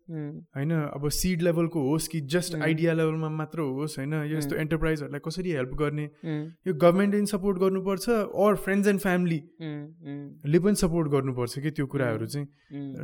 उम्, 0.09 0.37
होइन 0.55 0.71
अब 0.73 1.07
seed 1.09 1.41
लेभलको 1.41 1.81
होस् 1.89 2.07
कि 2.09 2.19
just. 2.33 2.55
Idea 2.55 2.93
लेभलमा 2.93 3.29
मात्र 3.29 3.59
होस् 3.61 3.97
होइन 3.99 4.13
यो 4.13 4.37
यस्तो. 4.37 4.55
एन्टरप्राइजहरूलाई 4.55 5.19
कसरी 5.25 5.51
हेल्प 5.51 5.73
गर्ने? 5.79 6.03
यो 6.67 6.73
गभर्मेन्टले 6.73 7.19
पनि 7.19 7.27
सपोर्ट 7.27 7.57
गर्नुपर्छ 7.59 8.09
अर 8.09 8.55
फ्रेन्ड्स 8.65 8.87
एन्ड 8.87 8.99
फ्यामिलीले 9.01 10.59
पनि 10.59 10.75
सपोर्ट 10.75 11.07
गर्नुपर्छ 11.11 11.59
कि 11.59 11.71
त्यो 11.71 11.85
कुराहरू 11.93 12.25
चाहिँ? 12.27 12.47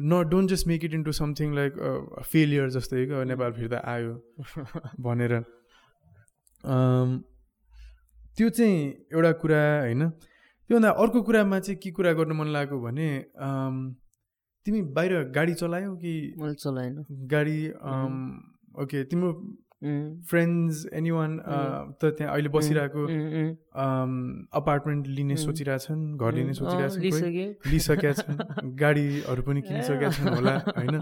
न 0.01 0.23
don't 0.29 0.49
just 0.49 0.67
make 0.67 0.85
it 0.85 0.93
into 0.93 1.11
something 1.11 1.53
like 1.55 1.73
failure 2.23 2.69
जस्तै 2.77 3.05
क्या 3.05 3.23
नेपाल 3.23 3.51
फिर्ता 3.53 3.77
आयो 3.85 4.13
भनेर। 5.05 5.33
त्यो 8.37 8.49
चाहिँ 8.49 8.77
एउटा 9.13 9.31
कुरा 9.45 9.61
होइन? 9.81 10.09
त्योभन्दा 10.09 10.89
अर्को 10.89 11.21
कुरामा 11.21 11.59
चाहिँ 11.59 11.79
के 11.83 11.91
कुरा 11.91 12.11
गर्नु 12.17 12.33
मन 12.33 12.47
लागेको 12.49 12.81
भने 12.81 13.07
तिमी 14.65 14.81
बाहिर 14.95 15.11
गाडी 15.35 15.53
चलायौ 15.53 15.91
कि 15.95 16.13
मैले 16.39 16.53
चलाएन 16.63 16.93
गाडी 17.33 17.59
ओके 18.83 19.03
तिम्रो 19.11 19.31
फ्रेन्ड्स 20.29 20.85
एनी 20.93 21.11
वान 21.11 21.31
त 22.01 22.01
त्यहाँ 22.17 22.33
अहिले 22.33 22.49
बसिरहेको 22.49 23.01
अपार्टमेन्ट 24.59 25.07
लिने. 25.07 25.35
सोचिरहेछन् 25.37 26.01
घर 26.17 26.33
लिने 26.33 26.53
सोचिरहेछन्। 26.53 27.01
लिइसकेका 27.71 28.11
छन् 28.19 28.37
गाडीहरू 28.81 29.41
पनि 29.45 29.61
किनिसकेका 29.61 30.09
छन् 30.09 30.29
होला 30.35 30.55
होइन? 30.67 30.95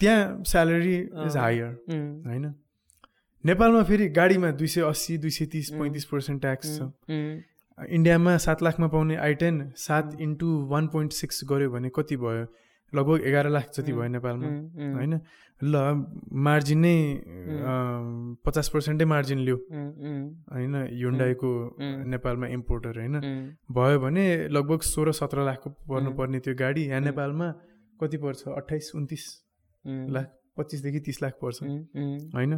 त्यहाँ 0.00 0.42
स्यालेरी 0.42 0.96
इज। 1.26 1.36
हायर 1.36 1.70
होइन? 2.26 2.44
नेपालमा 3.44 3.82
फेरि 3.86 4.08
गाडीमा 4.18 4.50
दुई 4.58 4.66
सय 4.66 4.80
अस्सी 4.90 5.18
दुई 5.18 5.30
सय 5.30 5.46
तिस. 5.52 5.70
पैँतिस 5.78 6.04
पर्सेन्ट 6.10 6.40
ट्याक्स 6.42 6.66
छ। 6.78 6.80
इन्डियामा 7.78 8.36
सात 8.38 8.62
लाखमा 8.62 8.86
पाउने 8.88 9.16
आई 9.16 9.34
टेन 9.34 9.72
सात. 9.76 10.16
इन्टु 10.20 10.46
वान 10.68 10.86
पोइन्ट 10.88 11.12
सिक्स 11.12 11.40
गऱ्यो 11.44 11.70
भने 11.70 11.90
कति 11.96 12.16
भयो? 12.16 12.46
लगभग 12.92 13.20
एघार 13.26 13.48
लाख 13.50 13.70
जति. 13.76 13.92
भयो 13.92 14.08
नेपालमा 14.08 14.48
होइन? 14.96 15.20
ल 15.60 15.74
मार्जिन 16.46 16.78
नै. 16.78 16.96
पचास 18.44 18.68
पर्सेन्टै 18.68 19.04
मार्जिन 19.04 19.38
लियो। 19.38 19.56
होइन 20.52 20.74
युन्डाईको. 20.92 21.50
नेपालमा 22.06 22.46
इम्पोर्टर 22.56 22.98
होइन? 22.98 23.20
भयो 23.72 23.98
भने 24.00 24.24
लगभग 24.48 24.80
सोह्र 24.86 25.12
सत्र 25.12 25.44
लाखको 25.44 25.70
पर्नुपर्ने 25.88 26.38
त्यो 26.40 26.54
गाडी 26.54 26.82
यहाँ. 26.86 27.00
नेपालमा 27.00 27.48
कति 28.00 28.16
पर्छ? 28.16 28.42
अठाइस 28.56 28.92
उन्तिस 28.94 29.24
लाख 29.84 30.26
पच्चिसदेखि 30.56 31.00
तिस 31.06 31.22
लाख 31.22 31.34
पर्छ। 31.42 31.62
होइन? 32.34 32.52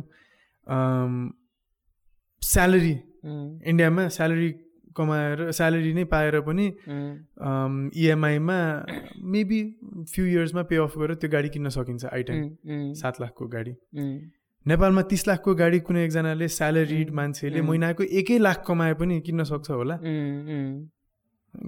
स्यालेरी 2.42 2.94
इन्डियामा 3.66 4.08
स्यालेरी 4.08 4.50
कमाएर 4.96 5.50
स्यालेरी 5.52 5.92
नै 5.94 6.04
पाएर 6.04 6.40
पनि 6.40 6.66
इएमआईमा 7.94 8.58
मेबी 9.22 9.60
फ्यु 10.12 10.24
इयर्समा 10.26 10.62
पे 10.62 10.76
अफ 10.76 10.98
गरेर 10.98 11.16
त्यो 11.16 11.30
गाडी 11.30 11.48
किन्न 11.48 11.68
सकिन्छ 11.68 12.04
उम्, 12.04 12.94
सात 12.94 13.20
लाखको 13.20 13.46
गाडी। 13.48 13.72
नेपालमा 14.66 15.02
तिस 15.02 15.22
लाखको 15.28 15.54
गाडी 15.54 15.78
कुनै 15.80 16.04
एकजनाले 16.04 16.48
स्यालेरिड 16.48 17.10
मान्छेले. 17.10 17.60
महिनाको 17.60 18.02
एकै 18.04 18.38
लाख 18.38 18.64
कमाए 18.66 18.94
पनि 18.94 19.20
किन्न 19.20 19.44
सक्छ 19.44 19.70
होला। 19.70 19.96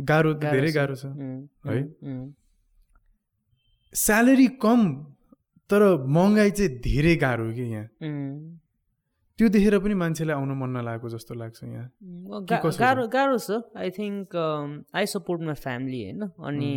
गाह्रो 0.04 0.34
धेरै। 0.34 0.70
गाह्रो 0.72 0.94
छ। 0.94 1.04
है? 1.66 1.80
स्यालेरी 3.94 4.46
कम 4.62 4.80
तर 5.70 5.82
महँगाइ 6.06 6.50
चाहिँ 6.50 6.70
धेरै 6.78 7.16
गाह्रो 7.16 7.52
कि 7.52 7.62
यहाँ। 7.62 7.86
त्यो 9.40 9.48
देखेर 9.48 9.78
पनि 9.80 9.94
मान्छेलाई 9.96 10.36
आउन 10.36 10.50
मन 10.60 10.70
नलागेको 10.76 11.08
जस्तो 11.08 11.34
लाग्छ 11.40 11.58
यहाँ? 11.64 11.84
गाह्रो 12.44 13.04
गाह्रो 13.08 13.36
छ। 13.40 13.56
I 13.72 13.90
think 13.96 14.36
I 14.36 15.06
support 15.12 15.40
my 15.48 15.56
family 15.60 16.00
होइन? 16.04 16.26
अनि 16.48 16.72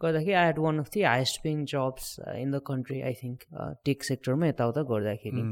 गर्दाखेरि 0.00 0.36
I 0.40 0.46
had 0.46 0.58
one 0.64 0.78
of 0.78 0.88
the 0.94 1.02
highest 1.02 1.42
paying 1.42 1.64
jobs 1.72 2.12
in 2.22 2.50
the 2.54 2.60
country 2.68 3.00
I 3.08 3.14
think 3.22 3.42
tech 3.90 4.04
सेक्टरमा 4.10 4.46
यताउता 4.46 4.82
गर्दाखेरि। 4.92 5.42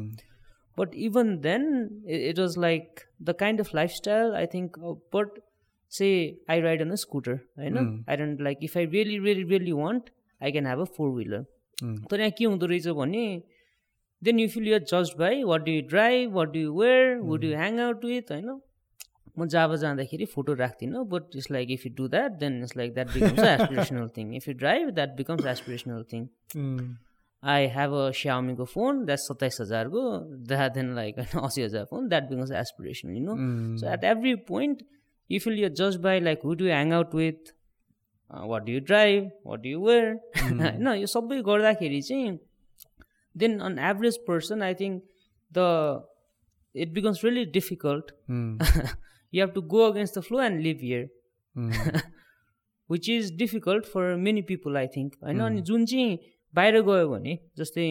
But 0.79 0.95
even 1.09 1.37
then 1.49 1.67
it 2.21 2.39
was 2.39 2.59
like 2.67 3.03
the 3.23 3.35
kind 3.41 3.67
of 3.67 3.75
lifestyle 3.81 4.35
I 4.43 4.47
think 4.55 4.79
but 5.17 5.43
say 5.93 6.13
I 6.51 6.61
ride 6.69 6.83
on 6.83 6.91
a 6.91 7.01
scooter 7.05 7.43
होइन. 7.59 7.77
I 8.09 8.17
don't 8.17 8.41
like 8.51 8.65
if 8.71 8.77
I 8.77 8.87
really 8.95 9.19
really 9.27 9.45
really 9.51 9.73
want 9.83 10.11
I 10.41 10.53
can 10.53 10.67
have 10.67 10.81
a 10.81 10.89
four 10.97 11.11
wheeler 11.19 11.43
तर 11.83 12.21
यहाँ 12.21 12.39
के 12.39 12.45
हुँदो 12.45 12.67
रहेछ 12.67 12.89
भने 13.03 13.27
then 14.23 14.39
you 14.41 14.49
feel 14.49 14.69
your 14.69 14.85
जज 14.91 15.13
by 15.19 15.43
what 15.45 15.65
do 15.65 15.73
you 15.73 15.83
drive 15.89 16.33
what 16.35 16.53
do 16.53 16.59
you 16.61 16.79
wear 16.81 17.19
would 17.23 17.45
you 17.45 17.51
hang 17.53 17.81
out 17.81 18.05
with 18.05 18.33
होइन 18.33 18.61
म 19.39 19.47
जाब 19.49 19.75
जाँदाखेरि 19.77 20.25
फोटो 20.27 20.55
राख्दिनँ 20.57 21.05
but 21.09 21.37
it's 21.37 21.51
like 21.51 21.71
if 21.71 21.87
you 21.87 21.93
do 21.97 22.09
that 22.09 22.39
then 22.41 22.63
it's 22.63 22.77
like 22.77 22.95
that 22.95 23.13
becomes 23.15 23.39
aspirational 23.47 24.09
thing 24.17 24.35
if 24.37 24.49
you 24.49 24.55
drive 24.57 24.91
that 24.91 25.17
becomes 25.17 25.47
aspirational 25.47 26.05
thing 26.13 26.29
I 27.43 27.67
have 27.75 27.93
a 27.95 28.11
स्यामीको 28.15 28.65
phone 28.67 29.05
that 29.05 29.19
सत्ताइस 29.19 29.61
हजारको 29.61 30.05
that 30.47 30.73
then 30.75 30.95
like 30.95 31.19
होइन 31.19 31.45
असी 31.47 31.63
हजार 31.63 31.85
phone 31.91 32.09
that 32.09 32.29
becomes 32.31 32.53
aspirational 32.61 33.17
you 33.17 33.23
know 33.25 33.37
so 33.79 33.93
at 33.93 34.05
every 34.07 34.35
point 34.49 34.83
you 35.31 35.41
feel 35.41 35.59
you 35.59 35.69
जज 35.77 35.97
by 36.03 36.21
like 36.21 36.43
who 36.45 36.55
do 36.55 36.65
hang 36.67 36.93
out 36.93 37.15
with 37.15 37.53
what 38.31 38.63
do 38.63 38.73
you 38.73 38.81
wear 38.83 39.31
what 39.47 39.61
do 39.61 39.69
you 39.69 39.85
where 39.85 40.13
होइन 40.43 40.89
यो 40.95 41.07
सबै 41.11 41.41
गर्दाखेरि 41.43 42.03
चाहिँ 42.03 42.37
then 43.37 43.59
on 43.61 43.79
average 43.85 44.19
person 44.27 44.63
I 44.63 44.75
think 44.75 45.03
the 45.51 45.69
it 46.75 46.93
becomes 46.93 47.25
really 47.25 47.45
difficult 47.53 48.13
you 48.31 49.41
have 49.41 49.55
to 49.55 49.63
go 49.69 49.87
against 49.91 50.19
the 50.19 50.23
flow 50.23 50.43
and 50.43 50.61
live 50.61 50.81
here 50.83 51.09
which 52.91 53.09
is 53.11 53.37
difficult 53.37 53.85
for 53.87 54.15
many 54.19 54.43
people 54.45 54.77
I 54.77 54.87
think 54.97 55.15
होइन 55.23 55.41
अनि 55.43 55.63
जुन 55.63 55.87
चाहिँ 55.87 56.19
बाहिर 56.55 56.81
गयो 56.83 57.09
भने 57.09 57.39
जस्तै 57.59 57.87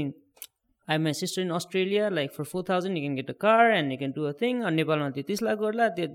I 0.87 0.97
my 0.99 1.13
sister 1.15 1.41
in 1.41 1.49
Australia 1.51 2.09
like 2.11 2.31
for 2.31 2.43
four 2.45 2.63
thousand 2.69 2.97
you 2.97 3.03
can 3.03 3.15
get 3.15 3.29
a 3.29 3.33
car 3.41 3.71
and 3.71 3.91
you 3.91 3.97
can 3.97 4.11
do 4.11 4.23
a 4.23 4.31
thing 4.41 4.61
अनि 4.61 4.75
नेपालमा 4.75 5.09
त्यो 5.11 5.23
तिस 5.23 5.41
लाख 5.43 5.57
गर्ला 5.59 5.87
त्यो 5.91 6.07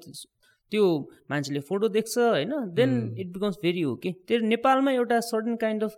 त्यो 0.72 0.84
मान्छेले 1.30 1.60
फोटो 1.62 1.88
देख्छ 1.90 2.18
होइन 2.18 2.52
देन 2.74 2.92
इट 3.18 3.28
बिकम्स 3.28 3.58
भेरी 3.62 3.80
हो 3.82 3.94
कि 3.96 4.12
त्यो 4.28 4.38
नेपालमा 4.46 4.92
एउटा 4.92 5.20
certain 5.28 5.56
kind 5.56 5.84
of 5.84 5.96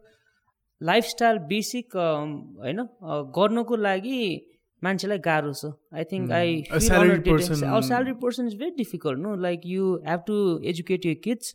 lifestyle 0.83 1.39
basic 1.51 1.97
होइन 1.97 2.79
अ, 2.79 3.23
गर्नको 3.37 3.77
लागि 3.77 4.21
मान्छेलाई 4.83 5.19
गाह्रो 5.25 5.53
छ। 5.53 5.73
I 5.95 6.05
think 6.13 6.31
I 6.33 6.63
salary 7.89 8.13
person 8.23 8.47
is 8.47 8.55
very 8.63 8.71
difficult 8.79 9.19
no 9.19 9.35
like 9.43 9.61
you 9.67 9.95
have 10.07 10.21
to 10.27 10.37
educate 10.73 11.07
you 11.07 11.15
kids 11.25 11.55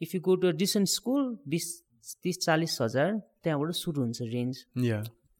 if 0.00 0.14
you 0.14 0.20
go 0.28 0.36
to 0.44 0.50
decent 0.62 0.88
school 0.88 1.36
बिस 1.48 1.66
तिस 2.22 2.38
चालिस 2.46 2.78
हजार 2.82 3.12
त्यहाँबाट 3.44 3.72
सुरु 3.74 4.00
हुन्छ 4.02 4.22
रेन्ज 4.32 4.64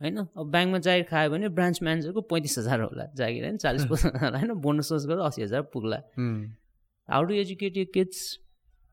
होइन? 0.01 0.17
अब 0.19 0.51
ब्याङ्कमा 0.53 0.79
जागिर 0.87 1.05
खायो 1.11 1.31
भने 1.31 1.49
ब्रान्च 1.59 1.79
म्यानेजरको 1.83 2.21
पैँतिस 2.33 2.59
हजार 2.59 2.81
होला। 2.81 3.05
जागिर 3.17 3.45
होइन 3.45 3.57
चालिस 3.65 3.85
पचास 3.91 4.13
हजार 4.15 4.35
होइन 4.37 4.53
बोनस 4.67 4.89
सोस 4.89 5.07
गरेर 5.07 5.21
असी 5.29 5.43
हजार 5.43 5.63
पुग्ला। 5.73 6.01
How 7.09 7.23
do 7.31 7.35
educate 7.45 7.77
you 7.77 7.85
kids 7.95 8.21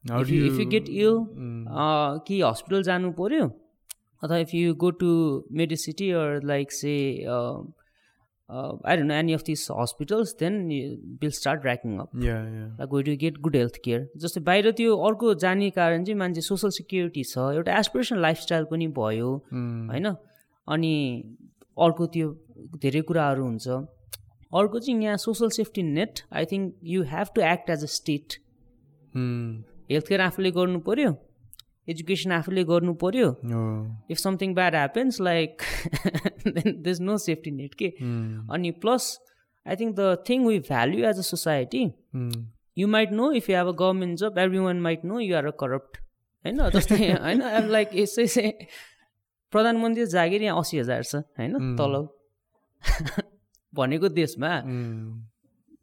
if 0.06 0.60
you 0.60 0.66
get 0.70 0.90
ill 0.90 1.20
कि 2.28 2.42
हस्पिटल 2.42 2.84
जानु 2.84 3.12
पऱ्यो 3.20 3.48
अथवा 4.24 4.38
if 4.38 4.54
you 4.56 4.74
go 4.84 4.90
to 5.00 5.10
medicity 5.62 6.10
or 6.20 6.44
like 6.46 6.72
say 6.72 6.94
I 8.50 8.96
don't 8.98 9.08
know 9.08 9.14
any 9.14 9.34
of 9.34 9.42
this 9.46 9.68
hospitals 9.80 10.36
then 10.40 10.58
will 11.22 11.32
start 11.38 11.66
racking 11.66 11.98
up 12.00 12.10
like 12.80 12.94
we 12.94 13.04
to 13.04 13.16
get 13.22 13.38
good 13.48 13.56
health 13.56 13.78
care 13.86 14.08
जस्तै 14.26 14.42
बाहिर 14.50 14.72
त्यो 14.80 14.96
अर्को 15.08 15.34
जाने 15.44 15.70
कारण 15.78 16.04
चाहिँ 16.04 16.18
मान्छे 16.20 16.42
सोसल 16.50 16.70
सिक्युरिटी 16.78 17.24
छ 17.32 17.48
एउटा 17.56 17.78
एसपिरेसनल 17.80 18.22
लाइफस्टाइल 18.22 18.66
पनि 18.72 18.88
भयो 19.00 19.30
उम्, 19.54 19.90
होइन? 19.90 20.08
अनि 20.68 20.94
अर्को 21.78 22.06
त्यो 22.16 22.28
धेरै 22.82 23.02
कुराहरू 23.02 23.44
हुन्छ। 23.46 23.68
अर्को 24.52 24.80
चाहिँ 24.80 25.04
यहाँ 25.04 25.18
social 25.18 25.50
safety 25.54 25.84
net 25.84 26.20
I 26.32 26.46
think 26.52 26.74
you 26.94 27.04
have 27.14 27.28
to 27.36 27.42
act 27.52 27.70
as 27.70 27.84
a 27.84 27.92
state 27.94 28.34
health 29.14 30.08
care 30.08 30.22
आफूले 30.22 30.52
गर्नु 30.60 30.80
पऱ्यो 30.90 31.12
एजुकेसन 31.88 32.32
आफूले 32.32 32.64
गर्नु 32.64 32.94
पऱ्यो 33.04 33.28
हो, 33.30 33.62
if 34.12 34.18
something 34.18 34.54
bad 34.56 34.76
happens 34.76 35.20
like 35.22 35.62
then 36.48 36.82
there's 36.84 37.00
no 37.02 37.18
safety 37.26 37.52
net 37.52 37.74
के 37.82 37.88
अनि 38.56 38.72
plus 38.84 39.10
I 39.66 39.76
think 39.82 39.96
the 40.00 40.16
thing 40.30 40.46
we 40.48 40.60
value 40.70 41.06
as 41.10 41.18
a 41.18 41.28
society 41.30 41.84
um, 42.16 42.32
you 42.82 42.88
might 42.94 43.12
know 43.18 43.26
if 43.40 43.48
you 43.50 43.56
have 43.56 43.68
a 43.72 43.76
government 43.84 44.20
job 44.24 44.38
everyone 44.44 44.80
might 44.88 45.04
know 45.10 45.20
you 45.24 45.36
are 45.40 45.46
a 45.50 45.56
corrupt. 45.64 46.00
होइन 46.46 46.58
जस्तै 46.72 46.96
होइन 47.12 47.42
अब 47.50 47.70
like 47.72 47.90
यसै 47.96 48.26
चाहिँ 48.28 48.52
प्रधानमन्त्री 49.54 50.06
जागिर 50.14 50.42
यहाँ 50.44 50.60
असी 50.60 50.80
हजार 50.80 51.04
छ 51.04 51.22
होइन 51.40 51.76
तलब 51.78 52.10
भनेको 53.74 54.10
देशमा 54.18 54.50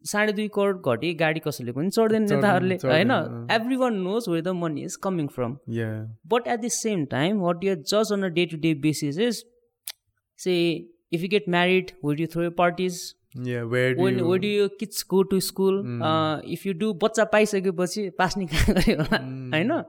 साढे 0.03 0.33
दुई 0.33 0.47
करोड 0.47 0.81
घटी 0.85 1.13
गाडी 1.13 1.39
कसैले 1.39 1.71
पनि 1.71 1.89
चढ्दैन 1.89 2.21
नेताहरूले 2.21 2.75
होइन। 2.75 3.11
Everyone 3.75 3.95
knows 3.95 4.29
where 4.29 4.43
the 4.43 4.47
money 4.47 4.83
is 4.83 4.95
coming 4.95 5.27
from 5.27 5.57
yeah 5.69 6.17
but 6.27 6.47
at 6.47 6.59
the 6.59 6.67
same 6.67 7.05
time 7.05 7.39
what 7.39 7.63
you 7.63 7.75
जज 7.75 8.13
on 8.13 8.23
a 8.23 8.27
day 8.27 8.45
to 8.45 8.57
day 8.57 8.73
basis 8.73 9.19
is 9.19 9.45
say 10.37 10.55
if 11.13 11.21
you 11.21 11.27
get 11.27 11.49
married 11.49 11.91
would 12.03 12.19
you 12.19 12.27
throw 12.27 12.49
parties 12.51 13.15
yeah 13.47 13.63
your 14.57 14.69
kids 14.69 15.03
go 15.03 15.23
to 15.23 15.37
school? 15.39 15.77
Uh, 16.03 16.41
if 16.55 16.65
you 16.65 16.73
do 16.73 16.93
बच्चा 16.93 17.23
पाइसकेपछि 17.23 18.09
pass 18.09 18.33
कहाँ 18.37 18.75
गऱ्यो 18.75 18.97
होला 18.97 19.17
होइन? 19.49 19.83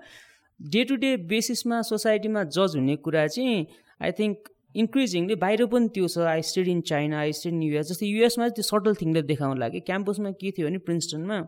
day 0.63 0.85
to 0.85 0.97
day 0.97 1.17
बेसिसमा 1.17 1.83
सोसाइटीमा 1.83 2.45
जज 2.45 2.77
हुने 2.77 2.97
कुरा 2.97 3.27
चाहिँ 3.27 3.67
आई 4.03 4.13
थिङ्क 4.13 4.49
इन्क्रिजिङली 4.75 5.35
बाहिर 5.41 5.67
पनि 5.73 5.89
त्यो 5.95 6.07
छ 6.09 6.19
I 6.29 6.43
stayed 6.51 6.69
in 6.69 6.81
China 6.91 7.19
I 7.21 7.33
stayed 7.39 7.53
in 7.53 7.63
US 7.63 7.89
जस्तै 7.89 8.07
युएसमा 8.07 8.49
त्यो 8.59 8.65
सटल 8.65 8.95
थिङले 9.01 9.23
देखाउनु 9.31 9.61
लाग्यो। 9.61 9.81
क्याम्पसमा 9.87 10.31
के 10.41 10.51
थियो 10.51 10.69
भने 10.69 10.79
प्रिन्सटनमा 10.87 11.39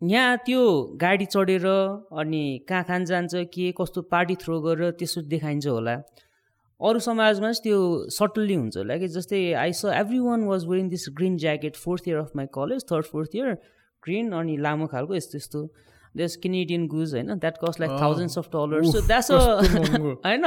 यहाँ 0.00 0.36
त्यो 0.46 0.60
गाडी 1.00 1.26
चढेर 1.26 1.66
अनि 2.20 2.42
कहाँ 2.68 2.84
खान 2.88 3.04
जान्छ 3.04 3.44
के 3.54 3.72
कस्तो 3.80 4.02
पार्टी 4.12 4.34
थ्रो 4.40 4.60
गरेर 4.60 4.90
त्यसो 4.96 5.22
देखाइन्छ 5.28 5.66
होला। 5.66 5.94
अरू 6.80 6.98
समाजमा 7.04 7.50
चाहिँ 7.52 7.62
त्यो 7.62 7.78
सटल्ली 8.10 8.54
हुन्छ 8.54 8.76
होला 8.76 8.96
कि 8.96 9.08
जस्तै 9.12 9.42
I 9.60 9.72
saw 9.76 9.92
everyone 10.20 10.44
was 10.48 10.64
wearing 10.66 10.88
this 10.88 11.04
green 11.16 11.36
jacket 11.38 11.76
fourth 11.76 12.08
year 12.08 12.18
of 12.18 12.30
my 12.36 12.46
college 12.54 12.84
third 12.90 13.04
fourth 13.06 13.36
year 13.36 13.54
green 14.02 14.32
अनि 14.32 14.56
लामो 14.56 14.86
खालको 14.88 15.14
यस्तो 15.14 15.38
यस्तो। 15.38 15.60
देस 16.16 16.36
केनेडियन 16.42 16.86
गुज 16.88 17.14
होइन? 17.14 17.34
That 17.38 17.56
cost 17.64 17.80
like 17.80 17.90
thousands 18.00 18.38
of 18.38 18.48
dollars 18.54 18.92
so 18.92 19.00
that's. 19.06 19.30
होइन? 20.24 20.46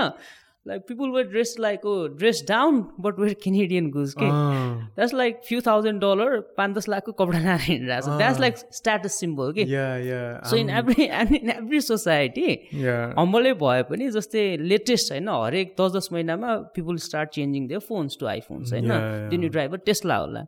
Like 0.68 0.82
people 0.88 1.10
wear 1.12 1.26
dress 1.28 1.56
like 1.60 1.86
oh 1.86 1.94
dress 2.20 2.44
down 2.50 2.76
but 3.06 3.18
wear 3.20 3.34
Canadian 3.44 3.90
goose 3.92 4.14
के 4.20 4.26
अँ, 4.26 4.76
that's 4.96 5.14
like 5.14 5.40
few 5.48 5.60
thousand 5.66 6.02
dollar 6.02 6.40
पाँच 6.58 6.76
दस 6.78 6.88
लाखको 6.90 7.12
कपडा 7.22 7.40
लगाएर 7.40 7.60
हिँडिरहेको 7.62 8.12
छ 8.14 8.18
द्याट्स 8.18 8.40
लाइक 8.40 8.58
स्ट्याटस 8.78 9.20
सिम्बल 9.20 9.52
के 9.58 9.64
yeah 9.72 9.88
yeah 10.06 10.22
so 10.50 10.56
in 10.58 10.70
every 10.82 11.04
in 11.40 11.50
every 11.56 11.82
society 11.88 12.48
yeah 12.84 12.96
हम्बलै 13.20 13.54
भए 13.64 13.82
पनि 13.90 14.10
जस्तै 14.18 14.46
लेटेस्ट 14.62 15.12
होइन 15.12 15.28
हरेक 15.34 15.76
दस 15.82 15.92
दस 15.96 16.10
महिनामा 16.14 16.56
people 16.78 16.98
start 17.08 17.30
changing 17.40 17.68
their 17.68 17.80
phones 17.90 18.18
to 18.20 18.26
iPhones 18.36 18.74
होइन 18.74 18.92
Yeah, 18.94 19.04
yeah. 19.10 19.30
Then 19.32 19.44
you 19.44 19.50
driver 19.58 19.78
Tesla 19.92 20.18
होला 20.24 20.46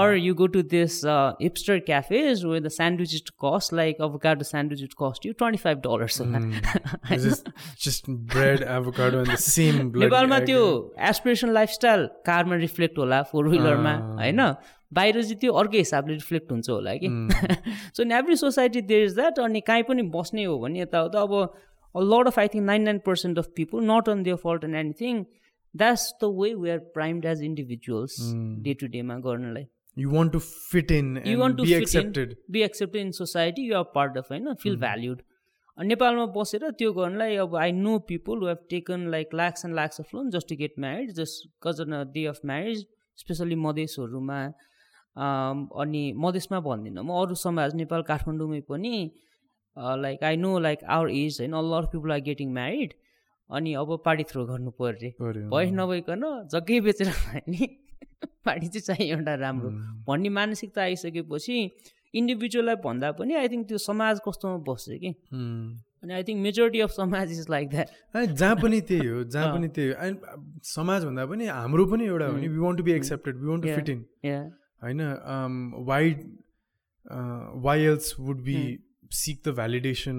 or 0.00 0.14
you 0.16 0.34
go 0.42 0.46
to 0.58 0.62
this 0.76 1.00
hipster 1.42 1.78
cafes 1.88 2.44
where 2.44 2.60
the 2.60 2.74
sandwich 2.76 3.14
it 3.14 3.30
cost 3.46 3.72
like 3.80 4.00
अब 4.08 4.20
गाडो 4.24 4.44
sandwich 4.52 4.82
it 4.82 4.94
cost 5.02 5.26
you 5.26 5.32
twenty 5.38 5.62
five 5.64 5.80
dollars 5.88 6.20
होला 6.20 6.44
This 7.08 7.24
is 7.26 7.42
just 7.82 8.08
bread, 8.30 8.62
avocado, 8.76 9.18
and 9.18 9.30
the 9.30 9.36
नेपालमा. 10.04 10.38
त्यो 10.46 10.62
aspiration 11.10 11.50
lifestyle 11.52 12.06
कारमा 12.26 12.56
reflect 12.56 12.98
होला 12.98 13.22
four 13.32 13.48
व्हिलरमा 13.48 13.94
होइन? 14.22 14.40
बाहिर 14.92 15.22
चाहिँ 15.22 15.36
त्यो 15.40 15.52
अर्कै 15.52 15.78
हिसाबले 15.78 16.14
रिफ्लेक्ट 16.14 16.52
हुन्छ 16.52 16.70
होला 16.70 16.94
कि? 16.94 17.08
So 17.96 18.02
in 18.02 18.12
every 18.12 18.36
society 18.36 18.80
there 18.90 19.04
is 19.04 19.14
that 19.14 19.38
अनि 19.38 19.60
काहीँ 19.60 19.82
पनि 19.88 20.02
बस्ने 20.16 20.44
हो 20.44 20.58
भने 20.58 20.80
यताउता 20.80 21.20
अब 21.20 21.32
lot 21.94 22.26
of 22.26 22.38
I 22.38 22.48
think 22.54 22.66
nine 22.66 22.82
nine 22.82 22.98
percent 23.06 23.38
of 23.38 23.46
people 23.56 23.84
not 23.90 24.08
on 24.08 24.22
their 24.22 24.36
fault 24.44 24.64
and 24.64 24.76
anything 24.76 25.24
that's 25.74 26.12
the 26.22 26.30
way 26.40 26.54
we 26.54 26.70
are 26.70 26.78
primed 26.98 27.24
as 27.24 27.42
individuals 27.42 28.16
day 28.66 28.74
to 28.74 28.86
डेमा 28.86 29.18
गर्नलाई. 29.30 29.66
And 31.16 31.26
you 31.26 31.38
want 31.38 31.56
to 31.58 31.62
be 31.62 31.70
fit 31.74 31.82
accepted. 31.82 32.32
in 32.32 32.52
be 32.52 32.62
accepted 32.62 33.00
in 33.00 33.12
society 33.12 33.62
you 33.62 33.76
are 33.76 33.86
part 33.94 34.18
of 34.22 34.30
होइन? 34.30 34.54
Feel 34.62 34.76
valued 34.76 35.22
नेपालमा 35.78 36.26
बसेर 36.34 36.70
त्यो 36.72 36.92
गर्नलाई 36.92 37.36
अब 37.36 37.56
I 37.56 37.72
know 37.74 37.98
people 38.08 38.42
who 38.42 38.46
have 38.48 38.58
taken 38.70 39.08
like 39.10 39.34
lakhs 39.34 39.64
and 39.64 39.76
lakhs 39.76 40.00
of 40.00 40.14
loan 40.14 40.30
just 40.30 40.48
to 40.48 40.56
get 40.56 40.74
married 40.78 41.10
just 41.14 41.48
cause 41.62 41.80
on 41.80 41.92
a 41.92 42.02
day 42.12 42.24
of 42.26 42.40
marriage 42.46 42.86
especially 43.18 43.54
मधेसहरूमा 43.56 44.40
um, 45.16 45.66
अनि 45.82 46.12
मधेसमा 46.16 46.60
भन्दिनँ 46.60 47.02
म 47.02 47.20
अरू 47.20 47.34
समाज 47.34 47.74
नेपाल 47.74 48.02
काठमाडौँमै 48.02 48.60
पनि 48.68 48.94
like 49.76 50.24
I 50.24 50.36
know 50.36 50.58
like 50.58 50.84
our 50.90 51.10
age 51.12 51.40
होइन 51.40 51.52
all 51.52 51.72
of 51.78 51.90
people 51.92 52.12
are 52.12 52.20
getting 52.28 52.52
married 52.52 52.94
अनि 53.50 53.74
अब 53.74 53.96
पार्टी 54.04 54.24
थ्रो 54.30 54.44
गर्नु 54.46 54.70
पर्यो। 54.80 55.48
भए 55.50 55.70
नभइकन 55.72 56.24
जग्गै 56.52 56.80
बेचेर 56.80 57.12
नि 57.48 57.68
पार्टी 58.44 58.68
चाहिँ 58.68 58.86
चाहियो 58.86 59.16
एउटा 59.16 59.34
राम्रो। 59.42 59.70
भन्ने 60.08 60.28
मानसिकता 60.38 60.82
आइसकेपछि 60.82 61.58
इन्डिभिजुअललाई 62.20 62.76
भन्दा 62.84 63.10
पनि 63.18 63.34
आई 63.42 63.48
थिङ्क 63.48 63.66
त्यो 63.68 63.78
समाज 63.84 64.20
कस्तोमा 64.28 64.56
बस्छ 64.68 64.98
कि। 65.02 65.10
अनि 65.32 66.12
आई 66.14 66.22
थिङ्क 66.28 66.42
मेजोरिटी 66.42 66.80
अफ 66.80 66.90
समाज 66.90 67.32
इज 67.32 67.46
लाइक 67.50 67.68
द्याट 67.70 67.88
जहाँ 68.16 68.56
पनि 68.62 68.80
त्यही 68.90 69.06
हो 69.08 69.22
जहाँ। 69.36 69.54
पनि 69.56 69.68
त्यही 69.68 69.88
हो। 69.88 69.94
अनि 70.06 70.14
समाज 70.70 71.04
भन्दा 71.04 71.26
पनि 71.26 71.46
हाम्रो 71.46 71.86
पनि 71.92 72.04
एउटा 72.06 72.26
हो 72.26 72.36
नि 72.38 72.48
we 72.48 72.58
want 72.58 72.78
to 72.78 72.84
be 72.84 72.92
accepted 72.92 73.36
we 73.36 73.46
want 73.46 73.62
to. 73.64 73.74
Fit 73.74 73.88
in 73.88 74.04
होइन 74.82 75.00
why 75.88 76.04
why 77.64 77.78
else 77.84 78.14
would 78.18 78.42
be 78.42 78.58
sick 79.12 79.40
the 79.46 79.54
validation 79.54 80.16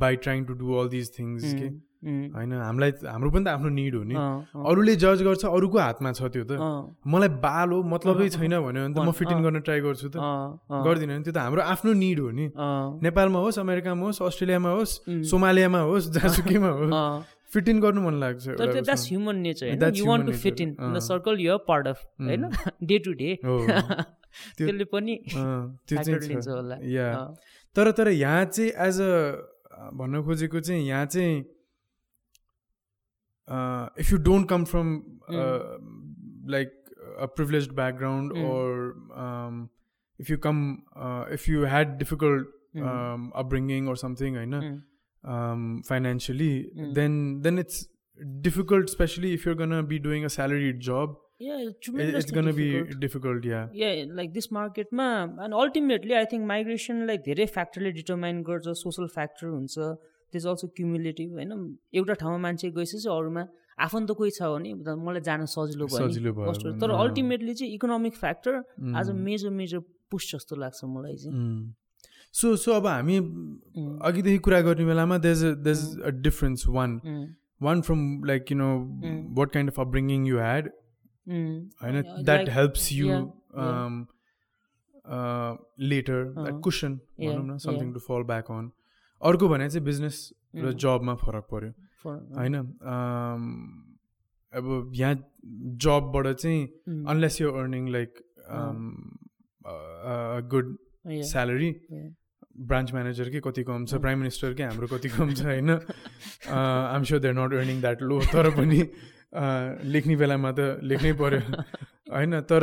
by 0.00 0.16
trying 0.26 0.44
to 0.44 0.54
do 0.54 0.74
all 0.74 0.88
these 0.88 1.10
things 1.18 1.54
के? 1.54 1.68
होइन 2.02 2.52
हामीलाई 2.52 2.90
हाम्रो 3.04 3.30
पनि 3.30 3.44
त 3.44 3.48
आफ्नो 3.48 3.68
निड 3.68 3.94
हो 3.94 4.02
नि। 4.08 4.16
अरूले 4.56 4.94
जज 4.96 5.22
गर्छ 5.22 5.44
अरूको 5.46 5.78
हातमा 5.78 6.12
छ 6.12 6.20
त्यो 6.32 6.44
त। 6.48 6.52
मलाई 7.04 7.28
बाल 7.44 7.68
हो 7.70 7.78
मतलबै 7.92 8.28
छैन 8.32 8.54
भन्यो 8.56 8.80
भने 8.80 8.94
त 8.94 8.98
म 8.98 9.12
फिट 9.12 9.30
इन 9.30 9.40
गर्न 9.44 9.60
ट्राई 9.60 9.80
गर्छु 9.84 10.08
त। 10.08 10.16
गर्दिनँ 10.70 11.20
त्यो 11.24 11.32
त 11.32 11.38
हाम्रो 11.44 11.62
आफ्नो 11.62 11.92
निड 11.92 12.18
हो 12.20 12.30
नि। 12.30 12.46
नेपालमा 13.04 13.38
होस् 13.44 13.58
अमेरिकामा 13.60 14.04
होस् 14.06 14.22
अस्ट्रेलियामा 14.22 14.70
होस् 14.78 14.92
सोमालियामा 15.28 15.80
होस् 15.90 16.10
जहाँसुकैमा 16.16 16.70
होस् 16.80 16.96
फिट 17.52 17.68
इन 17.68 17.80
गर्नु 17.80 18.00
मन 18.00 18.14
लाग्छ 18.22 18.44
तर 18.48 18.72
त्यो 18.72 18.82
द्याट्स। 18.88 19.04
ह्युमन 19.10 19.36
नेचर 19.44 19.66
होइन 19.68 19.94
you 20.00 20.04
want 20.06 20.26
to 20.26 20.32
fit 20.40 20.60
in 20.60 20.70
the. 20.80 20.98
Circle 21.04 21.34
you 21.40 21.58
part 21.68 21.86
of 21.88 21.98
होइन 22.24 22.42
डे 22.88 22.98
टु 23.04 23.12
डे 23.20 23.30
त्यसले 24.56 24.84
पनि 24.88 25.14
त्यो 25.28 26.02
चाहिँ 26.02 26.34
होला। 26.48 26.76
या। 26.86 27.08
तर 27.76 27.90
तर 27.92 28.08
यहाँ 28.08 28.44
चाहिँ 28.46 28.70
एज 28.86 29.00
अ 29.00 29.90
भन्न 29.98 30.22
खोजेको 30.22 30.60
चाहिँ 30.60 30.86
यहाँ 30.86 31.06
चाहिँ 31.06 31.59
If 34.01 34.11
you 34.11 34.17
don't 34.29 34.49
come 34.49 34.63
from 34.73 34.93
like 36.55 36.71
a 37.19 37.25
privilege 37.37 37.69
background 37.75 38.33
Mm. 38.33 38.45
or 38.51 39.69
if 40.19 40.29
you 40.31 40.37
come 40.47 40.59
if 41.33 41.49
you 41.49 41.65
had 41.73 41.97
difficult 41.97 42.51
upbringing 43.41 43.85
or 43.91 43.93
something 43.99 44.33
होइन 44.37 44.53
Mm. 44.61 44.71
um, 45.23 45.61
financially 45.89 46.53
Mm. 46.77 46.89
then 46.97 47.13
then 47.45 47.61
it's 47.63 47.77
difficult 48.47 48.89
especially 48.91 49.31
if 49.37 49.45
you're 49.45 49.59
gonna 49.61 49.79
be 49.93 49.99
doing 50.07 50.25
a 50.29 50.31
salaried 50.35 50.81
job 50.89 51.13
Yeah, 51.45 51.61
it's 51.61 51.69
it- 51.69 51.69
it's 51.69 51.85
tremendously 51.85 52.35
gonna 52.37 52.51
difficult. 52.57 52.91
be 52.91 52.99
difficult 53.05 53.47
yeah 53.51 53.63
yeah 53.83 54.11
like 54.19 54.31
this 54.33 54.51
मार्केटमा 54.57 55.07
and 55.45 55.55
ultimately 55.61 56.13
I 56.19 56.25
think 56.33 56.45
माइग्रेसनलाई 56.51 57.17
धेरै 57.29 57.45
फ्याक्टरले 57.55 57.91
determine 58.01 58.41
गर्छ 58.51 58.75
social 58.83 59.07
factor 59.15 59.47
हुन्छ 59.47 59.89
त्यस 60.32 60.46
also 60.46 60.66
cumulative 60.76 61.32
होइन 61.32 61.50
एउटा 61.94 62.14
ठाउँमा 62.20 62.38
मान्छे 62.46 62.70
गइसकेपछि 62.76 63.08
अरूमा 63.16 63.42
आफन्त 63.78 64.10
कोही 64.12 64.30
छ 64.30 64.42
भने 64.54 64.70
मलाई 65.04 65.22
जान 65.26 65.44
सजिलो 65.50 65.86
भयो 65.88 66.76
तर। 66.80 66.90
अल्टिमेटली 66.92 67.54
चाहिँ 67.54 67.72
economic 67.74 68.14
factor 68.14 68.54
as 69.00 69.08
a 69.08 69.12
Mm. 69.12 69.20
Major 69.28 69.50
major 69.58 69.78
push 70.10 70.30
जस्तो 70.32 70.56
लाग्छ 70.56 70.84
मलाई 70.84 71.16
चाहिँ. 71.16 71.34
सो 72.34 72.54
सो 72.56 72.72
अब 72.72 72.86
हामी 72.86 73.16
अघिदेखि 74.08 74.38
कुरा 74.46 74.60
गर्ने 74.66 74.84
बेलामा 74.86 75.18
there's 75.18 75.44
there's 75.66 75.80
a 76.00 76.10
difference 76.24 76.66
one. 76.68 76.90
One 77.62 77.80
from 77.82 78.00
like 78.26 78.52
you 78.52 78.56
know. 78.58 78.68
What 79.38 79.52
kind 79.52 79.70
of 79.70 79.80
upbringing 79.80 80.26
you 80.26 80.36
had. 80.38 80.68
होइन 81.82 82.02
that 82.24 82.48
helps 82.50 82.92
you. 82.92 83.08
Later 85.90 86.18
cushion 86.64 86.92
भनौँ 87.20 87.46
न 87.46 87.56
something. 87.58 87.92
To 87.92 88.00
fall 88.00 88.22
back 88.24 88.50
on 88.50 88.70
अर्को 89.22 89.48
भने 89.48 89.68
चाहिँ 89.70 89.84
बिजनेस 89.84 90.16
र. 90.56 90.72
जबमा 90.74 91.14
फरक 91.22 91.44
पऱ्यो 91.52 91.70
होइन 92.36 92.54
अब 94.52 94.92
यहाँ 94.94 95.14
जबबाट 95.82 96.26
चाहिँ. 96.36 96.60
Unless 97.06 97.40
you 97.40 97.52
earning 97.52 97.88
like 97.88 98.12
good 100.52 100.76
salary. 101.32 101.70
Branch 102.70 102.92
म्यानेजरकै 102.92 103.40
कति 103.44 103.62
कम 103.64 103.84
छ 103.86 104.00
प्राइम 104.04 104.18
मिनिस्टरकै 104.18 104.64
हाम्रो 104.64 104.86
कति 104.88 105.08
कम 105.08 105.28
छ 105.34 105.44
होइन? 105.44 105.70
I'm 105.70 107.02
sure 107.08 107.20
they're 107.20 107.34
not 107.34 107.54
earning 107.54 107.80
that 107.80 108.02
low 108.02 108.20
तर 108.32 108.50
पनि 108.56 108.80
लेख्ने 109.94 110.16
बेलामा 110.16 110.50
त 110.52 110.82
लेख्नै 110.82 111.12
पऱ्यो 111.20 111.40
होइन 112.14 112.40
तर 112.50 112.62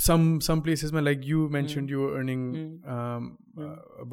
some 0.00 0.38
some 0.38 0.60
प्लेसेसमा 0.60 1.00
like 1.00 1.20
you 1.24 1.48
mention 1.48 1.88
you 1.88 2.00
earning 2.08 2.40
Mm. 2.50 3.66
अब 4.02 4.10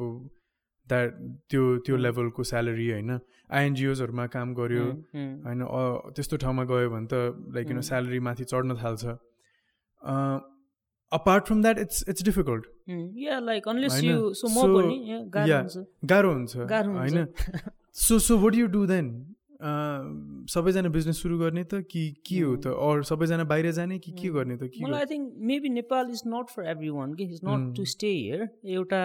द्याट 0.88 1.10
त्यो 1.50 1.62
त्यो 1.86 1.96
Mm. 1.96 2.02
लेभलको 2.02 2.42
स्यालेरी 2.42 2.90
होइन? 2.90 3.18
आइएनजिओजहरूमा 3.50 4.26
काम 4.26 4.54
गऱ्यो 4.54 4.84
Mm, 4.84 4.98
mm. 5.16 5.32
होइन? 5.46 5.60
त्यस्तो 6.16 6.36
ठाउँमा 6.36 6.64
गयो 6.64 6.90
भने 6.90 7.06
त 7.12 7.14
like 7.54 7.66
you 7.68 7.74
know 7.74 7.80
Mm. 7.80 7.88
Salary 7.88 8.20
माथि 8.20 8.44
चढ्न 8.44 8.76
थाल्छ। 8.76 9.04
Apart 11.12 11.44
from 11.46 11.62
that 11.62 11.78
it's 11.78 12.04
it's 12.08 12.22
difficult 12.24 12.64
Mm, 12.90 13.04
गाह्रो. 16.04 16.32
हुन्छ। 16.32 16.56
होइन? 16.98 17.26
So 17.92 18.18
so 18.18 18.38
what 18.38 18.54
you 18.54 18.66
do 18.66 18.86
then 18.86 19.34
सबैजना 19.60 20.88
बिजनेस 20.94 21.20
सुरु 21.22 21.38
गर्ने 21.38 21.62
त 21.64 21.80
कि 21.90 22.02
के 22.26 22.38
हो 22.40 22.56
त 22.56 22.66
अरू 22.88 23.02
सबैजना 23.02 23.44
बाहिर 23.44 23.70
जाने 23.78 23.98
कि 23.98 24.12
के. 24.12 24.28
गर्ने 24.30 24.56
त 24.56 24.68
के 24.74 24.84
मलाई 24.84 25.00
I 25.00 25.06
think 25.12 25.32
maybe 25.50 25.68
Nepal 25.68 26.10
is 26.10 26.22
not 26.26 26.50
for 26.50 26.66
everyone 26.96 27.14
कि 27.14 27.24
is 27.24 27.40
not 27.44 27.74
to. 27.76 27.84
Stay 27.92 28.10
here 28.10 28.48
एउटा. 28.76 29.00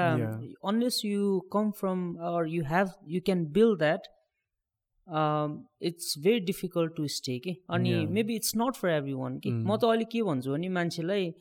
Unless 0.72 1.02
you 1.06 1.40
come 1.54 1.72
from 1.80 2.04
or 2.32 2.48
you 2.50 2.64
have 2.66 2.92
you 3.16 3.22
can 3.26 3.46
build 3.56 3.80
that 3.80 4.12
it's 5.90 6.14
very 6.24 6.40
difficult 6.52 6.96
to 6.98 7.08
stay 7.16 7.40
कि 7.40 7.56
अनि. 7.70 7.96
Maybe 8.20 8.36
it's 8.36 8.54
not 8.58 8.76
for 8.76 8.90
everyone 9.14 9.40
कि. 9.40 9.52
म 9.52 9.78
त 9.78 9.84
अहिले 9.90 10.06
के 10.12 10.22
भन्छु 10.30 10.52
भने 10.52 10.70
मान्छेलाई 10.78 11.34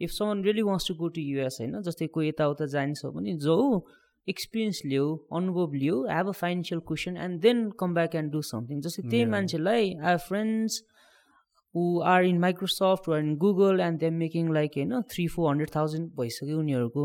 if 0.00 0.10
someone 0.10 0.42
really 0.44 0.62
wants 0.62 0.88
to 0.88 0.94
go 0.94 1.08
to 1.08 1.20
US 1.20 1.56
होइन 1.60 1.80
जस्तै 1.82 2.06
कोही 2.18 2.28
यताउता 2.28 2.66
जान्छ 2.74 3.06
भने 3.14 3.36
जाऊ 3.46 3.80
एक्सपिरियन्स 4.28 4.82
लियो 4.84 5.06
अनुभव 5.40 5.72
लियो 5.84 6.02
have 6.10 6.28
a 6.28 6.36
financial 6.42 6.80
question 6.90 7.16
and 7.28 7.40
then 7.42 7.70
come 7.80 7.94
back 7.94 8.14
and 8.14 8.32
do 8.32 8.42
something 8.50 8.80
जस्तै 8.80 9.08
त्यही. 9.08 9.24
मान्छेलाई 9.36 9.94
I 9.94 10.16
friends 10.28 10.82
who 11.74 11.86
are 12.10 12.20
in 12.26 12.36
Microsoft 12.42 13.08
or 13.10 13.16
in 13.22 13.32
Google 13.40 13.80
and 13.86 14.02
they're 14.02 14.18
making 14.18 14.46
like 14.56 14.76
you 14.80 14.84
know 14.90 15.00
three 15.14 15.24
four 15.32 15.46
hundred 15.48 15.70
thousand 15.72 16.06
भइसक्यो 16.20 16.58
उनीहरूको 16.58 17.02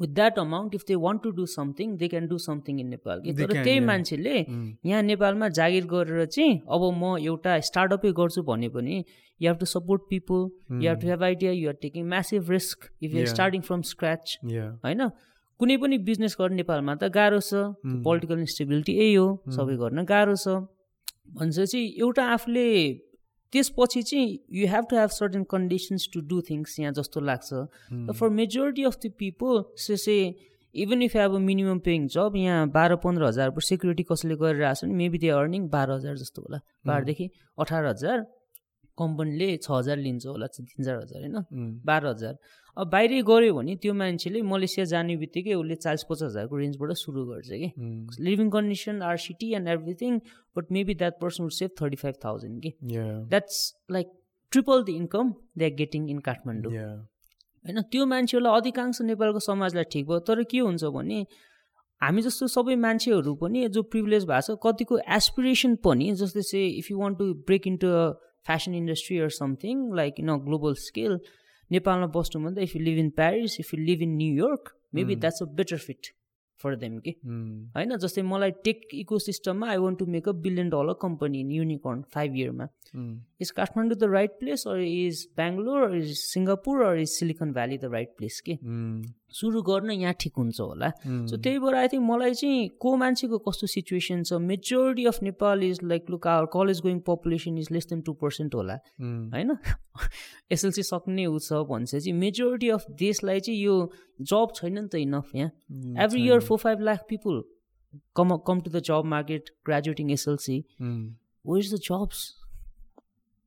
with 0.00 0.14
that 0.18 0.38
amount 0.42 0.76
if 0.78 0.86
they 0.90 0.96
want 1.02 1.22
to 1.24 1.32
do 1.40 1.44
something 1.54 1.90
they 2.02 2.08
can 2.12 2.28
do 2.30 2.38
something 2.44 2.78
in 2.84 2.88
Nepal 2.92 3.20
कि 3.24 3.34
तर 3.40 3.52
त्यही. 3.52 3.80
मान्छेले. 3.88 4.36
यहाँ 4.86 5.02
नेपालमा 5.02 5.48
जागिर 5.58 5.86
गरेर 5.92 6.24
चाहिँ 6.26 6.54
अब 6.76 6.86
म 7.02 7.12
एउटा 7.26 7.58
स्टार्टअपै 7.68 8.12
गर्छु 8.20 8.42
भने 8.48 8.68
पनि 8.78 8.96
you 8.96 9.50
have 9.50 9.58
to 9.60 9.66
support 9.74 10.08
people 10.10 10.48
you 10.84 10.88
have 10.88 11.00
to 11.02 11.08
have 11.08 11.22
idea 11.28 11.52
you 11.52 11.68
are 11.68 11.76
taking 11.82 12.08
massive 12.14 12.50
risk 12.50 12.88
if 13.02 13.10
you 13.10 13.20
Yeah. 13.20 13.32
Starting 13.34 13.60
from 13.68 13.82
scratch. 13.92 14.38
होइन 14.84 15.10
कुनै 15.60 15.76
पनि 15.82 15.96
बिजनेस 16.08 16.36
गर्ने 16.40 16.56
नेपालमा 16.62 16.94
त 16.94 17.08
गाह्रो 17.16 17.40
छ. 17.40 17.52
पोलिटिकल 18.06 18.38
इन्स्टेबिलिटी 18.46 18.92
यही 18.98 19.14
हो 19.14 19.26
सबै 19.56 19.74
गर्न 19.82 20.04
गाह्रो 20.12 20.36
छ। 20.44 20.46
भनेपछि 21.38 21.80
एउटा 22.02 22.24
आफूले 22.36 22.68
त्यसपछि 23.52 24.02
चाहिँ 24.08 24.28
you 24.58 24.66
have 24.72 24.84
to 24.90 24.96
have 24.96 25.10
certain 25.12 25.42
conditions 25.52 26.08
to 26.12 26.20
do 26.28 26.40
things 26.48 26.78
यहाँ 26.80 26.92
जस्तो 26.98 27.20
लाग्छ. 27.20 27.48
For 28.18 28.28
majority 28.40 28.82
of 28.90 28.96
the 28.96 29.12
people 29.18 29.62
say 29.76 29.96
say 30.04 30.16
even 30.74 31.02
if 31.02 31.16
have 31.16 31.34
a 31.34 31.38
minimum 31.46 31.78
paying 31.86 32.06
job 32.12 32.36
यहाँ 32.36 32.68
बाह्र 32.74 32.96
पन्ध्र 33.00 33.24
हजारको 33.26 33.60
सेक्युरिटी 33.60 34.02
कसैले 34.10 34.36
गरिरहेको 34.42 34.74
छ 34.74 34.84
भने 34.84 34.94
मेबी 35.00 35.18
दे 35.24 35.28
अर्निङ 35.38 35.68
बाह्र 35.68 35.90
हजार 35.92 36.14
जस्तो 36.16 36.42
होला। 36.42 36.58
बाह्रदेखि 36.86 37.26
अठार 37.58 37.84
हजार 37.86 38.24
कम्पनीले 38.98 39.56
छ 39.56 39.70
हजार 39.70 39.96
लिन्छ 39.98 40.26
होला 40.26 40.46
तिन 40.46 40.84
चार 40.84 40.96
हजार 40.96 41.20
होइन. 41.22 41.36
बाह्र 41.84 42.06
हजार 42.06 42.34
अब 42.76 42.90
बाहिरै 42.90 43.20
गऱ्यो 43.28 43.54
भने 43.54 43.76
त्यो 43.82 43.92
मान्छेले 43.94 44.42
मलेसिया 44.48 44.84
जाने 44.92 45.16
बित्तिकै 45.22 45.54
उसले 45.54 45.76
चालिस 45.76 46.04
पचास 46.10 46.22
हजारको 46.22 46.56
रेन्जबाट 46.56 46.92
सुरु 46.96 47.24
गर्छ 47.26 47.48
कि. 47.52 47.68
Living 48.26 48.50
condition 48.50 49.02
are 49.02 49.16
city 49.26 49.52
and 49.54 49.68
everything 49.68 50.18
but 50.56 50.72
maybe 50.72 50.94
that 51.02 51.20
person 51.20 51.42
would 51.44 51.52
save 51.52 51.70
thirty 51.80 51.96
five 52.02 52.14
thousand 52.24 52.62
कि. 52.62 52.72
That's 52.82 53.62
like 53.90 54.12
triple 54.52 54.84
the 54.84 54.88
income 54.88 55.32
they 55.58 55.64
are 55.64 55.74
getting 55.76 56.08
in 56.10 56.18
Kathmandu. 56.28 56.72
होइन 57.64 57.80
त्यो 57.92 58.06
मान्छेहरूलाई 58.06 58.60
अधिकांश 58.60 59.00
नेपालको 59.02 59.40
समाजलाई 59.40 59.84
ठिक 59.92 60.06
भयो 60.06 60.18
तर 60.28 60.42
के 60.50 60.58
हुन्छ 60.58 60.84
भने 60.96 61.18
हामी 62.00 62.22
जस्तो 62.22 62.46
सबै 62.50 62.74
मान्छेहरू 62.82 63.34
पनि 63.40 63.68
जो 63.68 63.82
प्रिभिलेज 63.92 64.24
भएको 64.26 64.42
छ 64.46 64.58
कतिको 64.64 64.98
एसपिरेसन 65.16 65.74
पनि 65.84 66.12
जस्तै 66.20 66.42
चाहिँ 66.42 66.70
if 66.78 66.90
you 66.90 66.98
want 66.98 67.18
to 67.18 67.26
break 67.46 67.66
into 67.66 67.88
a 67.88 68.04
fashion 68.46 68.74
industry 68.74 69.18
or 69.18 69.28
something 69.36 69.92
like 69.96 70.20
in 70.20 70.28
a 70.28 70.36
global 70.48 70.74
scale 70.86 71.18
नेपालमा 71.70 72.06
बस्नुभन्दा 72.16 72.62
if 72.62 72.76
you 72.76 72.82
live 72.82 72.98
in 72.98 73.10
Paris 73.20 73.60
if 73.60 73.74
you 73.74 73.80
live 73.84 74.02
in 74.02 74.16
New York 74.16 74.74
maybe 74.94 75.16
that's 75.16 75.42
a 75.42 75.46
better 75.60 75.78
fit 75.86 76.12
for 76.60 76.74
them 76.76 76.98
कि. 77.04 77.14
होइन 77.76 77.96
जस्तै 78.02 78.22
मलाई 78.22 78.50
tech 78.64 78.88
इको 78.94 79.18
सिस्टममा 79.18 79.68
I 79.70 79.76
want 79.84 79.98
to 79.98 80.06
make 80.06 80.28
a 80.28 80.32
billion 80.42 80.68
dollar 80.70 80.94
company 81.02 81.40
in 81.40 81.50
unicorn 81.50 82.02
five 82.14 82.36
इयरमा. 82.36 82.66
Is 83.40 83.50
Kathmandu 83.50 83.96
the 83.98 84.10
right 84.12 84.38
place 84.40 84.66
or 84.68 84.80
is 84.80 85.26
Bangalore 85.36 85.96
is 85.96 86.12
Singapore 86.18 86.82
or 86.82 86.98
is 86.98 87.08
Silicon 87.08 87.52
Valley 87.52 87.78
the 87.78 87.92
right 87.92 88.14
place 88.18 88.40
के. 88.40 88.58
सुरु 89.32 89.62
गर्न 89.62 89.90
यहाँ 89.90 90.14
ठिक 90.20 90.32
हुन्छ 90.38 90.60
होला। 90.60 90.88
सो 91.28 91.36
त्यही 91.36 91.58
भएर 91.58 91.74
आई 91.74 91.88
थिङ्क 91.88 92.04
मलाई 92.10 92.34
चाहिँ 92.34 92.68
को 92.80 92.94
मान्छेको 92.96 93.38
कस्तो 93.48 93.66
सिचुएसन 93.74 94.22
छ 94.22 94.38
majority 94.42 95.04
of 95.06 95.22
Nepal 95.22 95.62
is 95.64 95.78
like 95.82 96.10
look 96.10 96.26
our 96.26 96.46
college 96.52 96.80
going 96.82 96.98
population 97.06 97.58
is 97.58 97.68
less 97.72 97.86
than 97.90 98.00
two 98.02 98.12
percent 98.22 98.54
होला। 98.54 98.76
होइन? 99.00 99.56
एसएलसी 100.52 100.82
सक्ने 100.82 101.26
ऊ 101.26 101.38
छ 101.38 101.62
भनेपछि 101.70 102.12
मेजोरिटी 102.12 102.68
अफ 102.76 102.84
देशलाई 103.00 103.40
चाहिँ 103.40 103.60
यो 103.60 103.76
जब 104.20 104.52
छैन 104.56 104.78
नि 104.78 104.88
त 104.88 104.94
इनफ 105.06 105.34
यहाँ। 105.34 105.50
Every 106.04 106.22
year 106.26 106.40
four 106.50 106.58
five 106.58 106.80
lakh 106.90 107.04
people 107.08 107.42
come 108.16 108.36
come 108.46 108.60
to 108.60 108.70
the 108.70 108.82
job 108.88 109.04
market 109.14 109.50
graduating 109.66 110.10
SLC 110.10 110.58
where 111.44 111.58
is 111.58 111.74
the 111.74 111.78
jobs 111.88 112.20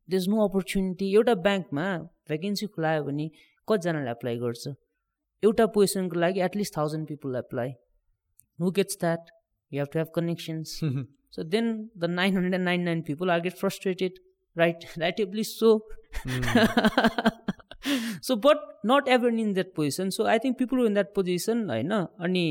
there 0.09 0.17
is 0.17 0.27
no 0.29 0.47
opportunity 0.47 1.13
एउटा 1.13 1.33
ब्याङ्कमा 1.45 1.86
भ्याकेन्सी 2.29 2.65
खुलायो 2.73 3.03
भने 3.03 3.29
कतिजनाले 3.67 4.11
एप्लाई 4.11 4.38
गर्छ? 4.38 4.67
एउटा 5.43 5.65
पोजिसनको 5.77 6.19
लागि 6.19 6.41
at least 6.41 6.77
thousand 6.77 7.07
people 7.07 7.36
apply 7.36 7.69
who 8.59 8.71
gets 8.79 8.97
that 9.01 9.31
you 9.71 9.81
have 9.81 9.89
to 9.93 9.99
have 9.99 10.07
connections 10.15 10.79
so 11.36 11.43
then 11.55 11.73
the 11.97 12.09
nine 12.11 12.38
hundred 12.38 12.61
nine 12.61 12.81
nine 12.83 13.01
people 13.07 13.31
are 13.31 13.39
get 13.41 13.57
frustrated 13.59 14.19
right 14.55 14.86
rightfully 14.97 15.43
so 15.43 15.71
so 18.27 18.36
but 18.45 18.57
not 18.91 19.07
ever 19.15 19.39
in 19.39 19.53
that 19.53 19.73
position 19.75 20.09
so 20.17 20.25
I 20.33 20.39
think 20.45 20.57
people 20.57 20.86
in 20.86 20.93
that 20.93 21.13
position 21.15 21.69
होइन 21.69 21.91
अनि 21.91 22.45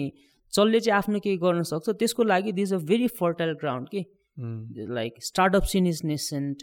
जसले 0.53 0.81
चाहिँ 0.81 0.97
आफ्नो 0.99 1.21
केही 1.21 1.37
गर्न 1.45 1.63
सक्छ 1.71 1.91
त्यसको 2.03 2.25
लागि 2.25 2.53
this 2.59 2.73
a 2.73 2.79
very 2.91 3.07
fertile 3.21 3.53
ground 3.61 3.89
के 3.95 4.05
like 4.95 5.23
startup 5.25 5.63
scene 5.73 5.87
is 5.87 6.01
nascent 6.05 6.63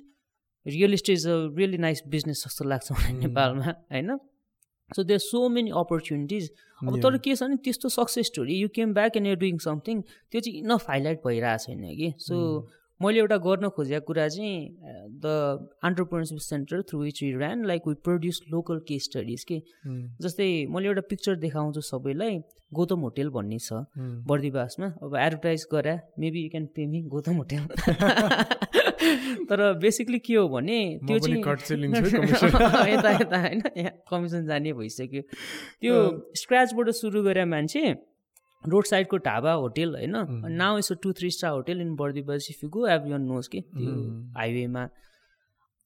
real 0.65 0.93
estate 0.93 1.17
is 1.17 1.27
a 1.27 1.35
really 1.57 1.77
nice 1.87 2.03
business 2.07 2.43
जस्तो 2.45 2.65
लाग्छ 2.69 2.91
मलाई 2.91 3.13
नेपालमा 3.13 3.73
होइन? 3.91 4.17
So 4.95 5.03
there 5.03 5.19
so 5.19 5.47
many 5.49 5.71
opportunities 5.77 6.51
अब 6.81 6.99
तर 7.01 7.17
के 7.17 7.35
छ 7.35 7.43
भने 7.43 7.55
त्यस्तो 7.63 7.89
success 7.89 8.25
story 8.27 8.59
you 8.59 8.67
came 8.75 8.93
back 8.93 9.17
and 9.17 9.27
you 9.27 9.35
doing 9.45 9.57
something 9.65 10.01
त्यो 10.01 10.41
चाहिँ 10.41 10.59
इनफ 10.59 10.89
हाइलाइट 10.89 11.21
भइरहेको 11.25 11.63
छैन 11.65 11.83
कि। 11.97 12.13
सो 12.19 12.37
मैले 13.01 13.19
एउटा 13.19 13.37
गर्न 13.43 13.69
खोजेको 13.75 14.05
कुरा 14.05 14.27
चाहिँ 14.27 14.57
the 15.21 15.25
entrepreneurship 15.83 16.39
centre 16.39 16.81
through 16.89 16.99
which 17.01 17.21
we 17.23 17.31
ran 17.33 17.65
like 17.65 17.87
we 17.87 17.93
produce 18.05 18.41
local 18.51 18.79
case 18.87 19.03
studies 19.03 19.43
के। 19.51 19.57
जस्तै 20.21 20.49
मैले 20.69 20.87
एउटा 20.87 21.01
पिक्चर 21.09 21.35
देखाउँछु 21.45 21.81
सबैलाई 21.81 22.37
गौतम 22.73 22.99
होटेल 23.07 23.29
भन्ने 23.29 23.59
छ। 23.59 23.73
बर्दिवासमा। 24.29 24.87
अब 25.03 25.15
एडभर्टाइज 25.17 25.67
गरे 25.73 25.95
maybe 26.19 26.43
you 26.43 26.49
can 26.49 26.65
pay 26.75 26.85
me 26.87 27.01
Gautam 27.15 27.41
hotel. 27.41 27.63
तर 29.49 29.73
बेसिकली 29.79 30.19
के 30.19 30.35
हो 30.35 30.47
भने 30.49 30.99
त्यो 31.07 31.19
चाहिँ 31.19 31.41
यता 32.93 33.11
यता 33.11 33.39
होइन? 33.41 33.61
यहाँ 33.77 33.91
कमिसन 34.11 34.45
जाने 34.45 34.73
भइसक्यो। 34.73 35.21
त्यो 35.81 35.95
स्क्र्याचबाट 36.35 36.89
सुरु 36.89 37.23
गरे 37.23 37.45
मान्छे 37.45 37.83
रोड 38.63 38.85
साइडको 38.85 39.17
ढाबा 39.17 39.53
होटेल 39.53 39.95
होइन? 39.95 40.15
Now 40.61 40.77
a 40.77 40.95
two 41.03 41.13
three 41.13 41.29
star 41.29 41.51
hotel 41.51 41.81
in 41.81 41.95
Bardibas 41.95 42.47
if 42.51 42.63
you 42.63 42.69
go 42.69 42.87
even 43.07 43.21
knows 43.21 43.47
कि? 43.47 43.61
त्यो 43.61 43.93
हाइवेमा 44.37 44.87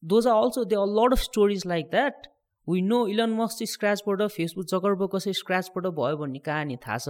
those 0.04 0.28
are 0.28 0.44
also 0.44 0.64
they 0.64 0.76
are 0.76 0.88
lot 1.00 1.14
of 1.14 1.20
stories 1.20 1.68
like 1.68 1.86
that 1.86 2.28
we 2.68 2.82
know 2.82 2.98
Elon 3.08 3.30
Musk 3.38 3.58
चाहिँ 3.58 3.68
स्क्राचबाट 3.68 4.22
फेसबुक 4.36 4.66
जगरबाट 4.66 5.10
कसै 5.14 5.34
स्क्राचबाट 5.34 5.86
भयो 5.98 6.18
भन्ने 6.18 6.40
कहानी 6.40 6.76
थाहा 6.86 6.98
छ। 6.98 7.08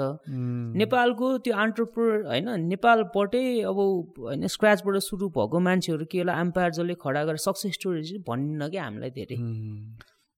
नेपालको 0.81 1.37
त्यो 1.37 1.53
आन्टरप्रोर 1.55 2.25
होइन 2.27 2.49
नेपालबाटै 2.71 3.45
अब 3.71 3.77
होइन 4.19 4.47
स्क्राचबाट 4.55 4.95
सुरु 5.07 5.29
भएको 5.37 5.59
मान्छेहरू 5.69 6.05
के 6.11 6.17
होला 6.17 6.39
एम्पायर 6.41 6.71
जसले 6.71 6.95
खडा 6.99 7.23
गरेर 7.23 7.43
सक्सेस 7.47 7.73
स्टोरी 7.73 8.03
चाहिँ 8.03 8.23
भनिन्न 8.27 8.69
क्या 8.69 8.83
हामीलाई 8.83 9.09
धेरै। 9.09 9.37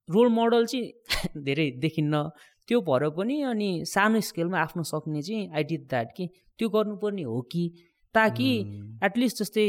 रोल 0.10 0.28
मोडल 0.30 0.66
चाहिँ 0.66 0.86
धेरै 1.48 1.70
देखिन्न। 1.82 2.24
त्यो 2.68 2.82
भएर 2.82 3.10
पनि 3.18 3.42
अनि 3.42 3.70
सानो 3.86 4.20
स्केलमा 4.22 4.60
आफ्नो 4.60 4.84
सक्ने 4.84 5.22
चाहिँ 5.22 5.50
आई 5.56 5.64
डिड 5.64 5.84
द्याट 5.90 6.08
कि 6.18 6.30
त्यो 6.60 6.70
गर्नुपर्ने 6.70 7.24
हो 7.24 7.42
कि? 7.52 7.64
ताकि 8.16 8.50
एटलिस्ट 9.04 9.44
जस्तै 9.44 9.64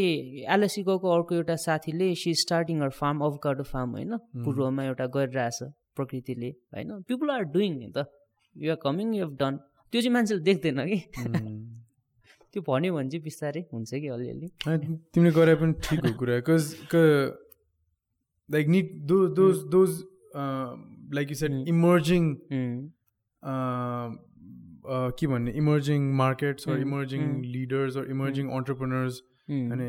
एलएसी 0.55 0.83
गएको 0.83 1.15
अर्को 1.15 1.35
एउटा 1.35 1.57
साथीले 1.63 2.15
see 2.15 2.35
starting 2.43 2.81
or 2.81 2.91
farm 2.99 3.25
avocado 3.25 3.65
farm 3.73 3.91
होइन 3.91 4.17
पूर्वमा 4.45 4.85
एउटा 4.85 5.07
गरिरहेछ 5.17 5.59
प्रकृतिले 5.97 6.51
होइन। 6.75 7.01
पिपुल 7.09 7.31
आर 7.31 7.43
डुइङ 7.57 7.81
त 7.97 8.07
you 8.57 8.71
are 8.71 8.79
coming 8.83 9.15
you 9.15 9.25
have 9.25 9.37
done 9.41 9.59
त्यो 9.93 10.01
चाहिँ 10.01 10.13
मान्छेले 10.13 10.41
देख्दैन 10.43 10.87
कि। 10.87 10.99
त्यो 12.53 12.63
भन्यो 12.69 12.95
भने 12.95 13.09
चाहिँ 13.11 13.23
बिस्तारै 13.25 13.63
हुन्छ 13.73 13.91
कि 13.95 14.09
अलिअलि। 14.09 14.49
तिमीले 15.13 15.33
गरे 15.39 15.55
पनि 15.63 15.73
ठिक 15.85 16.07
हो 16.07 16.13
कुरा 16.21 16.37
because 16.41 16.65
like 18.49 18.69
need 18.69 18.95
though 19.07 19.19
those 19.41 19.65
those 19.75 19.99
like 21.15 21.31
you 21.31 21.37
said 21.37 21.53
emerging 21.69 22.31
के 24.89 25.27
भन्ने 25.27 25.51
emerging 25.63 26.11
markets 26.17 26.69
or 26.69 26.81
emerging 26.81 27.23
leaders 27.53 27.97
or 27.97 28.11
emerging 28.11 28.49
entrepreneurs 28.59 29.21
अनि 29.51 29.89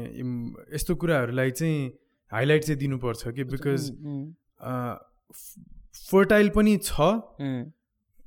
यस्तो 0.76 0.96
कुराहरूलाई 1.02 1.52
चाहिँ 1.52 1.92
हाइलाइट 2.32 2.64
चाहिँ 2.64 2.80
दिनुपर्छ 2.80 3.28
कि? 3.28 3.44
बिकज 3.54 3.82
फर्टाइल 6.12 6.50
पनि 6.56 6.78
छ 6.84 7.12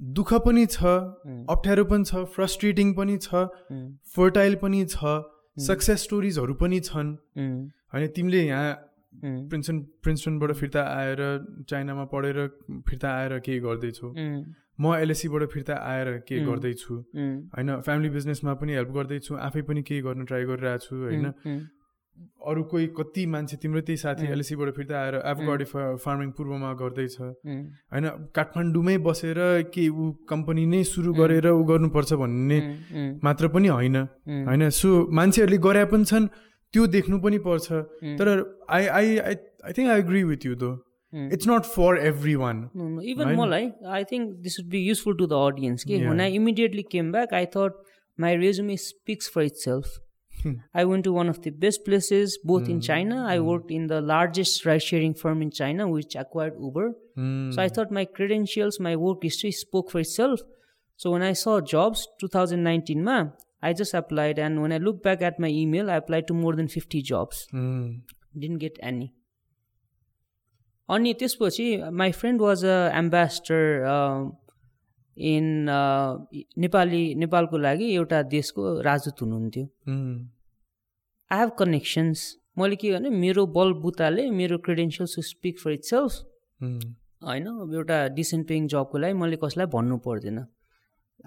दुःख 0.00 0.32
पनि 0.46 0.64
छ 0.66 0.94
अप्ठ्यारो 1.54 1.84
पनि 1.90 2.04
छ 2.04 2.24
फ्रस्ट्रेटिङ 2.36 2.94
पनि 2.94 3.16
छ 3.26 3.44
फर्टाइल 4.16 4.54
पनि 4.62 4.84
छ 4.94 5.18
सक्सेस 5.66 6.02
स्टोरिजहरू 6.02 6.54
पनि 6.62 6.80
छन्। 6.80 7.12
होइन 7.92 8.06
तिमीले 8.16 8.42
यहाँ 8.46 8.72
प्रिन्सन 9.50 9.78
प्रिन्सटनबाट 10.02 10.52
फिर्ता 10.60 10.82
आएर 10.96 11.20
चाइनामा 11.68 12.04
पढेर 12.12 12.46
फिर्ता 12.88 13.08
आएर 13.16 13.38
केही 13.46 13.60
गर्दैछौ? 13.60 14.08
म 14.78 14.94
एलएसीबाट 14.96 15.42
फिर्ता 15.52 15.74
आएर 15.74 16.08
के 16.28 16.44
गर्दैछु? 16.44 16.94
होइन 17.54 17.80
फ्यामिली 17.80 18.10
बिजनेसमा 18.10 18.54
पनि 18.54 18.72
हेल्प 18.74 18.90
गर्दैछु 18.90 19.34
आफै 19.36 19.62
पनि 19.62 19.82
केही 19.82 20.00
गर्न 20.02 20.24
ट्राई 20.24 20.44
गरिरहेको 20.44 20.84
छु 20.86 20.96
होइन? 20.96 21.24
अरू 22.44 22.62
कोही 22.70 22.86
कति 22.96 23.24
मान्छे 23.26 23.56
तिम्रो 23.56 23.80
त्यही 23.80 23.96
साथी 23.96 24.26
एलएसीबाट 24.32 24.70
फिर्ता 24.76 24.96
आएर 25.00 25.14
एभगाडी 25.32 25.64
फार्मिङ 26.04 26.30
पूर्वमा 26.36 26.72
गर्दैछ। 26.80 27.16
होइन 27.20 28.08
काठमाडौँमै 28.36 28.96
बसेर 29.06 29.38
के 29.72 29.88
ऊ 29.88 30.10
कम्पनी 30.28 30.64
नै 30.66 30.82
सुरु 30.84 31.12
गरेर 31.14 31.46
ऊ 31.48 31.62
गर्नुपर्छ 31.64 32.12
भन्ने 32.22 32.58
मात्र 33.24 33.48
पनि 33.48 33.68
होइन। 33.68 33.96
होइन 34.48 34.68
सो 34.70 34.88
मान्छेहरूले 35.10 35.58
गरे 35.58 35.84
पनि 35.92 36.04
छन् 36.04 36.28
त्यो 36.74 36.86
देख्नु 36.86 37.20
पनि 37.20 37.38
पर्छ। 37.38 37.66
तर 38.20 38.28
I 38.68 38.86
I 38.98 39.16
I 39.18 39.34
I 39.64 39.72
think 39.72 39.88
I 39.90 39.98
agree 39.98 40.22
with 40.24 40.46
you 40.46 40.54
though 40.54 40.70
it's 41.12 41.46
not 41.46 41.66
for 41.66 41.96
everyone 41.96 42.70
no, 42.74 42.84
no. 42.84 43.02
even 43.02 43.28
right? 43.28 43.38
Molai, 43.38 43.72
i 43.86 44.04
think 44.04 44.42
this 44.42 44.56
would 44.58 44.68
be 44.68 44.78
useful 44.78 45.14
to 45.16 45.26
the 45.26 45.36
audience 45.36 45.84
okay? 45.84 45.98
yeah. 45.98 46.08
when 46.08 46.20
i 46.20 46.28
immediately 46.28 46.82
came 46.82 47.12
back 47.12 47.32
i 47.32 47.44
thought 47.44 47.72
my 48.16 48.32
resume 48.32 48.76
speaks 48.76 49.28
for 49.28 49.42
itself 49.42 49.98
i 50.74 50.84
went 50.84 51.04
to 51.04 51.12
one 51.12 51.28
of 51.28 51.42
the 51.42 51.50
best 51.50 51.84
places 51.84 52.38
both 52.44 52.64
mm. 52.64 52.70
in 52.70 52.80
china 52.80 53.24
i 53.28 53.36
mm. 53.36 53.44
worked 53.44 53.70
in 53.70 53.86
the 53.86 54.00
largest 54.00 54.64
ride 54.64 54.82
sharing 54.82 55.14
firm 55.14 55.42
in 55.42 55.50
china 55.50 55.88
which 55.88 56.16
acquired 56.16 56.54
uber 56.60 56.92
mm. 57.16 57.54
so 57.54 57.62
i 57.62 57.68
thought 57.68 57.90
my 57.90 58.04
credentials 58.04 58.80
my 58.80 58.96
work 58.96 59.22
history 59.22 59.52
spoke 59.52 59.90
for 59.90 60.00
itself 60.00 60.40
so 60.96 61.10
when 61.10 61.22
i 61.22 61.32
saw 61.32 61.60
jobs 61.60 62.08
2019 62.20 63.04
ma 63.04 63.24
I 63.64 63.72
just 63.72 63.94
applied, 63.94 64.40
and 64.40 64.60
when 64.60 64.72
I 64.72 64.78
look 64.78 65.02
back 65.04 65.22
at 65.22 65.38
my 65.38 65.46
email, 65.46 65.88
I 65.88 65.96
applied 65.96 66.26
to 66.26 66.34
more 66.34 66.56
than 66.56 66.66
50 66.66 67.00
jobs. 67.00 67.46
Mm. 67.54 68.00
Didn't 68.36 68.58
get 68.58 68.76
any. 68.82 69.14
अनि 70.94 71.12
त्यसपछि 71.20 71.66
my 72.00 72.10
friend 72.12 72.40
was 72.40 72.64
a 72.64 72.76
ambassador 72.98 73.64
in 75.16 75.44
Nepali 76.58 77.02
नेपालको 77.22 77.58
लागि 77.58 77.86
एउटा 77.94 78.22
देशको 78.36 78.62
राजदूत 78.82 79.22
हुनुहुन्थ्यो। 79.22 79.64
I 81.30 81.38
have 81.38 81.50
connections 81.58 82.24
मैले 82.58 82.76
के 82.76 82.92
भने 82.92 83.10
मेरो 83.18 83.46
बलबुताले 83.56 84.30
मेरो 84.30 84.58
credentials 84.64 85.14
speak 85.28 85.58
for 85.60 85.70
it 85.72 85.84
self 85.84 86.12
होइन 87.24 87.46
एउटा 87.74 87.98
डिसेन्ट 88.14 88.48
पेइङ 88.48 88.66
जबको 88.68 88.98
लागि 88.98 89.14
मैले 89.18 89.36
कसैलाई 89.44 89.66
भन्नु 89.74 89.96
पर्दैन। 90.06 90.38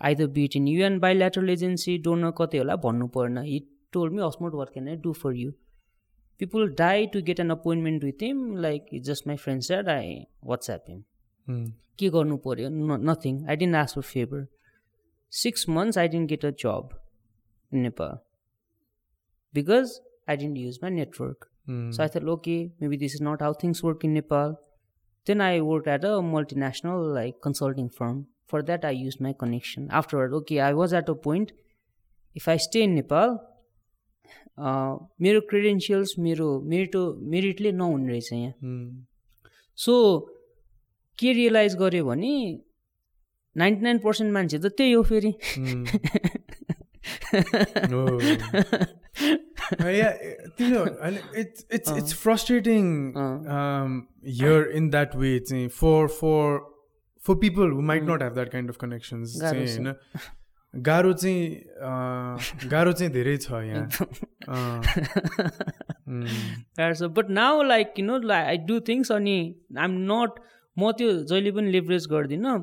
Either 0.04 0.28
be it 0.38 0.56
in 0.56 0.68
UN 0.68 1.00
bilateral 1.00 1.50
agency 1.50 1.98
donor 2.06 2.32
कतै 2.38 2.58
होला 2.58 2.76
भन्नु 2.84 3.08
पर्दैन 3.16 3.38
he 3.46 3.60
told 3.94 4.14
me 4.14 4.22
almost 4.24 4.54
work 4.56 4.72
can 4.74 4.88
I 4.90 4.96
do 5.04 5.12
for 5.22 5.34
you 5.36 5.52
people 6.41 6.69
die 6.81 7.05
to 7.15 7.23
get 7.29 7.43
an 7.45 7.51
appointment 7.57 8.07
with 8.09 8.25
him 8.27 8.41
like 8.67 8.87
it's 8.99 9.11
just 9.11 9.27
my 9.33 9.37
friend 9.45 9.67
said 9.69 9.93
i 9.99 10.05
whatsapp 10.53 10.91
him 10.95 11.05
के 11.99 12.09
गर्नु 12.13 12.37
पऱ्यो 12.45 12.69
nothing 13.09 13.39
I 13.51 13.57
didn't 13.63 13.77
ask 13.77 13.95
for 13.95 14.03
favour 14.11 14.47
six 15.33 15.69
months 15.69 15.99
I 15.99 16.09
didn't 16.15 16.29
get 16.29 16.45
a 16.45 16.51
job 16.63 16.95
in 17.73 17.81
Nepal 17.87 18.17
because 19.55 19.93
I 20.29 20.37
didn't 20.43 20.59
use 20.59 20.79
my 20.83 20.91
network 20.91 21.47
so 21.97 22.03
I 22.03 22.09
thought 22.15 22.29
okay 22.35 22.57
maybe 22.83 22.97
this 23.03 23.15
is 23.15 23.23
not 23.29 23.43
how 23.43 23.55
things 23.63 23.85
work 23.85 24.05
in 24.05 24.13
Nepal 24.21 24.57
then 25.27 25.41
I 25.41 25.61
worked 25.61 25.87
at 25.87 26.05
a 26.05 26.13
multinational 26.21 27.15
like 27.15 27.41
consulting 27.41 27.89
firm. 27.89 28.27
For 28.47 28.63
that, 28.63 28.85
I 28.85 28.91
used 28.91 29.21
my 29.21 29.33
connection. 29.33 29.89
Afterward, 29.91 30.33
okay, 30.35 30.61
I 30.61 30.73
was 30.73 30.93
at 30.93 31.09
a 31.09 31.15
point. 31.15 31.53
If 32.37 32.49
I 32.49 32.57
stay 32.57 32.83
in 32.83 32.95
Nepal, 32.95 33.41
मेरो 35.22 35.40
credentials 35.50 36.14
मेरो 36.20 36.48
मेरिटो 36.70 37.02
मेरिटले 37.32 37.72
नहुने 37.72 38.12
रहेछ 38.12 38.34
यहाँ। 38.34 38.54
So 39.78 39.94
के 41.20 41.34
realize 41.34 41.76
गर्यो 41.78 42.06
भने 42.06 42.34
नाइन्टी 43.56 43.82
नाइन 43.84 43.98
पर्सेन्ट 44.06 44.34
मान्छे 44.34 44.58
त 44.60 44.66
त्यही 44.78 44.92
हो 44.92 45.04
फेरि। 45.04 45.34
It's 51.40 51.66
it's 51.74 51.92
it's 51.98 52.14
frustrating 52.22 52.84
here 53.18 54.72
in 54.76 54.90
that 54.90 55.16
way 55.16 55.38
चाहिँ 55.40 55.68
for 55.68 56.08
for 56.16 56.58
for 57.22 57.36
people 57.42 57.72
who. 57.72 57.82
Might 57.82 58.04
not 58.04 58.24
have 58.24 58.34
that 58.34 58.50
kind 58.52 58.70
of 58.70 58.78
connections 58.82 59.40
चाहिँ। 59.42 59.68
होइन 59.68 59.94
गाह्रो 60.76 61.14
चाहिँ 61.14 62.70
गाह्रो 62.70 62.92
चाहिँ 62.92 63.12
धेरै 63.14 63.38
छ 63.38 63.52
यहाँ। 63.52 63.88
अँ, 64.50 64.82
उम्, 66.08 67.14
but 67.16 67.30
now 67.30 67.62
like 67.64 67.94
you 68.00 68.06
know 68.06 68.20
I 68.34 68.58
do 68.58 68.80
things 68.80 69.12
अनि 69.12 69.38
आइएम 69.78 69.92
नट 70.12 70.40
म 70.78 70.92
त्यो 70.92 71.12
जहिले 71.24 71.52
पनि 71.52 71.72
लेभरेज 71.72 72.08
गर्दिनँ। 72.12 72.60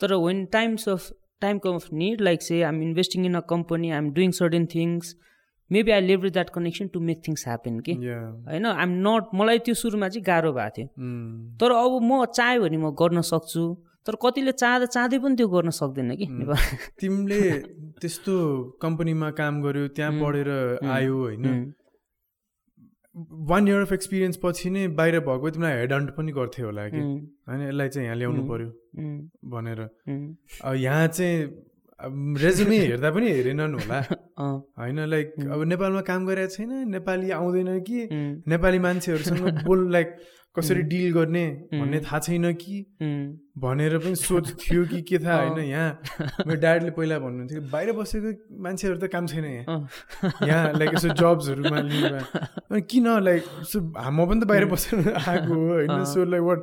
तर 0.00 0.14
when 0.14 0.44
times 0.52 0.88
of 0.88 1.10
time 1.40 1.58
of 1.66 1.92
need 1.92 2.20
like 2.20 2.42
say 2.42 2.62
I'm 2.62 2.82
investing 2.82 3.26
in 3.26 3.34
a 3.34 3.40
company 3.48 3.90
I'm 3.90 4.10
doing 4.12 4.30
certain 4.30 4.66
things 4.74 5.14
maybe 5.70 5.90
I 5.92 6.00
leverage 6.00 6.32
that 6.32 6.50
connection 6.50 6.88
to 6.88 7.00
make 7.00 7.22
things 7.28 7.46
happen 7.48 7.80
कि 7.80 7.92
होइन 8.46 8.66
I'm 8.66 8.90
not 9.08 9.34
मलाई 9.34 9.58
त्यो 9.58 9.74
सुरुमा 9.74 10.08
चाहिँ 10.08 10.24
गाह्रो 10.24 10.52
भएको 10.52 10.70
थियो। 10.76 10.86
तर 11.60 11.70
अब 11.72 12.02
म 12.02 12.24
चाह्यो 12.24 12.62
भने 12.62 12.76
म 12.76 12.90
गर्न 13.00 13.20
सक्छु। 13.20 13.64
तर 14.06 14.14
कतिले 14.22 14.52
चाहँदा 14.52 14.86
चाहँदै 14.86 15.18
पनि 15.18 15.34
त्यो 15.36 15.48
गर्न 15.54 15.70
सक्दैन 15.78 16.14
कि? 16.16 16.26
नेपाल 16.26 16.62
तिमीले 17.00 17.40
त्यस्तो 18.00 18.34
कम्पनीमा 18.82 19.30
काम 19.40 19.54
गर्यो 19.62 19.88
त्यहाँ 19.96 20.12
पढेर 20.20 20.50
आयो 20.96 21.16
होइन? 21.16 21.46
वान 23.50 23.68
इयर 23.68 23.80
अफ 23.80 23.92
एक्सपिरियन्स 23.92 24.36
पछि 24.42 24.70
नै 24.70 24.86
बाहिर 24.96 25.20
भएको 25.28 25.50
तिमीलाई 25.50 25.78
हेड 25.78 25.92
हन्ट 25.92 26.10
पनि 26.16 26.32
गर्थे 26.38 26.62
होला 26.62 26.88
कि? 26.88 27.00
होइन 27.48 27.60
यसलाई 27.68 27.88
चाहिँ 27.88 28.06
यहाँ 28.06 28.16
ल्याउनु 28.16 28.42
पर्यो 28.50 28.68
भनेर। 29.52 29.80
यहाँ 30.78 31.06
चाहिँ 31.08 31.36
रेजुमे 32.00 32.78
हेर्दा 32.86 33.10
पनि 33.10 33.30
हेरेनन् 33.32 33.74
होला। 33.74 33.98
होइन 34.78 34.98
लाइक 35.08 35.32
अब 35.52 35.62
नेपालमा 35.64 36.00
काम 36.04 36.26
गरेको 36.26 36.52
छैन 36.54 36.70
नेपाली 36.92 37.30
आउँदैन 37.32 37.80
कि 37.88 37.98
नेपाली 38.46 38.78
मान्छेहरूसँग 38.78 39.64
बोल 39.66 39.90
लाइक 39.92 40.08
कसरी 40.56 40.82
डिल 40.88 41.12
गर्ने 41.12 41.44
भन्ने 41.72 42.00
थाहा 42.00 42.18
छैन 42.18 42.52
कि? 42.52 42.76
भनेर 43.60 43.96
पनि 43.98 44.14
सोच 44.16 44.52
थियो 44.60 44.84
कि 44.92 45.00
के 45.08 45.18
थाहा 45.24 45.40
होइन 45.40 45.58
यहाँ। 45.68 45.90
मेरो 46.46 46.60
ड्याडले 46.60 46.90
पहिला 46.96 47.18
भन्नुहुन्थ्यो 47.18 47.60
कि 47.60 47.68
बाहिर 47.72 47.92
बसेको 47.92 48.30
मान्छेहरू 48.64 48.96
त 49.00 49.08
काम 49.12 49.26
छैन 49.26 49.44
यहाँ। 49.44 49.88
यहाँ 50.48 50.72
लाइक 50.76 50.94
यसो 50.94 51.08
जब्सहरूमा 51.16 51.80
लिनुमा 51.80 52.80
किन 52.88 53.08
लाइक 53.24 53.42
सो 53.72 53.80
म 53.80 54.18
पनि 54.28 54.40
त 54.40 54.44
बाहिर 54.48 54.64
बसेर 54.72 55.12
आएको 55.12 55.52
हो 55.54 55.64
होइन? 55.72 56.04
So 56.12 56.24
like 56.24 56.42
what 56.44 56.60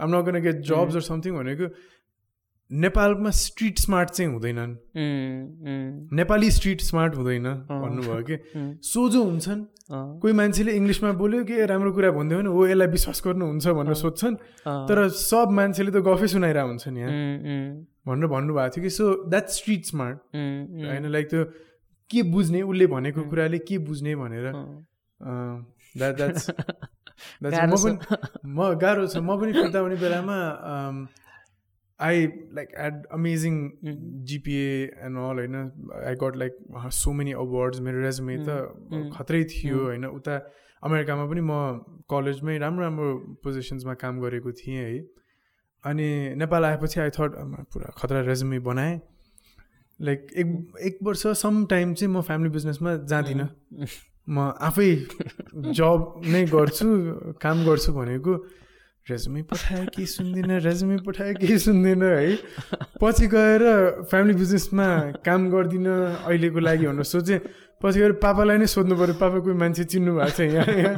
am 0.00 0.08
not 0.16 0.24
gonna 0.24 0.40
get 0.44 0.56
jobs 0.64 0.94
or 0.96 1.04
something 1.08 1.32
भनेको 1.36 1.68
नेपालमा 2.70 3.30
स्ट्रिट 3.30 3.78
स्मार्ट 3.78 4.10
चाहिँ 4.10 4.32
हुँदैनन्। 4.32 4.76
नेपाली 6.12 6.50
स्ट्रिट 6.50 6.80
स्मार्ट 6.80 7.14
हुँदैन 7.14 7.44
भन्नुभयो 7.68 8.22
कि? 8.22 8.36
सोझो 8.82 9.24
हुन्छन् 9.24 9.64
कोही 10.20 10.32
मान्छेले 10.32 10.72
इङ्ग्लिसमा 10.72 11.12
बोल्यो 11.12 11.44
कि 11.44 11.64
राम्रो 11.66 11.92
कुरा 11.92 12.10
भनिदियो 12.10 12.38
भने 12.40 12.48
हो 12.48 12.66
यसलाई 12.66 12.88
विश्वास 12.88 13.22
गर्नुहुन्छ 13.26 13.66
भनेर 13.68 13.94
सोध्छन्। 13.94 14.36
तर 14.88 15.08
सब 15.08 15.48
मान्छेले 15.52 15.90
त 15.92 16.00
गफै 16.00 16.26
सुनाइरहेको 16.26 16.68
हुन्छन् 16.68 16.98
यहाँ। 16.98 17.12
भनेर 18.08 18.26
भन्नुभएको 18.32 18.76
थियो 18.76 18.82
कि 18.82 18.90
सो 18.90 19.28
द्याट 19.28 19.48
स्ट्रिट 19.48 19.84
स्मार्ट 19.84 20.18
होइन 20.34 21.06
लाइक 21.12 21.30
त्यो 21.30 21.44
के 22.10 22.22
बुझ्ने 22.32 22.62
उसले 22.62 22.86
भनेको 22.86 23.22
कुराले 23.28 23.58
के 23.58 23.78
बुझ्ने 23.78 24.16
भनेर। 24.16 24.52
पनि 27.76 27.98
म 28.44 28.74
गाह्रो 28.80 29.06
छ। 29.06 29.16
म 29.20 29.36
पनि 29.40 29.52
फिर्ता 29.52 29.78
हुने 29.78 29.96
बेलामा 29.96 30.36
I 32.04 32.26
like 32.54 32.74
had 32.80 33.06
amazing 33.12 33.56
GPA 34.30 34.68
and 35.00 35.18
all 35.20 35.38
होइन 35.38 35.56
I 36.02 36.14
got 36.22 36.36
like 36.36 36.56
so 36.94 37.12
many 37.12 37.32
awards 37.40 37.80
मेरो 37.80 38.02
रेजुमे 38.02 38.38
त 38.40 39.10
खत्रै 39.16 39.42
थियो 39.50 39.82
होइन 39.82 40.06
उता 40.12 40.38
अमेरिकामा 40.82 41.26
पनि 41.26 41.42
म 41.42 42.04
कलेजमै 42.10 42.56
राम्रो 42.58 42.84
राम्रो 42.84 43.10
पोजिसन्समा 43.42 43.94
काम 44.00 44.20
गरेको 44.20 44.52
थिएँ 44.54 44.78
है 44.78 44.96
अनि 45.84 46.08
नेपाल 46.36 46.64
आएपछि 46.64 47.00
आई 47.00 47.10
थट 47.12 47.38
पुरा 47.72 47.92
खतरा 47.96 48.20
रेजुमे 48.22 48.58
बनाएँ 48.62 49.00
लाइक 50.00 50.26
एक 50.36 50.48
एक 50.82 50.98
वर्ष 51.02 51.26
सम 51.38 51.64
टाइम 51.66 51.94
चाहिँ 51.94 52.12
म 52.12 52.20
फ्यामिली 52.22 52.50
बिजनेसमा 52.50 52.94
जाँदिनँ 53.06 53.48
म 54.28 54.52
आफै 54.62 54.90
जब 55.72 56.22
नै 56.26 56.44
गर्छु 56.46 56.86
काम 57.40 57.64
गर्छु 57.64 57.92
भनेको 57.92 58.36
रेजुमे 59.10 59.42
पठायो 59.52 59.84
केही 59.92 60.06
सुन्दिनँ 60.08 60.58
रेजुमे 60.64 60.96
पठायो 61.04 61.34
केही 61.36 61.58
सुन्दिनँ 61.60 62.08
है? 62.08 62.36
पछि 62.96 63.26
गएर 63.28 63.62
फ्यामिली 64.08 64.34
बिजनेसमा 64.40 64.86
काम 65.20 65.40
गर्दिनँ 65.52 66.24
अहिलेको 66.24 66.60
लागि 66.64 66.86
भनेर 66.88 67.04
सोचेँ। 67.04 67.38
पछि 67.84 67.98
गएर 68.00 68.12
पापालाई 68.24 68.58
नै 68.64 68.66
सोध्नु 68.66 68.96
पऱ्यो 68.96 69.14
पापा 69.20 69.38
कोही 69.44 69.56
मान्छे 69.60 69.84
चिन्नु 69.92 70.12
भएको 70.16 70.32
छ 70.32 70.40
यहाँ 70.56 70.72
यहाँ? 70.72 70.96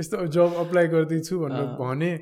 यस्तो 0.00 0.26
जब 0.32 0.56
अप्लाई 0.64 0.86
गर्दैछु 0.88 1.34
भनेर 1.36 1.66
भने। 1.76 2.12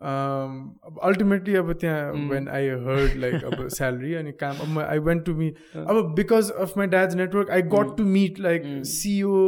अल्टिमेटली 0.00 1.54
अब 1.54 1.72
त्यहाँ 1.80 2.12
वेन 2.28 2.48
आई 2.48 2.68
हर्ड 2.84 3.16
लाइक 3.20 3.44
अब 3.44 3.66
स्यालेरी 3.76 4.14
अनि 4.14 4.32
काम 4.42 4.56
अब 4.66 4.78
आई 4.82 4.98
वेन्ट 5.08 5.24
टु 5.24 5.34
मी 5.34 5.48
अब 5.76 6.14
because 6.16 6.50
of 6.50 6.76
my 6.78 6.86
dad's 6.86 7.14
network 7.14 7.50
I 7.50 7.62
got 7.74 7.96
to 7.96 8.04
meet 8.04 8.40
like 8.40 8.62
CEO 8.92 9.40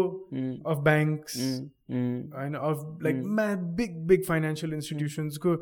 of 0.66 0.82
banks 0.84 1.38
होइन 1.92 2.54
अफ 2.54 2.98
लाइक 3.02 3.22
म्या 3.38 3.54
बिग 3.80 3.96
बिग 4.06 4.24
फाइनेन्सियल 4.28 4.74
इन्स्टिट्युसन्सको 4.74 5.56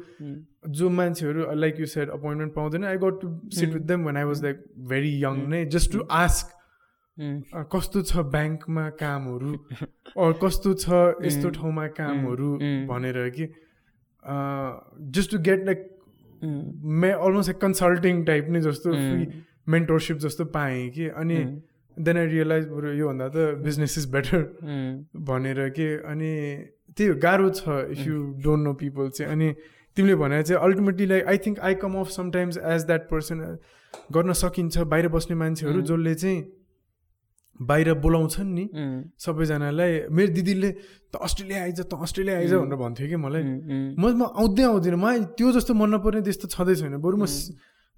जो 0.70 0.90
मान्छेहरू 0.90 1.46
लाइक 1.54 1.80
यु 1.80 1.86
सेड 1.86 2.10
अपोइन्टमेन्ट 2.10 2.54
पाउँदैन। 2.54 2.84
I 2.84 2.96
got 3.04 3.20
to 3.22 3.28
sit 3.56 3.74
with 3.74 3.86
them 3.86 4.04
one 4.04 4.16
I 4.16 4.24
was 4.24 4.42
like 4.44 4.64
very 4.88 5.12
young 5.24 5.46
नै 5.48 5.64
just 5.76 5.92
to 5.92 6.06
ask 6.18 6.58
कस्तो 7.72 8.02
छ 8.02 8.16
ब्याङ्कमा 8.34 8.88
कामहरू? 9.00 9.56
अर 10.24 10.32
कस्तो 10.42 10.74
छ 10.74 11.00
यस्तो 11.26 11.50
ठाउँमा 11.56 11.86
कामहरू? 11.98 12.52
भनेर 12.88 13.28
कि 13.30 13.48
just 14.24 15.30
to 15.30 15.38
get 15.38 15.64
like 15.66 15.88
may 17.00 17.10
almost 17.10 17.48
like 17.48 17.60
consulting 17.60 18.24
type 18.24 18.48
नै 18.50 18.60
जस्तो 18.60 18.92
फ्री 18.92 19.42
मेन्टरसिप 19.68 20.16
जस्तो 20.18 20.44
पाएँ 20.44 20.88
कि 20.90 21.08
अनि 21.08 21.38
देन 21.96 22.16
आई 22.16 22.26
रियलाइज 22.26 22.68
बरु 22.68 22.92
योभन्दा 22.92 23.28
त 23.28 23.62
बिजनेस 23.64 23.98
इज 23.98 24.06
बेटर 24.10 24.42
भनेर 25.28 25.68
के 25.68 25.88
अनि 26.12 26.30
त्यही 26.96 27.08
हो 27.10 27.16
गाह्रो 27.22 27.50
छ 27.50 27.82
if 27.90 28.06
you 28.06 28.22
don't 28.44 28.64
know 28.64 28.72
people 28.74 29.08
चाहिँ। 29.08 29.32
अनि 29.32 29.52
तिमीले 29.96 30.14
भने 30.14 30.42
चाहिँ 30.42 30.62
ultimately 30.62 31.06
like 31.06 31.26
I 31.26 31.38
think 31.38 31.58
I 31.60 31.74
come 31.74 31.94
of 32.00 32.08
sometimes 32.10 32.58
as 32.58 32.84
that 32.86 33.08
person 33.10 33.44
गर्न 34.12 34.32
सकिन्छ 34.40 34.78
बाहिर 34.94 35.08
बस्ने 35.08 35.36
मान्छेहरू 35.36 35.82
जसले 35.82 36.14
चाहिँ 36.14 36.42
बाहिर 37.60 37.88
बोलाउँछन् 38.00 38.50
नि। 38.56 38.64
सबैजनालाई 39.20 39.92
मेरो 40.08 40.30
दिदीले 40.32 40.70
त 41.12 41.14
अस्ट्रेलिया 41.20 41.60
आइज 41.62 41.80
त 41.84 41.92
अस्ट्रेलिया 41.92 42.36
आइज 42.40 42.52
भनेर 42.56 42.78
भन्थ्यो 42.80 43.06
कि 43.08 43.16
मलाई। 43.20 43.42
म 44.00 44.04
म 44.16 44.22
आउँदै 44.32 44.64
आउँदिनँ। 44.64 44.96
मलाई 44.96 45.20
त्यो 45.36 45.48
जस्तो 45.52 45.72
मन 45.76 45.88
नपर्ने 45.94 46.20
त्यस्तो 46.24 46.46
छँदै 46.56 46.74
छैन 46.80 46.96
बरु 47.04 47.16
म 47.20 47.26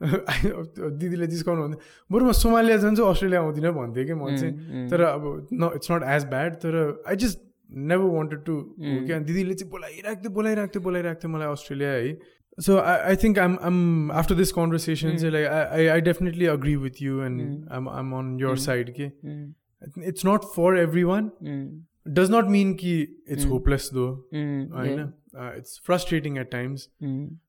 दिदीले 0.98 1.26
जिस्काउनु 1.30 1.62
भन्थ्यो 1.62 1.78
बरु 2.10 2.22
म 2.26 2.30
सोमालिया 2.34 2.76
जान्छु 2.82 3.02
अस्ट्रेलिया 3.06 3.40
आउँदिनँ 3.40 3.70
भन्थ्यो 3.70 4.02
कि 4.02 4.14
म 4.18 4.34
चाहिँ। 4.34 4.90
तर 4.90 5.00
अब 5.14 5.22
न 5.54 5.62
इट्स 5.78 5.90
नट 5.94 6.02
एज 6.10 6.22
ब्याड 6.26 6.52
तर 6.58 6.74
I 7.06 7.16
just 7.22 7.38
never 7.70 8.08
wanted 8.18 8.40
to 8.42 8.54
क्या 8.82 9.18
दिदीले 9.30 9.54
चाहिँ 9.54 9.70
बोलाइरहेको 9.70 10.20
थियो 10.22 10.32
बोलाइरहेको 10.34 10.72
थियो 10.74 10.82
बोलाइरहेको 10.82 11.20
थियो 11.22 11.30
मलाई 11.32 11.48
अस्ट्रेलिया 11.54 11.92
है। 12.02 12.10
so 12.58 12.78
I, 12.78 13.10
I 13.10 13.14
think 13.16 13.38
I'm 13.38 13.58
I'm 13.60 14.10
after 14.10 14.34
this 14.34 14.52
conversation, 14.52 15.12
mm. 15.12 15.20
so 15.20 15.28
like 15.28 15.46
I, 15.46 15.96
I 15.96 16.00
definitely 16.00 16.46
agree 16.46 16.76
with 16.76 17.00
you 17.00 17.22
and 17.22 17.40
mm. 17.40 17.68
I'm 17.70 17.88
I'm 17.88 18.12
on 18.12 18.38
your 18.38 18.56
mm. 18.56 18.58
side. 18.58 18.90
Okay, 18.90 19.12
hmm. 19.22 19.50
it's 19.96 20.24
not 20.24 20.54
for 20.54 20.76
everyone. 20.76 21.32
Hmm. 21.40 21.66
Does 22.12 22.28
not 22.28 22.50
mean 22.50 22.76
ki 22.76 23.08
it's 23.26 23.44
hmm. 23.44 23.50
hopeless 23.50 23.88
though. 23.88 24.24
I 24.32 24.36
yeah. 24.36 24.94
know 24.96 25.12
uh, 25.38 25.52
it's 25.56 25.78
frustrating 25.78 26.36
at 26.36 26.50
times, 26.50 26.88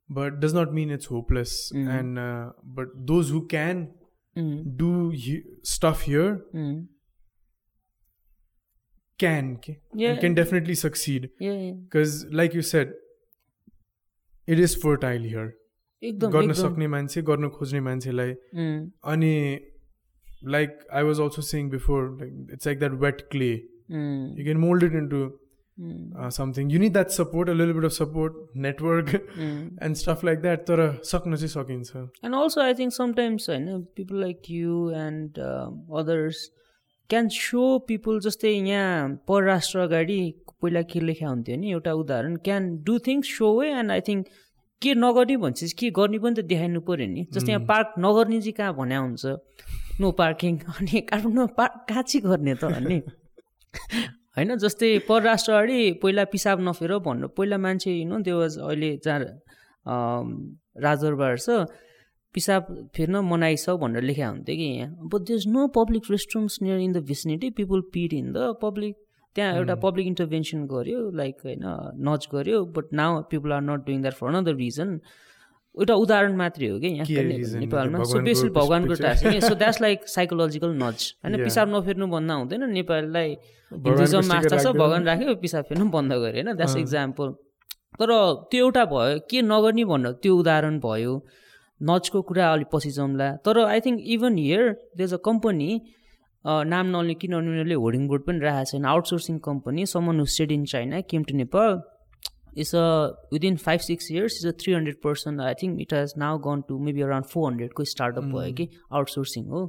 but 0.09 0.39
does 0.39 0.53
not 0.53 0.73
mean 0.73 0.91
it's 0.91 1.07
hopeless. 1.07 1.71
And 1.71 2.19
uh, 2.19 2.51
but 2.63 2.87
those 2.95 3.29
who 3.29 3.47
can 3.47 3.89
do 4.35 5.09
he- 5.09 5.43
stuff 5.63 6.01
here 6.01 6.43
can 9.19 9.55
okay? 9.55 9.79
yeah. 9.93 10.09
and 10.11 10.19
can 10.19 10.33
definitely 10.33 10.75
succeed. 10.75 11.29
Yeah, 11.39 11.71
because 11.83 12.23
yeah. 12.23 12.29
like 12.31 12.53
you 12.53 12.61
said, 12.61 12.93
it 14.47 14.59
is 14.67 14.75
fertile 14.85 15.27
here. 15.33 15.49
एकदम 16.01 16.31
गर्न 16.31 16.49
एकदम 16.51 16.61
सक्ने 16.61 16.87
मान्छे 16.93 17.21
गर्न 17.27 17.49
खोज्ने 17.57 17.79
मान्छेलाई 17.81 18.31
उम्, 18.31 18.79
अनि 19.11 19.35
like 20.55 20.79
I 20.93 21.03
was 21.03 21.19
also 21.25 21.41
saying 21.49 21.69
before 21.69 22.09
like 22.19 22.51
it's 22.53 22.67
like 22.67 22.79
that 22.79 22.93
wet 23.03 23.21
clay 23.31 23.53
um, 23.53 24.25
you 24.39 24.43
can 24.43 24.57
mould 24.65 24.83
it 24.83 24.93
into 25.01 25.21
um, 25.23 26.29
something 26.37 26.71
you 26.71 26.79
need 26.79 26.93
that 26.93 27.09
support 27.19 27.49
a 27.49 27.53
little 27.53 27.73
bit 27.79 27.85
of 27.85 27.91
support 27.99 28.33
network 28.65 29.13
um. 29.15 29.61
And 29.87 29.95
stuff 30.01 30.23
like 30.25 30.41
that 30.41 30.65
तर 30.71 30.81
सक्न 31.11 31.35
चाहिँ 31.35 31.49
सकिन्छ 31.55 32.03
And 32.23 32.35
also, 32.41 32.61
I 32.67 32.73
think 32.81 32.97
sometimes 32.99 33.47
होइन 33.49 33.69
people 34.01 34.19
like 34.27 34.49
you 34.57 34.75
and 35.05 35.39
uh, 35.39 35.65
can 37.09 37.29
show 37.29 37.79
people 37.89 38.19
जस्तै 38.25 38.49
यहाँ 38.49 39.09
परराष्ट्र 39.27 39.79
अगाडि 39.79 40.19
पहिला 40.61 40.81
के 40.91 40.99
लेखा 40.99 41.27
हुन्थ्यो 41.27 41.55
नि? 41.57 41.71
एउटा 41.71 41.93
उदाहरण 42.01 42.35
can 42.45 42.61
do 42.83 42.97
things 43.07 43.37
so 43.37 43.47
way 43.59 43.69
and 43.79 43.91
I 43.91 44.01
think 44.07 44.25
के 44.81 44.93
नगर्ने 44.95 45.37
भन्छेपछि 45.37 45.75
के 45.79 45.89
गर्ने 45.99 46.19
पनि 46.23 46.35
त 46.35 46.45
देखाइनु 46.51 46.81
पऱ्यो 46.87 47.07
नि। 47.07 47.27
जस्तै 47.33 47.51
यहाँ 47.51 47.65
पार्क 47.71 47.93
नगर्ने 47.99 48.39
चाहिँ 48.41 48.53
कहाँ 48.59 48.73
भन्या 48.79 48.99
हुन्छ? 48.99 49.25
नो 50.01 50.11
पार्किङ 50.21 50.59
अनि 50.79 51.01
काठमाडौँमा 51.11 51.45
पार्क 51.59 51.85
कहाँ 51.89 52.03
चाहिँ 52.03 52.23
गर्ने 52.29 52.55
त 52.55 52.63
अनि? 52.79 52.99
होइन 54.35 54.55
जस्तै 54.65 54.89
परराष्ट्र 55.09 55.51
अगाडि 55.53 55.79
पहिला 56.03 56.23
पिसाब 56.33 56.67
नफेर 56.67 56.97
भन्नु। 57.07 57.27
पहिला 57.37 57.57
मान्छे 57.65 57.91
नो 58.09 58.21
त्यो 58.25 58.39
अहिले 58.41 58.91
जहाँ 59.05 59.19
राजदरबार 60.85 61.37
छ। 61.37 61.65
पिसाब 62.33 62.67
फेर्न 62.95 63.15
मनाइ 63.25 63.55
छ 63.57 63.75
भनेर 63.81 64.03
लेखा 64.03 64.27
हुन्थ्यो 64.27 64.55
कि। 64.55 64.67
यहाँ 64.77 65.09
but 65.13 65.21
there 65.27 65.49
no 65.49 65.67
public 65.75 66.11
restrooms 66.11 66.61
near 66.61 66.79
in 66.79 66.91
the 66.93 67.03
vicinity 67.09 67.49
people 67.57 67.81
peed 67.93 68.13
in 68.13 68.31
the 68.33 68.53
public 68.61 68.95
त्यहाँ 69.35 69.53
एउटा 69.57 69.75
पब्लिक 69.83 70.07
इन्टरभेन्सन 70.07 70.65
गर्यो 70.71 71.09
लाइक 71.17 71.35
होइन 71.45 71.61
नच 72.07 72.27
गर्यो। 72.33 72.63
But 72.73 72.93
now 72.93 73.21
people 73.29 73.51
are 73.51 73.61
not 73.61 73.85
doing 73.85 74.01
that 74.01 74.13
for 74.13 74.27
another 74.29 74.55
reason 74.55 74.99
एउटा 75.75 75.93
उदाहरण 76.01 76.35
मात्रै 76.37 76.67
हो 76.69 76.79
कि 76.79 76.87
यहाँ 76.87 77.05
नेपालमा। 77.59 78.03
सो 78.05 78.19
बेसी 78.23 78.49
भगवान्को 78.57 78.93
टास 78.95 79.23
so 79.45 79.53
that's 79.55 79.81
like 79.81 80.07
psychological 80.07 80.75
nudge 80.81 81.05
होइन 81.23 81.43
पिसाब 81.43 81.75
नफेर्नु 81.75 82.07
भन्दा 82.07 82.33
हुँदैन। 82.33 82.69
नेपाललाई 82.71 83.29
हिन्दुजम 83.71 84.31
आस्था 84.33 84.57
छ 84.57 84.65
भगवान् 84.67 85.05
राख्यो 85.05 85.35
पिसाब 85.41 85.63
फेर्नु 85.69 85.89
बन्द 85.95 86.13
गर्यो 86.13 86.43
होइन 86.43 86.55
द्याट्स 86.55 86.75
इक्जाम्पल 86.77 87.31
तर 87.99 88.11
त्यो 88.51 88.65
एउटा 88.65 88.83
भयो 88.93 89.17
के 89.29 89.41
नगर्ने 89.43 89.85
भनेर 89.85 90.11
त्यो 90.21 90.37
उदाहरण 90.37 90.79
भयो। 90.85 91.13
नचको 91.89 92.21
कुरा 92.29 92.51
अलिक 92.53 92.67
पछि 92.73 92.91
जाउँला 92.97 93.27
तर 93.45 93.59
I 93.65 93.79
think 93.85 93.99
even 94.15 94.37
here 94.37 94.63
there 94.97 95.03
is 95.03 95.13
a 95.13 95.17
company 95.25 95.69
नाम 96.45 96.85
नलिने 96.93 97.13
किनभने 97.21 97.49
उनीहरूले 97.49 97.75
होर्डिङ 97.83 98.07
बोर्ड 98.07 98.23
पनि 98.27 98.39
राखेको 98.39 98.69
छैन। 98.71 98.85
Outsourcing 98.85 99.37
company 99.45 99.85
someone 99.91 100.19
who 100.19 100.25
stayed 100.33 100.51
in 100.51 100.65
China 100.71 101.01
came 101.11 101.23
to 101.23 101.35
Nepal 101.37 101.81
is 102.63 102.75
a 102.75 102.85
within 103.33 103.55
five 103.63 103.79
six 103.81 104.11
years 104.11 104.37
is 104.41 104.47
a 104.47 104.55
three 104.61 104.73
hundred 104.73 104.97
percent 105.03 105.41
I 105.41 105.53
think 105.61 105.81
it 105.81 105.93
has 105.93 106.13
now 106.17 106.37
gone 106.47 106.61
to 106.67 106.79
maybe 106.85 107.01
around 107.01 107.25
four 107.33 107.49
हन्ड्रेडको 107.49 107.83
startup 107.93 108.23
भयो 108.35 108.53
कि 108.59 108.69
outsourcing 108.91 109.45
हो। 109.55 109.61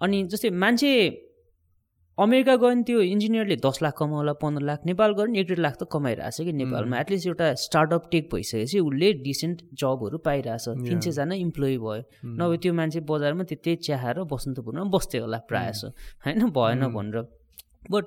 अनि 0.00 0.22
जस्तै 0.32 0.50
मान्छे 0.64 0.92
America 2.18 2.54
गयो 2.56 2.68
भने 2.68 2.82
त्यो 2.82 3.00
इन्जिनियरले 3.04 3.56
दस 3.60 3.78
लाख 3.82 3.94
कमाउला 3.98 4.32
पन्ध्र 4.40 4.64
लाख 4.64 4.86
नेपाल 4.86 5.12
गयो 5.12 5.24
भने 5.26 5.40
एक 5.40 5.46
डेढ 5.48 5.58
लाख 5.58 5.74
त 5.76 5.84
कमाइरहेको 5.92 6.32
छ 6.32 6.46
कि 6.46 6.52
नेपालमा। 6.52 7.00
एटलिस्ट 7.00 7.26
एउटा 7.26 7.48
स्टार्टअप 7.60 8.08
टेक 8.10 8.28
भइसकेपछि 8.32 8.78
उसले 8.80 9.12
डिसेन्ट 9.20 9.58
जबहरू 9.76 10.18
पाइरहेछ। 10.24 10.64
तिन 10.80 11.00
सयजना 11.04 11.34
इम्प्लोइ 11.36 11.76
भयो। 11.76 12.02
नभए 12.40 12.56
त्यो 12.56 12.72
मान्छे 12.72 13.00
बजारमा 13.04 13.44
त्यही 13.52 13.76
चिहाएर 13.84 14.24
बसन्तपुरमा 14.32 14.84
बस्थ्यो 14.96 15.20
होला 15.22 15.38
प्रायः 15.44 15.84
होइन 16.24 16.48
भएन 16.56 16.88
भनेर। 16.96 17.20
But 17.92 18.04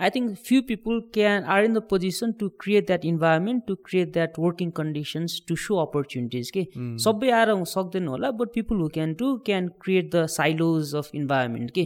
I 0.00 0.10
think 0.10 0.36
few 0.46 0.62
people 0.68 1.00
can 1.14 1.42
are 1.54 1.64
in 1.64 1.74
the 1.74 1.82
position 1.90 2.32
to 2.40 2.48
create 2.60 2.86
that 2.86 3.04
environment 3.04 3.66
to 3.66 3.74
create 3.88 4.12
that 4.12 4.38
working 4.38 4.70
conditions 4.76 5.40
to 5.48 5.56
so 5.56 5.76
opportunities 5.76 6.50
के 6.50 6.66
सबै 7.04 7.30
आएर 7.30 7.52
सक्दैन 7.72 8.06
होला 8.08 8.30
but 8.42 8.54
people 8.54 8.80
who 8.80 8.88
can 8.94 9.14
to 9.14 9.36
can 9.46 9.68
create 9.82 10.14
the 10.14 10.24
silos 10.36 10.94
of 11.02 11.10
environment 11.14 11.70
के 11.78 11.84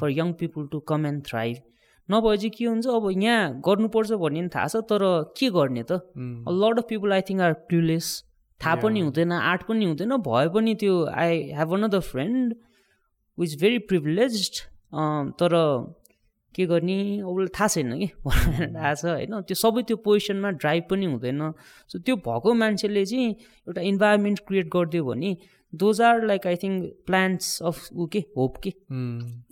for 0.00 0.10
young 0.10 0.32
people 0.42 0.66
to 0.72 0.80
come 0.92 1.06
and 1.06 1.22
thrive 1.26 1.62
नभए 2.08 2.36
चाहिँ 2.36 2.50
के 2.50 2.64
हुन्छ 2.64 2.86
अब 2.86 3.10
यहाँ 3.22 3.60
गर्नुपर्छ 3.68 4.12
भन्ने 4.12 4.40
पनि 4.40 4.48
थाहा 4.54 4.66
छ 4.68 4.84
तर 4.92 5.08
के 5.38 5.50
गर्ने 5.50 5.82
त? 5.90 6.00
Lot 6.62 6.78
of 6.78 6.86
people 6.88 7.12
I 7.12 7.20
think 7.30 7.40
are 7.40 7.52
clueless 7.72 8.12
थाहा 8.60 8.74
पनि 8.84 9.00
हुँदैन 9.00 9.32
आर्ट 9.32 9.62
पनि 9.68 9.84
हुँदैन। 9.84 10.16
भए 10.28 10.48
पनि 10.54 10.74
त्यो 10.80 11.04
I 11.22 11.42
have 11.58 11.72
on 11.74 11.88
the 11.88 12.00
friend 12.12 12.54
with 13.38 13.60
very 13.60 13.78
privilege 13.90 14.60
तर 15.40 15.54
के 16.54 16.66
गर्ने? 16.66 17.20
अब 17.20 17.48
थाहा 17.58 17.68
छैन 17.68 17.98
कि? 17.98 18.06
थाहा 18.76 18.94
छ 18.94 19.04
होइन? 19.04 19.40
त्यो 19.42 19.54
सबै 19.54 19.82
त्यो 19.82 19.96
पोजिसनमा 19.96 20.50
ड्राइभ 20.50 20.84
पनि 20.90 21.06
हुँदैन। 21.06 21.52
सो 21.88 21.98
त्यो 21.98 22.16
भएको 22.16 22.54
मान्छेले 22.54 23.04
चाहिँ 23.06 23.30
एउटा 23.68 23.80
इन्भाइरोमेन्ट 23.80 24.40
क्रिएट 24.46 24.68
गरिदियो 24.68 25.04
भने 25.04 25.36
those 25.72 26.00
are 26.00 26.24
like 26.26 26.46
I 26.46 26.56
think 26.56 26.92
plants 27.06 27.62
of 27.62 27.88
ऊ 27.92 28.06
के? 28.06 28.18
होप 28.36 28.56
के? 28.56 28.72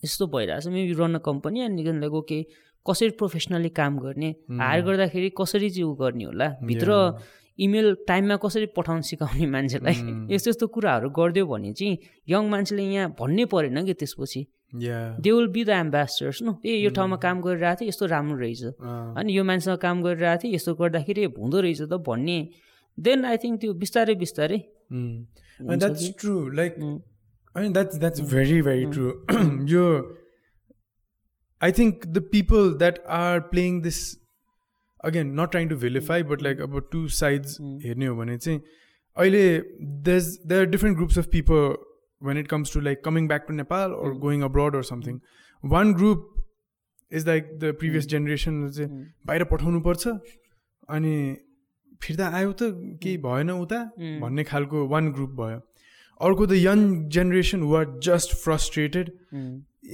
यस्तो 0.05 0.26
भइरहेछ। 0.26 0.66
Maybe 0.66 0.92
run 0.92 1.14
a 1.14 1.18
company 1.18 1.61
and 1.61 1.88
like 2.00 2.12
okay 2.12 2.42
कसरी 2.86 3.11
प्रोफेसनली 3.11 3.68
काम 3.68 3.98
गर्ने? 3.98 4.34
हायर 4.50 4.84
गर्दाखेरि 4.84 5.30
कसरी 5.40 5.70
चाहिँ 5.70 5.84
ऊ 5.84 5.94
गर्ने 5.94 6.24
होला? 6.24 6.48
भित्र 6.62 7.18
इमेल 7.59 7.96
टाइममा 8.09 8.36
कसरी 8.36 8.66
पठाउनु 8.66 9.03
सिकाउने 9.03 9.46
मान्छेलाई? 9.46 9.94
यस्तो 10.34 10.50
यस्तो 10.50 10.66
कुराहरू 10.66 11.11
गरिदियो 11.11 11.46
भने 11.46 11.72
चाहिँ 11.72 11.98
यङ 12.28 12.48
मान्छेले 12.50 12.82
यहाँ 12.82 13.14
भन्नै 13.20 13.44
परेन 13.44 13.84
कि 13.84 13.94
त्यसपछि। 13.94 14.46
They 14.74 15.30
will 15.32 15.46
be 15.52 15.64
the 15.64 15.68
ambassadors 15.68 16.42
न 16.42 16.56
ए 16.64 16.76
यो 16.76 16.90
ठाउँमा 16.96 17.16
काम 17.24 17.40
गरिरहेको 17.42 17.80
थिएँ 17.80 17.88
यस्तो 17.88 18.06
राम्रो 18.06 18.36
रहेछ। 18.38 18.62
अनि 19.18 19.36
यो 19.38 19.44
मान्छेसँग 19.44 19.78
काम 19.78 20.02
गरिरहेको 20.02 20.42
थिएँ 20.44 20.54
यस्तो 20.54 20.74
गर्दाखेरि 20.74 21.24
हुँदो 21.38 21.60
रहेछ 21.60 21.82
त 21.82 22.02
भन्ने। 22.08 22.38
देन 22.98 23.24
आई 23.24 23.36
थिङ्क 23.44 23.60
त्यो 23.60 23.74
बिस्तारै 23.82 24.14
बिस्तारै 24.22 24.58
द्याट्स 25.60 26.08
ट्रु 26.20 26.34
लाइक 26.56 26.74
होइन 26.80 27.72
that's 27.72 27.96
that's 27.98 28.20
very 28.32 28.60
very 28.62 28.84
true 28.92 29.06
यो 29.68 29.84
I 31.60 31.72
think 31.78 32.06
the 32.06 32.24
people 32.32 32.72
that 32.78 32.98
are 33.20 33.40
playing 33.52 33.80
this 33.82 34.00
again 35.04 35.32
not 35.40 35.50
trying 35.50 35.68
to 35.68 35.76
vilify 35.84 36.22
but 36.32 36.42
like 36.42 36.60
अब 36.60 36.80
टु 36.92 37.06
साइड्स 37.20 37.56
हेर्ने 37.84 38.06
हो 38.06 38.16
भने 38.16 38.36
चाहिँ 38.38 38.60
अहिले 39.16 39.46
these 40.10 40.28
there 40.46 40.66
different 40.66 40.96
groups 40.96 41.18
of 41.18 41.26
people 41.32 41.74
when 42.28 42.40
it 42.40 42.48
comes 42.50 42.70
to 42.72 42.80
like 42.88 43.02
coming 43.06 43.26
back 43.32 43.46
to 43.46 43.54
Nepal 43.60 43.94
or 43.94 44.10
mm. 44.10 44.20
going 44.26 44.42
abroad 44.48 44.76
or 44.80 44.82
something. 44.90 45.16
One 45.64 45.92
group 46.00 46.28
is 47.10 47.26
like 47.26 47.48
the 47.64 47.72
previous 47.80 48.06
mm. 48.06 48.12
generation 48.14 48.60
चाहिँ 48.76 49.02
बाहिर 49.26 49.44
पठाउनु 49.50 49.80
पर्छ 49.88 50.08
अनि 50.96 51.16
फिर्ता 52.02 52.28
आयो 52.36 52.52
त 52.62 52.70
केही 53.02 53.16
भएन 53.26 53.50
उता 53.50 53.80
भन्ने 54.22 54.44
खालको 54.44 54.86
वान 54.94 55.12
ग्रुप 55.18 55.36
भयो। 55.40 55.60
अर्को 56.20 56.46
the 56.46 56.52
young 56.52 56.80
generation 57.14 57.62
were 57.72 57.84
just 58.06 58.34
frustrated 58.42 59.10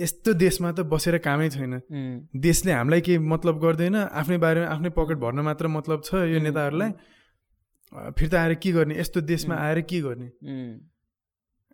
यस्तो 0.01 0.33
देशमा 0.45 0.72
त 0.72 0.81
बसेर 0.93 1.18
कामै 1.26 1.49
छैन। 1.51 1.81
देशले 2.47 2.72
हामीलाई 2.72 3.01
केही 3.09 3.18
मतलब 3.33 3.61
गर्दैन 3.64 3.97
आफ्नै 3.97 4.39
बारेमा 4.45 4.66
आफ्नै 4.74 4.91
पकेट 4.97 5.18
भर्न 5.24 5.41
मात्र 5.49 5.66
मतलब 5.76 6.03
छ 6.05 6.29
यो 6.33 6.41
नेताहरूलाई। 6.45 6.91
फिर्ता 8.18 8.41
आएर 8.43 8.55
के 8.62 8.72
गर्ने? 8.72 8.95
यस्तो 9.01 9.20
देशमा 9.33 9.55
आएर 9.57 9.81
के 9.89 10.01
गर्ने? 10.05 10.29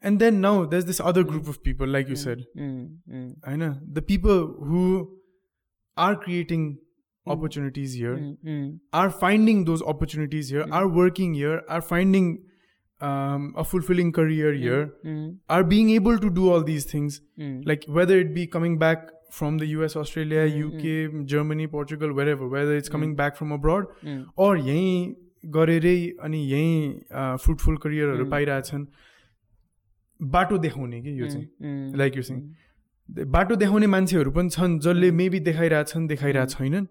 and 0.04 0.20
then 0.26 0.38
now 0.42 0.52
there's 0.74 0.86
this 0.86 1.00
other 1.12 1.24
group 1.30 1.48
of 1.54 1.62
people 1.64 1.88
like 1.96 2.10
you 2.10 2.16
said 2.26 2.44
i 3.54 3.56
know 3.56 3.72
the 4.00 4.02
people 4.12 4.46
who 4.68 4.84
are 5.98 6.16
creating 6.16 6.68
opportunities 7.28 7.94
here 8.02 8.14
are 8.94 9.10
finding 9.24 9.66
those 9.66 9.82
opportunities 9.94 10.50
here 10.50 10.66
are 10.72 10.88
working 10.88 11.34
here 11.34 11.58
are 11.68 11.82
finding 11.82 12.30
um, 13.02 13.54
a 13.58 13.64
fulfilling 13.64 14.12
career 14.12 14.54
here 14.54 14.80
are 15.58 15.64
being 15.64 15.90
able 15.98 16.18
to 16.26 16.30
do 16.30 16.50
all 16.54 16.64
these 16.64 16.86
things 16.94 17.22
like 17.66 17.86
whether 18.00 18.18
it 18.24 18.34
be 18.34 18.48
coming 18.48 18.78
back 18.86 19.06
from 19.32 19.58
the 19.60 19.68
us 19.84 19.96
australia 19.96 20.46
uk 20.66 20.86
germany 21.34 21.68
portugal 21.68 22.14
wherever 22.14 22.48
whether 22.48 22.76
it's 22.76 22.90
coming 22.96 23.16
back 23.16 23.36
from 23.42 23.52
abroad 23.58 23.86
or 24.36 24.56
यहीँ 24.58 25.16
गरेरै 25.56 25.98
अनि 26.28 26.40
यहीँ 26.54 27.38
fruitful 27.44 27.78
करियरहरू 27.84 28.26
पाइरहेछन् 28.32 28.86
बाटो 30.21 30.59
देखाउने 30.59 31.01
कि 31.03 31.21
यो 31.21 31.27
चाहिँ? 31.29 31.47
Like 31.97 32.17
यो 32.17 32.23
चाहिँ 32.23 33.27
बाटो 33.29 33.57
देखाउने 33.57 33.87
मान्छेहरू 33.87 34.31
पनि 34.31 34.51
छन् 34.51 34.79
जसले 34.81 35.11
मेबी 35.11 35.41
देखाइरहेछन् 35.41 36.07
देखाइरहेको 36.09 36.51
छैनन्। 36.51 36.87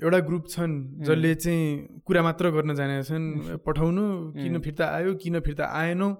एउटा 0.00 0.18
ग्रुप 0.20 0.44
छन् 0.50 0.74
जसले 1.04 1.34
चाहिँ 1.34 2.00
कुरा 2.06 2.22
मात्र 2.22 2.50
गर्न 2.50 2.74
जानेछन् 2.74 3.26
पठाउनु 3.66 4.04
किन 4.32 4.58
फिर्ता 4.60 4.86
आयो 4.94 5.14
किन 5.22 5.40
फिर्ता 5.40 5.64
आएनौ 5.80 6.10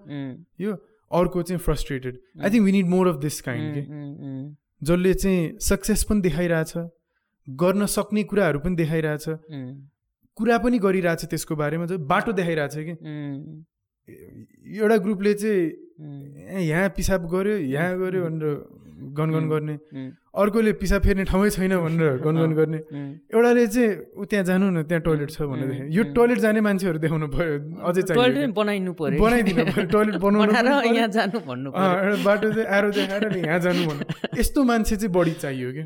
यो 0.60 0.72
अर्को 1.10 1.42
चाहिँ 1.42 1.58
frustrated 1.58 2.18
I 2.42 2.50
think 2.50 2.64
we 2.64 2.72
need 2.72 2.88
more 2.88 3.08
of 3.08 3.16
this 3.22 3.40
kind 3.40 3.74
के 3.74 3.82
जसले 4.82 5.14
चाहिँ 5.14 5.58
सक्सेस 5.60 6.02
पनि 6.04 6.20
देखाइरहेछ 6.20 6.72
गर्न 7.48 7.86
सक्ने 7.86 8.22
कुराहरू 8.24 8.58
पनि 8.58 8.76
देखाइरहेछ। 8.76 9.24
कुरा 10.38 10.56
पनि 10.58 10.78
गरिरहेछ 10.78 11.24
त्यसको 11.24 11.56
बारेमा 11.56 11.86
बाटो 12.08 12.32
देखाइरहेछ 12.32 12.74
कि? 12.78 12.94
एउटा 14.08 14.96
ग्रुपले 15.04 15.34
चाहिँ 15.34 16.64
यहाँ 16.68 16.88
पिसाब 16.96 17.26
गर्यो 17.32 17.56
यहाँ 17.74 17.98
गऱ्यो 17.98 18.20
भनेर 18.24 18.54
गनगन 19.16 19.48
गर्ने। 19.48 19.74
अर्कोले 20.34 20.72
पिसाब 20.80 21.02
फेर्ने 21.02 21.24
ठाउँै 21.30 21.50
छैन 21.50 21.72
भनेर 21.76 22.18
गनगन 22.26 22.52
गर्ने। 22.58 22.78
एउटाले 23.34 23.66
चाहिँ 23.66 23.90
ऊ 24.16 24.24
त्यहाँ 24.24 24.44
जानु 24.44 24.70
न 24.70 24.82
त्यहाँ 24.88 25.02
टोइलेट 25.02 25.30
छ 25.30 25.42
भनेर 25.50 25.88
यो 25.96 26.02
टोइलेट 26.14 26.38
जाने 26.44 26.60
मान्छेहरू 26.66 26.98
देखाउनु 26.98 27.28
पऱ्यो 27.34 27.56
अझै 27.88 28.02
बनाइनु 28.54 28.92
पऱ्यो 29.00 29.18
बनाइदिनु 29.24 29.64
पऱ्यो 29.72 29.86
टोइलेट 29.94 30.16
बनाउनु 30.24 30.52
यहाँ 30.98 31.08
जानु 31.16 31.38
भन्नु 31.48 31.70
एउटा 31.74 32.16
बाटो 32.24 32.52
चाहिँ 32.52 32.68
एरो 32.78 32.90
देखाएर 32.96 33.36
यहाँ 33.44 33.60
जानु 33.66 33.82
भन्नु। 33.88 34.04
यस्तो 34.40 34.64
मान्छे 34.64 34.96
चाहिँ 34.96 35.12
बढी 35.12 35.34
चाहियो 35.44 35.68
कि 35.76 35.84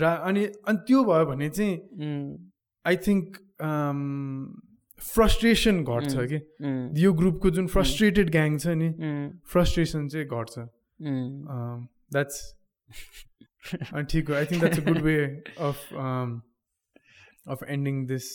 र 0.00 0.04
अनि 0.28 0.42
अनि 0.68 0.78
त्यो 0.88 1.04
भयो 1.04 1.24
भने 1.30 1.48
चाहिँ 1.48 1.74
आई 2.84 2.96
थिङ्क 3.06 3.26
फ्रस्ट्रेसन 5.02 5.82
घट्छ 5.84 6.26
कि 6.32 6.38
यो 7.04 7.12
ग्रुपको 7.20 7.50
जुन 7.58 7.66
फ्रस्ट्रेटेड 7.74 8.30
ग्याङ 8.30 8.58
छ 8.64 8.74
नि 8.82 8.88
फ्रस्ट्रेसन 9.52 10.08
चाहिँ 10.08 10.26
घट्छ 10.26 10.58
द्याट्स 12.16 12.42
अनि 13.94 14.04
ठिक 14.12 14.28
हो 14.30 14.34
I 14.36 14.44
think 14.52 14.60
that's 14.64 14.78
a 14.78 14.84
good 14.88 15.00
way 15.08 15.16
of 15.70 15.88
of 17.56 17.62
ending 17.68 18.04
this 18.06 18.30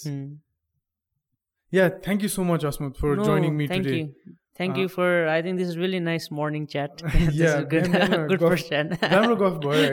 Uh, 4.70 4.82
you 4.82 4.88
for. 4.92 5.08
I 5.32 5.42
think 5.46 5.58
this 5.60 5.68
is 5.72 5.78
really 5.78 6.00
nice 6.04 6.26
morning 6.32 6.64
chat. 6.68 7.02
this 7.16 7.36
Yeah, 7.40 7.58
is 7.58 7.66
good. 7.74 7.90
no, 7.96 8.06
no, 8.14 8.20
good 8.30 8.40
गफ- 8.44 8.54
first 8.54 8.70
chat. 8.72 8.94
राम्रो 9.12 9.36
गफ 9.42 9.58
भयो 9.66 9.90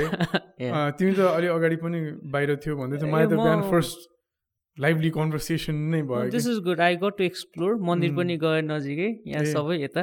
है 0.60 0.92
तिमी 1.00 1.12
त 1.14 1.26
अलि 1.32 1.50
अगाडि 1.54 1.76
पनि 1.82 2.00
बाहिर 2.36 2.54
थियो 2.66 2.76
भन्दै 2.78 3.00
थियो 3.02 3.10
मलाई 3.14 3.26
त 3.26 3.40
बिहान 3.40 3.58
म- 3.58 3.70
फर्स्ट 3.72 4.06
लाइभली 4.80 5.10
कन्भर्सेसन 5.10 5.74
नै 5.90 6.00
भयो 6.02 6.30
this 6.30 6.46
is 6.46 6.58
good 6.64 6.80
I 6.80 6.96
got 7.02 7.14
to 7.18 7.24
explore 7.24 7.76
मन्दिर 7.88 8.10
पनि 8.14 8.36
गए 8.42 8.60
नजिकै। 8.62 9.10
यहाँ। 9.26 9.44
सबै 9.52 9.76
यता 9.82 10.02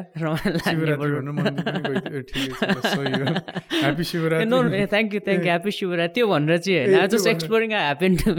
thank 4.92 5.14
you 5.14 5.20
thank 5.20 5.42
you 5.42 5.50
happy 5.52 5.72
Shivaratri. 5.72 6.14
त्यो 6.16 6.26
भनेर 6.28 6.58
चाहिँ 6.58 6.78
होइन। 6.88 7.08
Just 7.08 7.28
exploring 7.28 7.70
I 7.74 7.84
happen 7.84 8.12
to 8.24 8.30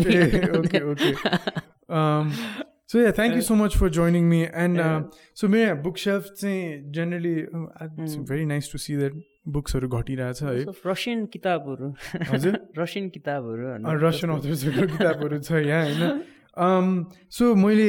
me 2.93 3.01
yeah, 3.01 3.13
thank 3.13 3.35
you 3.35 3.43
so 3.43 3.55
much 3.57 3.77
for 3.77 3.89
joining 3.89 4.29
me. 4.29 4.39
And 4.63 4.81
uh, 4.81 5.03
so 5.35 5.49
मेरो 5.49 5.77
bookshelf 5.85 6.27
चाहिँ 6.41 6.93
generally 6.93 7.47
uh, 7.47 7.89
it's 7.99 8.17
very 8.33 8.45
nice 8.45 8.69
to 8.69 8.79
see 8.79 8.97
that 8.97 9.15
बुक्सहरू 9.49 9.89
घटिरहेछ 9.89 10.43
है 10.43 10.65
Russian 10.87 11.25
किताबहरू 11.33 11.89
हजुर 12.33 12.59
रसियन 12.79 13.09
किताबहरू? 13.17 13.71
रसियन 14.03 14.33
अथर्सहरूको 14.33 14.97
किताबहरू 14.99 15.39
छ 15.39 15.65
यहाँ 15.67 15.87
होइन 15.89 17.09
सो 17.33 17.55
मैले 17.55 17.89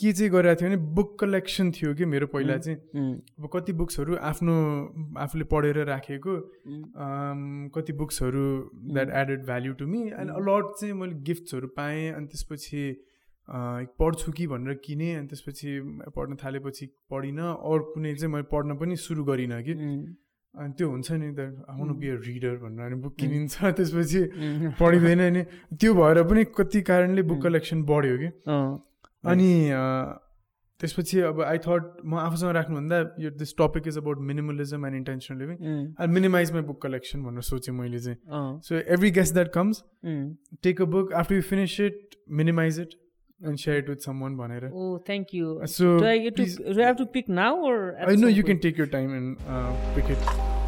के 0.00 0.12
चाहिँ 0.12 0.30
गरिरहेको 0.32 0.60
थिएँ 0.60 0.70
भने 0.70 0.76
बुक 0.96 1.18
कलेक्सन 1.20 1.70
थियो 1.76 1.94
कि 1.94 2.04
मेरो 2.04 2.26
पहिला 2.32 2.56
चाहिँ। 2.56 2.78
उम्, 2.96 3.12
अब 3.38 3.48
कति 3.54 3.72
बुक्सहरू 3.76 4.16
आफ्नो 4.32 4.56
आफूले 5.20 5.44
पढेर 5.52 5.84
राखेको 5.92 6.34
um, 7.04 7.44
कति 7.76 7.92
बुक्सहरू 8.00 8.46
that 8.96 9.14
added 9.22 9.44
value 9.46 9.72
to 9.84 9.86
me 9.86 10.02
and 10.16 10.30
a lot 10.32 10.74
चाहिँ 10.80 10.94
मैले 10.94 11.22
गिफ्ट्सहरू 11.28 11.68
पाएँ 11.76 12.10
अनि 12.16 12.26
त्यसपछि 12.26 12.82
पढ्छु 13.50 14.32
कि 14.32 14.46
भनेर 14.46 14.74
किनेँ 14.84 15.14
अनि 15.16 15.26
त्यसपछि 15.26 15.68
पढ्न 16.16 16.36
थालेपछि 16.42 16.86
पढिनँ। 17.10 17.42
अरू 17.42 17.82
कुनै 17.94 18.14
चाहिँ 18.14 18.32
मैले 18.32 18.46
पढ्न 18.46 18.76
पनि 18.78 18.96
सुरु 18.96 19.24
गरिनँ 19.24 19.62
कि। 19.62 19.74
अनि 20.54 20.72
त्यो 20.78 20.86
हुन्छ 20.90 21.08
नि 21.12 21.30
त 21.34 21.40
आउनु 21.66 21.94
बी 21.94 22.10
रिडर 22.26 22.56
भनेर 22.62 22.86
अनि 22.86 22.96
बुक 23.02 23.14
किनिन्छ। 23.18 23.54
त्यसपछि 23.74 24.20
पढिँदैन 24.78 25.22
नि। 25.34 25.42
त्यो 25.74 25.94
भएर 25.94 26.22
पनि 26.30 26.44
कति 26.54 26.80
कारणले 26.86 27.22
बुक 27.22 27.42
कलेक्सन 27.42 27.82
बढ्यो 27.90 28.16
कि। 28.22 28.28
अनि 29.24 29.50
त्यसपछि 30.80 31.20
अब 31.28 31.40
आई 31.42 31.58
थट 31.60 31.82
म 32.04 32.16
आफूसँग 32.16 32.50
राख्नुभन्दा 32.56 32.98
यो 33.20 33.30
this 33.36 33.52
topic 33.58 33.88
is 33.88 33.96
about 33.98 34.18
minimalism 34.28 34.86
and 34.86 34.96
intentional 34.96 35.38
living 35.38 35.56
I 36.00 36.06
minimize 36.08 36.52
my 36.52 36.62
book 36.70 36.80
collection 36.82 37.22
भनेर 37.24 37.42
सोचेँ 37.44 37.74
मैले 37.74 38.00
चाहिँ। 38.00 38.16
So 38.64 38.74
every 38.94 39.10
guest 39.18 39.34
that 39.34 39.52
comes. 39.54 39.82
Take 40.62 40.80
a 40.82 40.84
book 40.94 41.12
after 41.12 41.34
you 41.34 41.42
finish 41.50 41.80
it 41.80 42.16
minimize 42.40 42.80
it 42.80 42.94
and 43.42 43.58
share 43.58 43.78
it 43.78 43.88
with 43.88 44.02
someone, 44.02 44.36
Oh, 44.72 44.98
thank 44.98 45.32
you. 45.32 45.60
So 45.66 45.98
do 45.98 46.06
I 46.06 46.18
get 46.18 46.36
to? 46.36 46.46
Do 46.46 46.82
I 46.82 46.86
have 46.86 46.96
to 46.98 47.06
pick 47.06 47.28
now 47.28 47.56
or? 47.58 47.96
I 47.98 48.14
know 48.14 48.28
you 48.28 48.42
can 48.42 48.60
take 48.60 48.76
your 48.76 48.86
time 48.86 49.14
and 49.14 49.38
uh, 49.48 49.72
pick 49.94 50.08
it. 50.10 50.59